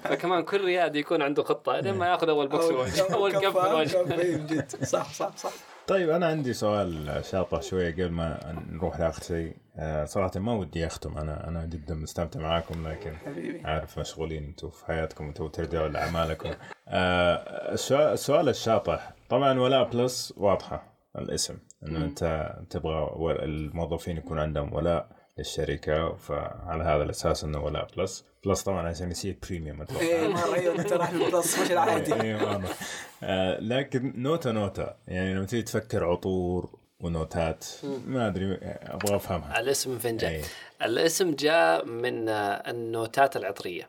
[0.04, 3.58] فكمان كل رياضي يكون عنده خطة لين ما يأخذ أول بوكس في الوجه أول كف
[3.58, 5.52] في الوجه صح صح صح
[5.86, 9.56] طيب أنا عندي سؤال شاطح شوية قبل ما نروح لآخر شيء.
[9.76, 13.60] آه، صراحة ما ودي أختم أنا أنا جدا مستمتع معاكم لكن حبيبي.
[13.64, 16.50] عارف مشغولين أنتم في حياتكم أنتم ترجعوا لأعمالكم.
[16.88, 17.72] آه،
[18.12, 19.12] السؤال الشاطح.
[19.28, 20.82] طبعا ولاء بلس واضحة
[21.18, 23.10] الاسم إنه أنت تبغى
[23.44, 25.08] الموظفين يكون عندهم ولاء
[25.44, 28.24] للشركه فعلى هذا الأساس إنه ولاء بلس.
[28.46, 30.00] plus طبعا عشان يصير premium أتوقع.
[30.00, 32.68] إيه مره أيوه ال plus مش العادي اي واضح
[33.22, 34.86] آه، لكن نوتة نوتة.
[35.08, 36.70] يعني لما تيجي تفكر عطور
[37.00, 37.64] ونوتات
[38.06, 39.60] ما أدري أبغى أفهمها.
[39.60, 40.42] الاسم من فين جاء؟ أي.
[40.82, 43.88] الاسم جاء من آه، النوتات العطرية.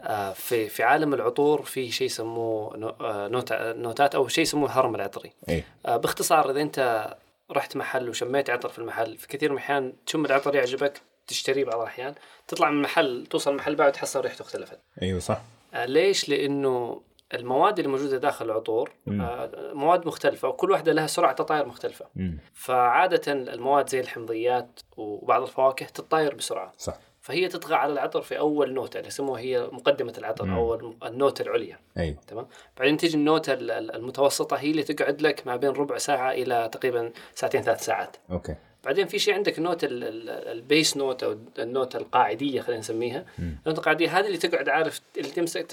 [0.00, 4.94] آه، في في عالم العطور في شيء يسموه نو- نوتا- نوتات أو شيء يسموه الهرم
[4.94, 5.32] العطري.
[5.48, 7.08] اي آه، باختصار إذا أنت
[7.52, 9.16] رحت محل وشميت عطر في المحل.
[9.16, 12.14] في كثير من الأحيان تشم العطر يعجبك تشتريه بعض الأحيان
[12.48, 14.78] تطلع من المحل توصل المحل بعد تحصل ريحته اختلفت.
[15.02, 15.40] أيوه صح.
[15.74, 17.02] آه، ليش؟ لأنه
[17.34, 22.06] المواد اللي موجودة داخل العطور آه، مواد مختلفة وكل واحدة لها سرعة تطاير مختلفة.
[22.14, 22.38] مم.
[22.54, 26.72] فعادة المواد زي الحمضيات وبعض الفواكه تتطاير بسرعة.
[26.78, 26.98] صح.
[27.22, 31.42] فهي تطغى على العطر في أول نوتة اللي يسموها هي مقدمة العطر أو الم- النوتة
[31.42, 32.46] العليا أيوه تمام؟
[32.78, 36.68] بعدين تيجي النوتة ال- ال- المتوسطة هي اللي تقعد لك ما بين ربع ساعة إلى
[36.72, 38.16] تقريبا ساعتين ثلاث ساعات.
[38.30, 38.54] أوكي.
[38.84, 43.24] بعدين في شيء عندك النوت ال- ال- ال base note أو النوت القاعدية خلينا نسميها.
[43.38, 45.66] النوت القاعدية هذه اللي تقعد عارف اللي تمسك.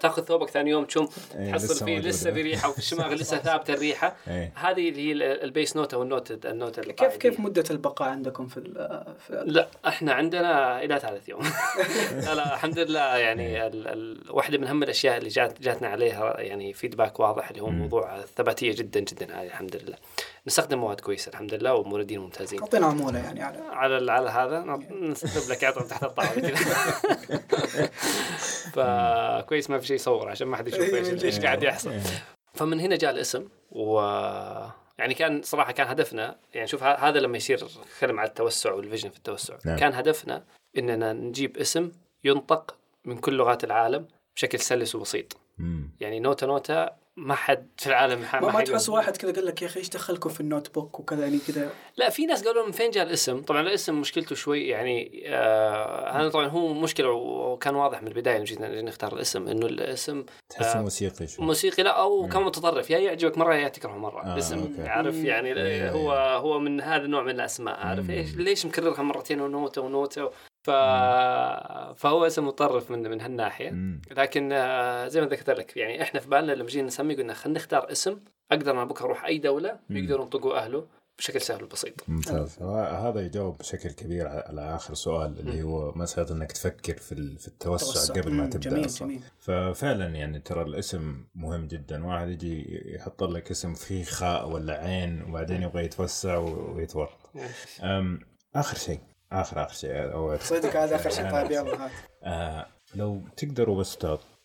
[0.00, 1.98] تاخذ ثوبك ثاني يوم تشم إيه، تحصل فيه.
[1.98, 4.16] لسه في ريحة وفي الشماغ لسه ثابتة الريحة.
[4.28, 4.52] إيه.
[4.54, 7.16] هذه اللي هي ال- ال base note أو النوت النوت كيف القاعدية.
[7.18, 11.42] كيف مدة البقاء عندكم في, ال- في لا إحنا عندنا إلى ثالث يوم.
[12.26, 16.40] لا لا الحمد لله يعني ال ال واحدة من اهم الأشياء اللي جات جاتنا عليها
[16.40, 19.96] يعني feedback واضح اللي هو موضوع الثباتيه جدا جدا هذه الحمد لله.
[20.46, 23.58] نستخدم مواد كويسة الحمد لله وموردين ممتازين أعطينا عموله يعني على
[23.94, 26.56] على على هذا نسحب لك عطر تحت الطاولة كذا
[28.74, 32.00] فكويس ما في شيء يصور عشان ما حد يشوف إيه، إيش قاعد يحصل إيه.
[32.54, 34.00] فمن هنا جاء الاسم و
[34.98, 38.81] يعني كان صراحة كان هدفنا يعني شوف ه- هذا لما يصير نتكلم على التوسع وال
[38.81, 39.78] vision في التوسع نعم.
[39.78, 40.44] كان هدفنا
[40.78, 41.92] إننا نجيب اسم
[42.24, 45.90] ينطق من كل لغات العالم بشكل سلس وبسيط مم.
[46.00, 46.88] يعني نوتة نوتة
[47.18, 49.88] ما حد في العالم ما, ما حيقدر- تحس واحد كذا قال لك يا أخي إيش
[49.88, 51.70] دخلكم في ال notebook وكذا؟ يعني كذا.
[51.96, 56.28] لا في ناس قالوا من فين جاء الاسم؟ طبعا الاسم مشكلته شوي يعني آه هذا
[56.28, 61.26] طبعا هو مشكلة وكان واضح من البداية لما نختار الاسم إنه الاسم تحسه آه، موسيقي
[61.26, 61.44] شوي.
[61.46, 62.90] موسيقي لا أو كمان متطرف.
[62.90, 64.22] يا يعجبك مرة يا تكرهه مرة.
[64.24, 64.88] آه، الاسم أوكي.
[64.88, 67.76] عارف يعني إيه، هو هو من هذا النوع من الأسماء.
[67.76, 68.10] عارف.
[68.10, 70.30] إيش؟ ليش مكررها مرتين ونوتة ونوتة؟
[70.66, 70.70] ف...
[72.00, 73.70] فهو اسم متطرف من من هالناحية.
[73.70, 74.02] مم.
[74.16, 77.58] لكن آه، زي ما ذكرت لك يعني إحنا في بالنا لما جينا نسمي قلنا خلينا
[77.58, 78.20] نختار اسم
[78.52, 80.86] أقدر أنا بكرة أروح أي دولة يقدروا ينطقوا أهله
[81.18, 81.94] بشكل سهل وبسيط.
[82.08, 82.62] ممتاز.
[82.62, 87.48] هذا يجاوب بشكل كبير على آخر سؤال اللي هو مساله إنك تفكر في ال- في
[87.48, 88.14] التوسع توسع.
[88.14, 89.08] قبل ما تبدأ جميل أصلا.
[89.08, 89.20] جميل.
[89.38, 92.06] ففعلا يعني ترى الاسم مهم جدا.
[92.06, 97.30] واحد يجي يحط لك اسم فيه خاء ولا عين وبعدين يبغى يتوسع ويتورط.
[98.54, 99.00] آخر شيء.
[99.32, 101.90] آخر آخر شيء أو صدق هذا آخر شيء طيب يلا هات
[102.22, 103.98] آه لو تقدروا بس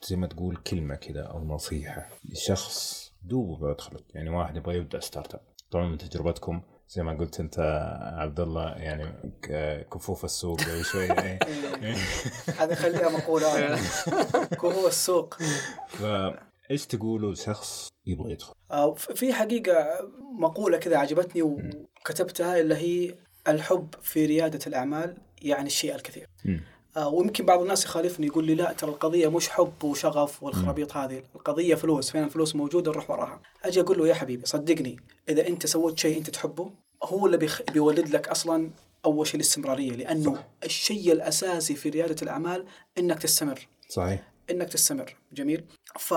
[0.03, 5.41] زي ما تقول كلمة كذا أو نصيحة لشخص دوب بيدخلك يعني واحد يبغى يبدأ startup
[5.71, 7.59] طبعا من تجربتكم زي ما قلت أنت
[8.17, 9.34] عبد الله يعني
[9.91, 11.39] كفوف السوق قبل شوي إيه.
[12.57, 13.79] هذه خليها مقولة هذه.
[14.65, 15.38] هو السوق
[15.88, 19.87] فايش تقولوا لشخص يبغى يدخل؟ آه، في حقيقة
[20.39, 23.16] مقولة كذا عجبتني وكتبتها اللي هي
[23.47, 26.28] الحب في ريادة الأعمال يعني الشيء الكثير.
[26.97, 31.24] آه، ويمكن بعض الناس يخالفني يقول لي لا ترى القضية مش حب وشغف والخرابيط هذه
[31.36, 33.42] القضية فلوس فين الفلوس موجودة؟ نروح وراها.
[33.63, 35.00] أجي أقول له يا حبيبي صدقني
[35.30, 36.72] إذا أنت سويت شيء أنت تحبه
[37.04, 37.62] هو اللي بيخ...
[37.74, 38.70] بيولد لك أصلا
[39.05, 42.66] أول شيء الاستمرارية لأنه الشيء الأساسي في ريادة الأعمال
[42.97, 43.68] أنك تستمر.
[43.89, 44.30] صحيح.
[44.51, 45.15] إنك تستمر.
[45.33, 45.63] جميل.
[45.99, 46.13] ف...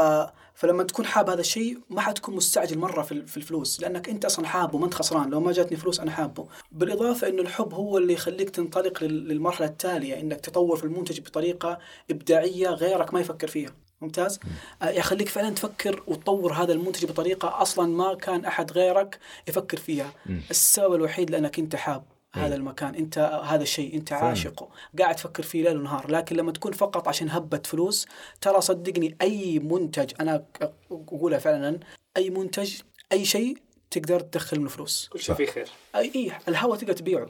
[0.55, 4.79] فلما تكون حاب هذا الشيء ما حتكون مستعجل مرة في الفلوس لأنك أنت أصلا حابه
[4.79, 5.31] ما أنت خسران.
[5.31, 6.47] لو ما جاتني فلوس أنا حابه.
[6.73, 11.79] بالإضافة إنه الحب هو اللي يخليك تنطلق للمرحلة التالية إنك تطور في المنتج بطريقة
[12.11, 13.71] إبداعية غيرك ما يفكر فيها.
[14.01, 14.41] ممتاز؟
[14.83, 20.13] آه، يخليك فعلا تفكر وتطور هذا المنتج بطريقة أصلا ما كان أحد غيرك يفكر فيها.
[20.51, 22.05] السبب الوحيد لأنك أنت حاب.
[22.35, 24.69] هذا المكان أنت هذا الشيء أنت عاشقه.
[24.99, 28.07] قاعد تفكر فيه ليل ونهار لكن لما تكون فقط عشان هبة فلوس
[28.41, 30.45] ترى صدقني أي منتج أنا
[30.91, 31.81] اقولها فعلا
[32.17, 32.81] أي منتج
[33.13, 33.59] أي شيء
[33.91, 35.09] تقدر تدخل منه فلوس.
[35.13, 35.69] كل شيء فيه خير.
[35.97, 37.27] أي إيه الهواء تقدر تبيعه.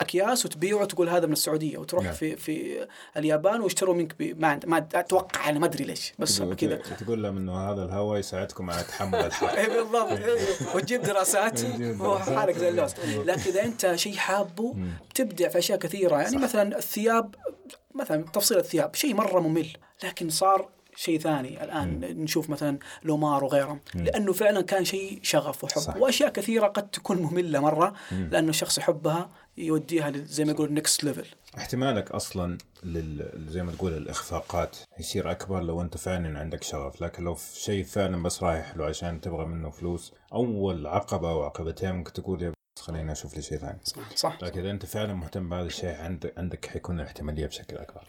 [0.00, 2.14] أكياس وتبيعه وتقول هذا من السعودية وتروح نعم.
[2.14, 2.86] في في
[3.16, 6.76] اليابان ويشتروا منك ما ما أتوقع أنا ما أدري ليش بس كذا.
[6.76, 10.12] تقول لهم إنه هذا الهواء يساعدكم على تحمل الحر اي بالضبط.
[10.12, 10.38] إيه.
[10.74, 11.60] وتجيب دراسات.
[12.36, 12.94] حالك زي اللوز
[13.24, 14.76] لكن إذا أنت شيء حابه
[15.14, 16.16] تبدع في أشياء كثيرة.
[16.16, 16.42] يعني صح.
[16.42, 17.34] مثلا الثياب
[17.94, 19.68] مثلا تفصيل الثياب شيء مرة ممل
[20.04, 21.64] لكن صار شيء ثاني.
[21.64, 22.22] الآن مم.
[22.22, 23.80] نشوف مثلا لومار وغيرهم.
[23.94, 25.80] لأنه فعلا كان شيء شغف وحب.
[25.80, 25.96] صح.
[25.96, 28.28] وأشياء كثيرة قد تكون مملة مرة مم.
[28.32, 31.26] لأنه الشخص يحبها يوديها زي ما يقول next level
[31.58, 33.46] احتمالك أصلا لل...
[33.48, 37.02] زي ما تقول الإخفاقات يصير أكبر لو أنت فعلا عندك شغف.
[37.02, 41.42] لكن لو في شيء فعلا بس رايح له عشان تبغى منه فلوس أول عقبة أو
[41.42, 43.78] عقبتين ممكن تقول يا خليني أشوف لي شيء ثاني.
[43.84, 44.38] صح صح.
[44.42, 48.02] لكن إذا أنت فعلا مهتم بهذا الشيء عندك عندك حيكون الاحتمالية بشكل أكبر.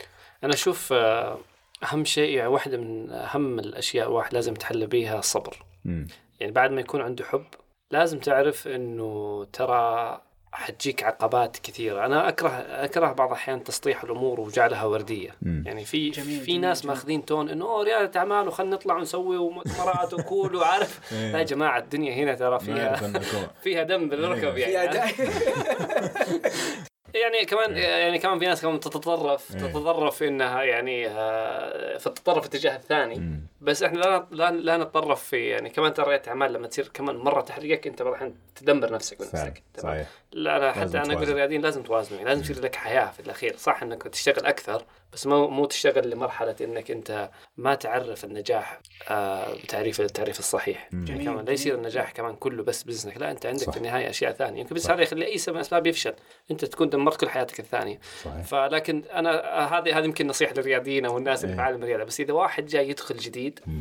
[0.43, 1.39] أنا أشوف آه،
[1.83, 6.05] أهم شيء يعني واحدة من أهم الأشياء الواحد لازم يتحلى بها الصبر م.
[6.39, 7.45] يعني بعد ما يكون عنده حب
[7.91, 10.21] لازم تعرف إنه ترى
[10.55, 15.63] حتجيك عقبات كثيرة أنا أكره أكره بعض الأحيان تسطيح الأمور وجعلها وردية مم.
[15.65, 16.95] يعني في جميل في جميل ناس جميل.
[16.95, 21.31] ماخذين تون إنه أوه رياده اعمال وخلنا نطلع ونسوي ومؤتمرات وكول وعارف إيه.
[21.31, 22.95] لا يا جماعة الدنيا هنا ترى فيها
[23.63, 24.57] فيها دم بالركب.
[24.57, 24.99] يعني
[27.13, 29.61] يعني كمان يعني كمان في ناس كمان تتطرف إيه.
[29.61, 35.47] تتطرف إنها يعني آه، في التطرف الاتجاه الثاني بس إحنا لا لا, لا نتطرف في
[35.47, 40.07] يعني كمان ترى أعمال لما تصير كمان مرة تحرقك أنت راح تدمر نفسك بنفسك صحيح.
[40.31, 43.55] لا لا حتى أنا أقول الرياضيين لازم توازنوا يعني لازم يصير لك حياة في الأخير.
[43.57, 48.79] صح إنك تشتغل أكثر بس مو مو تشتغل لمرحلة إنك أنت ما تعرف النجاح
[49.09, 50.89] آه بتعريف التعريف الصحيح.
[50.93, 53.71] يعني كمان لا يصير النجاح كمان كله بس بزنك لا أنت عندك صح.
[53.71, 54.61] في النهاية أشياء ثانية.
[54.61, 56.13] يمكن بس هذا يخلي أي سبب من الأسباب يفشل.
[56.51, 57.99] أنت تكون دمرت كل حياتك الثانية.
[58.23, 58.45] صحيح.
[58.45, 59.29] فلكن أنا
[59.77, 61.65] هذه هذه يمكن نصيحة للرياضيين أو الناس اللي في إيه.
[61.65, 62.03] عالم الرياضة.
[62.03, 63.71] بس إذا واحد جاي يدخل جديد آه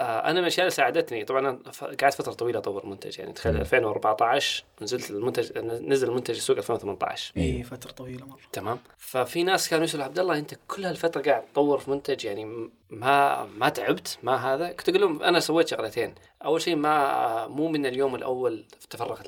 [0.00, 1.24] أنا من الاشياء اللي ساعدتني.
[1.24, 1.58] طبعا أنا
[2.02, 3.18] قعدت فترة طويلة أطور منتج.
[3.18, 8.38] يعني تخيل 2014 نزلت المنتج نزل المنتج السوق 2018 اي فترة طويلة مرة.
[8.52, 8.78] تمام.
[8.98, 13.44] ففي ناس كانوا يسألوا عبد الله أنت كل هالفترة قاعد تطور في منتج؟ يعني ما
[13.44, 16.14] ما تعبت؟ ما هذا؟ كنت أقول لهم أنا سويت شغلتين.
[16.44, 19.20] أول شيء ما مو من اليوم الأول تفرغ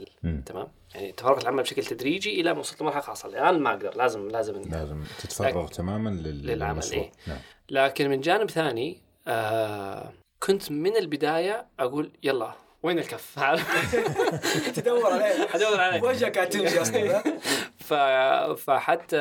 [0.46, 0.68] تمام.
[0.94, 3.28] يعني تفرغ العمل بشكل تدريجي إلى ما وصلت لمرحلة خاصة.
[3.28, 3.96] الآن ما أقدر.
[3.96, 6.46] لازم لازم لازم تتفرغ تماما لل...
[6.46, 7.38] للعمل إيه؟ نعم.
[7.70, 8.98] لكن من جانب ثاني
[9.28, 10.12] آه
[10.46, 12.52] كنت من البداية أقول يلا
[12.82, 13.34] وين الكف؟
[14.76, 15.46] تدور عليه.
[15.46, 17.22] حدور عليه وجهك تمشي أصلا.
[17.78, 17.94] ف...
[18.60, 19.16] فحتى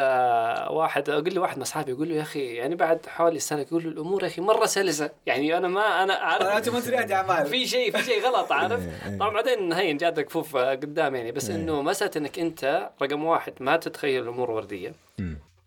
[0.70, 3.84] واحد أقول لي واحد من أصحابي يقول له يا أخي يعني بعد حوالي سنة يقول
[3.84, 5.10] له الأمور يا أخي مرة سلسة.
[5.26, 8.80] يعني أنا ما أنا عارف أنت ما تريد اعمال في شيء في شيء غلط عارف؟
[8.82, 9.18] إيه، إيه.
[9.20, 11.32] طبعا بعدين هين جات كفوف قدام يعني.
[11.32, 11.56] بس إيه.
[11.56, 14.94] إنه مسألة إنك أنت رقم واحد ما تتخيل الأمور وردية.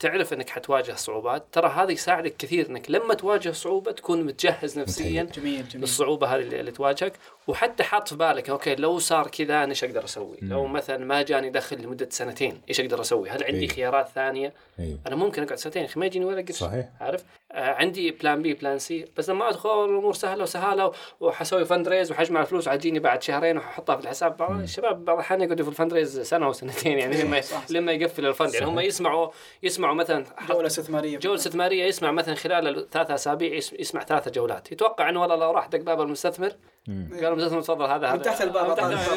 [0.00, 5.22] تعرف إنك حتواجه صعوبات ترى هذا يساعدك كثير إنك لما تواجه صعوبة تكون متجهز نفسيا
[5.22, 7.12] جميل جميل للصعوبة هذه اللي تواجهك
[7.46, 10.50] وحتى حاط في بالك أوكي لو صار كذا أنا إيش أقدر أسوي؟ مم.
[10.50, 13.68] لو مثلا ما جاني دخل لمدة سنتين إيش أقدر أسوي؟ هل عندي أيه.
[13.68, 14.96] خيارات ثانية؟ أيه.
[15.06, 18.54] أنا ممكن أقعد سنتين أخي ما يجيني ولا قرش صحيح عارف؟ آه عندي plan B
[18.54, 23.56] plan C بس لما أدخل الأمور سهلة وسهالة وحسوي fundraise وحجمع الفلوس وحتجيني بعد شهرين
[23.56, 24.36] وححطها في الحساب.
[24.36, 28.54] بعض الشباب بعض الأحيان يقعدوا في ال fundraise سنة وسنتين يعني لما لما يقفل الفند.
[28.54, 29.28] يعني هم يسمعوا
[29.62, 31.18] يسمعوا مثلا جولة استثمارية.
[31.18, 34.72] جولة استثمارية يسمع مثلا خلال ثلاث أسابيع يسمع ثلاث جولات.
[34.72, 36.52] يتوقع إنه والله لو راح دق باب المستثمر
[36.88, 38.70] قال المستثمر تفضل هذا من تحت الباب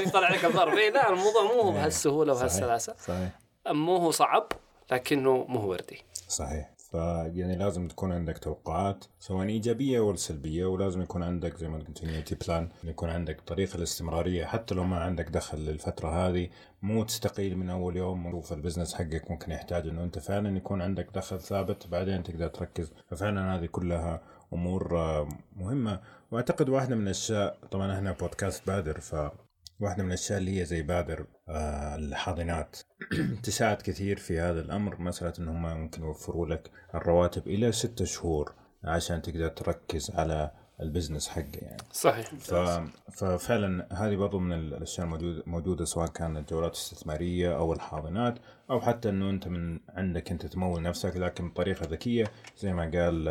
[0.07, 0.77] يطلع عليك الضرب.
[0.77, 2.95] إيه، لا الموضوع مو هو بهالسهولة وهالسلاسة.
[2.99, 3.29] صحيح
[3.67, 4.51] مو هو صعب
[4.91, 6.03] لكنه مو وردي.
[6.27, 6.70] صحيح.
[6.91, 12.05] فيعني لازم تكون عندك توقعات سواء إيجابية ولا سلبية ولازم يكون عندك زي ما قلت
[12.05, 16.49] نيتي بلان يكون عندك طريقة الاستمرارية حتى لو ما عندك دخل للفترة هذه
[16.81, 20.81] مو تستقيل من أول يوم وشوف ال business حقك ممكن يحتاج إنه أنت فعلا يكون
[20.81, 22.91] عندك دخل ثابت بعدين تقدر تركز.
[23.07, 24.21] ففعلا هذه كلها
[24.53, 25.99] أمور آه، مهمة.
[26.31, 29.15] وأعتقد واحدة من الأشياء طبعا إحنا بودكاست بادر ف
[29.81, 32.77] واحدة من الأشياء اللي هي زي بادر آه الحاضنات.
[33.43, 38.53] تساعد كثير في هذا الأمر مسألة إن هم ممكن يوفروا لك الرواتب إلى ستة شهور
[38.83, 40.51] عشان تقدر تركز على
[40.81, 41.83] ال business حقه يعني.
[41.91, 42.35] صحيح.
[42.35, 42.53] ف...
[43.11, 48.39] ففعلا هذه برضو من الأشياء الموجوده موجودة سواء كانت جولات استثماريه أو الحاضنات
[48.69, 52.23] أو حتى إنه أنت من عندك أنت تمول نفسك لكن بطريقة ذكية
[52.57, 53.27] زي ما قال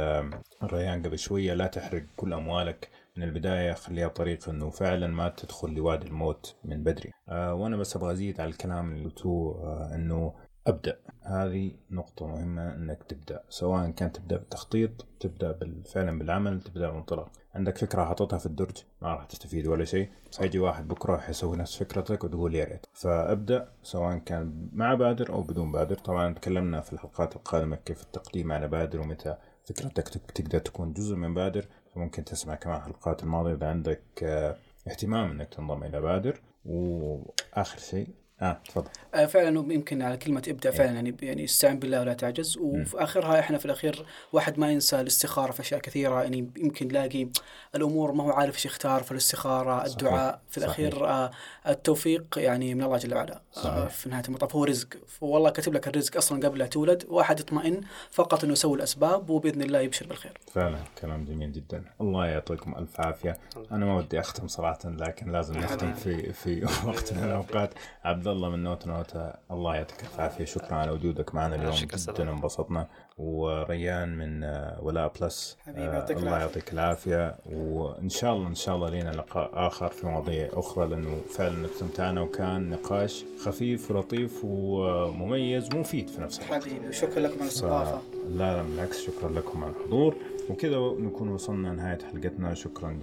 [0.62, 5.70] الريان قبل شوية لا تحرق كل أموالك من البداية خليها طريقة إنه فعلا ما تدخل
[5.70, 7.12] لوادي الموت من بدري.
[7.28, 10.34] آه وأنا بس أبغى أزيد على الكلام اللي قلتوه آه إنه
[10.66, 10.98] أبدأ.
[11.22, 13.42] هذه نقطة مهمة إنك تبدأ.
[13.48, 15.58] سواء كان تبدأ بالتخطيط تبدأ
[15.92, 17.30] فعلا بالعمل تبدأ بالانطلاق.
[17.54, 20.08] عندك فكرة حاططها في الدرج؟ ما راح تستفيد ولا شيء.
[20.30, 22.86] سيجي واحد بكرة حيسوي نفس فكرتك وتقول يا ريت.
[22.92, 25.98] فأبدأ سواء كان مع بادر أو بدون بادر.
[25.98, 31.34] طبعا تكلمنا في الحلقات القادمة كيف التقديم على بادر ومتى فكرتك تقدر تكون جزء من
[31.34, 31.64] بادر.
[31.94, 34.56] فممكن تسمع كمان الحلقات الماضية إذا عندك آه،
[34.88, 36.40] اهتمام إنك تنضم إلى بادر.
[36.64, 38.08] وآخر شيء
[38.42, 38.88] آه تفضل.
[39.14, 42.56] آه فعلا يمكن على كلمة ابدا فعلا يعني يعني استعن بالله ولا تعجز.
[42.60, 47.28] وفي آخرها إحنا في الأخير واحد ما ينسى الاستخارة في أشياء كثيرة يعني يمكن تلاقي
[47.74, 50.40] الأمور ما هو عارف إيش يختار في الاستخارة الدعاء صحيح.
[50.50, 51.02] في الأخير صحيح.
[51.08, 51.30] آه
[51.68, 53.40] التوفيق يعني من الله جل وعلا.
[53.64, 54.88] آه في نهاية المطاف هو رزق.
[55.20, 57.04] والله كتب لك الرزق أصلا قبل لا تولد.
[57.08, 57.80] واحد يطمئن
[58.10, 60.32] فقط إنه يسوي الأسباب وبإذن الله يبشر بالخير.
[60.52, 61.84] فعلا كلام جميل جدا.
[62.00, 63.38] الله يعطيكم ألف عافية.
[63.72, 67.74] أنا ما ودي أختم صراحة لكن لازم نختم في في وقت من الأوقات.
[68.04, 69.16] عبد الله من نوت نوت
[69.50, 71.74] الله يعطيك العافيه شكرا على وجودك معنا اليوم.
[71.74, 72.86] جدا انبسطنا.
[73.18, 75.56] وريان من آه، ولاء بلس.
[75.66, 77.36] حبيبي يعطيك الله يعطيك العافية.
[77.46, 82.20] وإن شاء الله إن شاء الله لنا لقاء آخر في مواضيع أخرى لأنه فعلا استمتعنا
[82.20, 86.64] وكان نقاش خفيف ولطيف ومميز ومفيد في نفس الوقت.
[86.64, 88.00] حبيبي شكرا لكم على الاستضافة.
[88.28, 90.14] لا لا بالعكس شكرا لكم على الحضور.
[90.50, 92.54] وكذا نكون وصلنا نهاية حلقتنا.
[92.54, 92.98] شكرا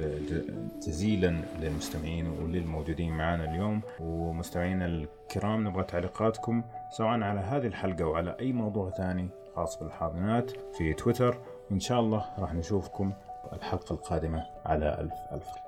[0.87, 3.81] جزيلا للمستمعين وللموجودين معنا اليوم.
[3.99, 6.63] ومستمعينا الكرام نبغى تعليقاتكم
[6.97, 11.37] سواء على هذه الحلقة أو على أي موضوع ثاني خاص بالحاضنات في تويتر.
[11.71, 13.13] وإن شاء الله راح نشوفكم
[13.53, 15.66] الحلقة القادمة على ألف ألف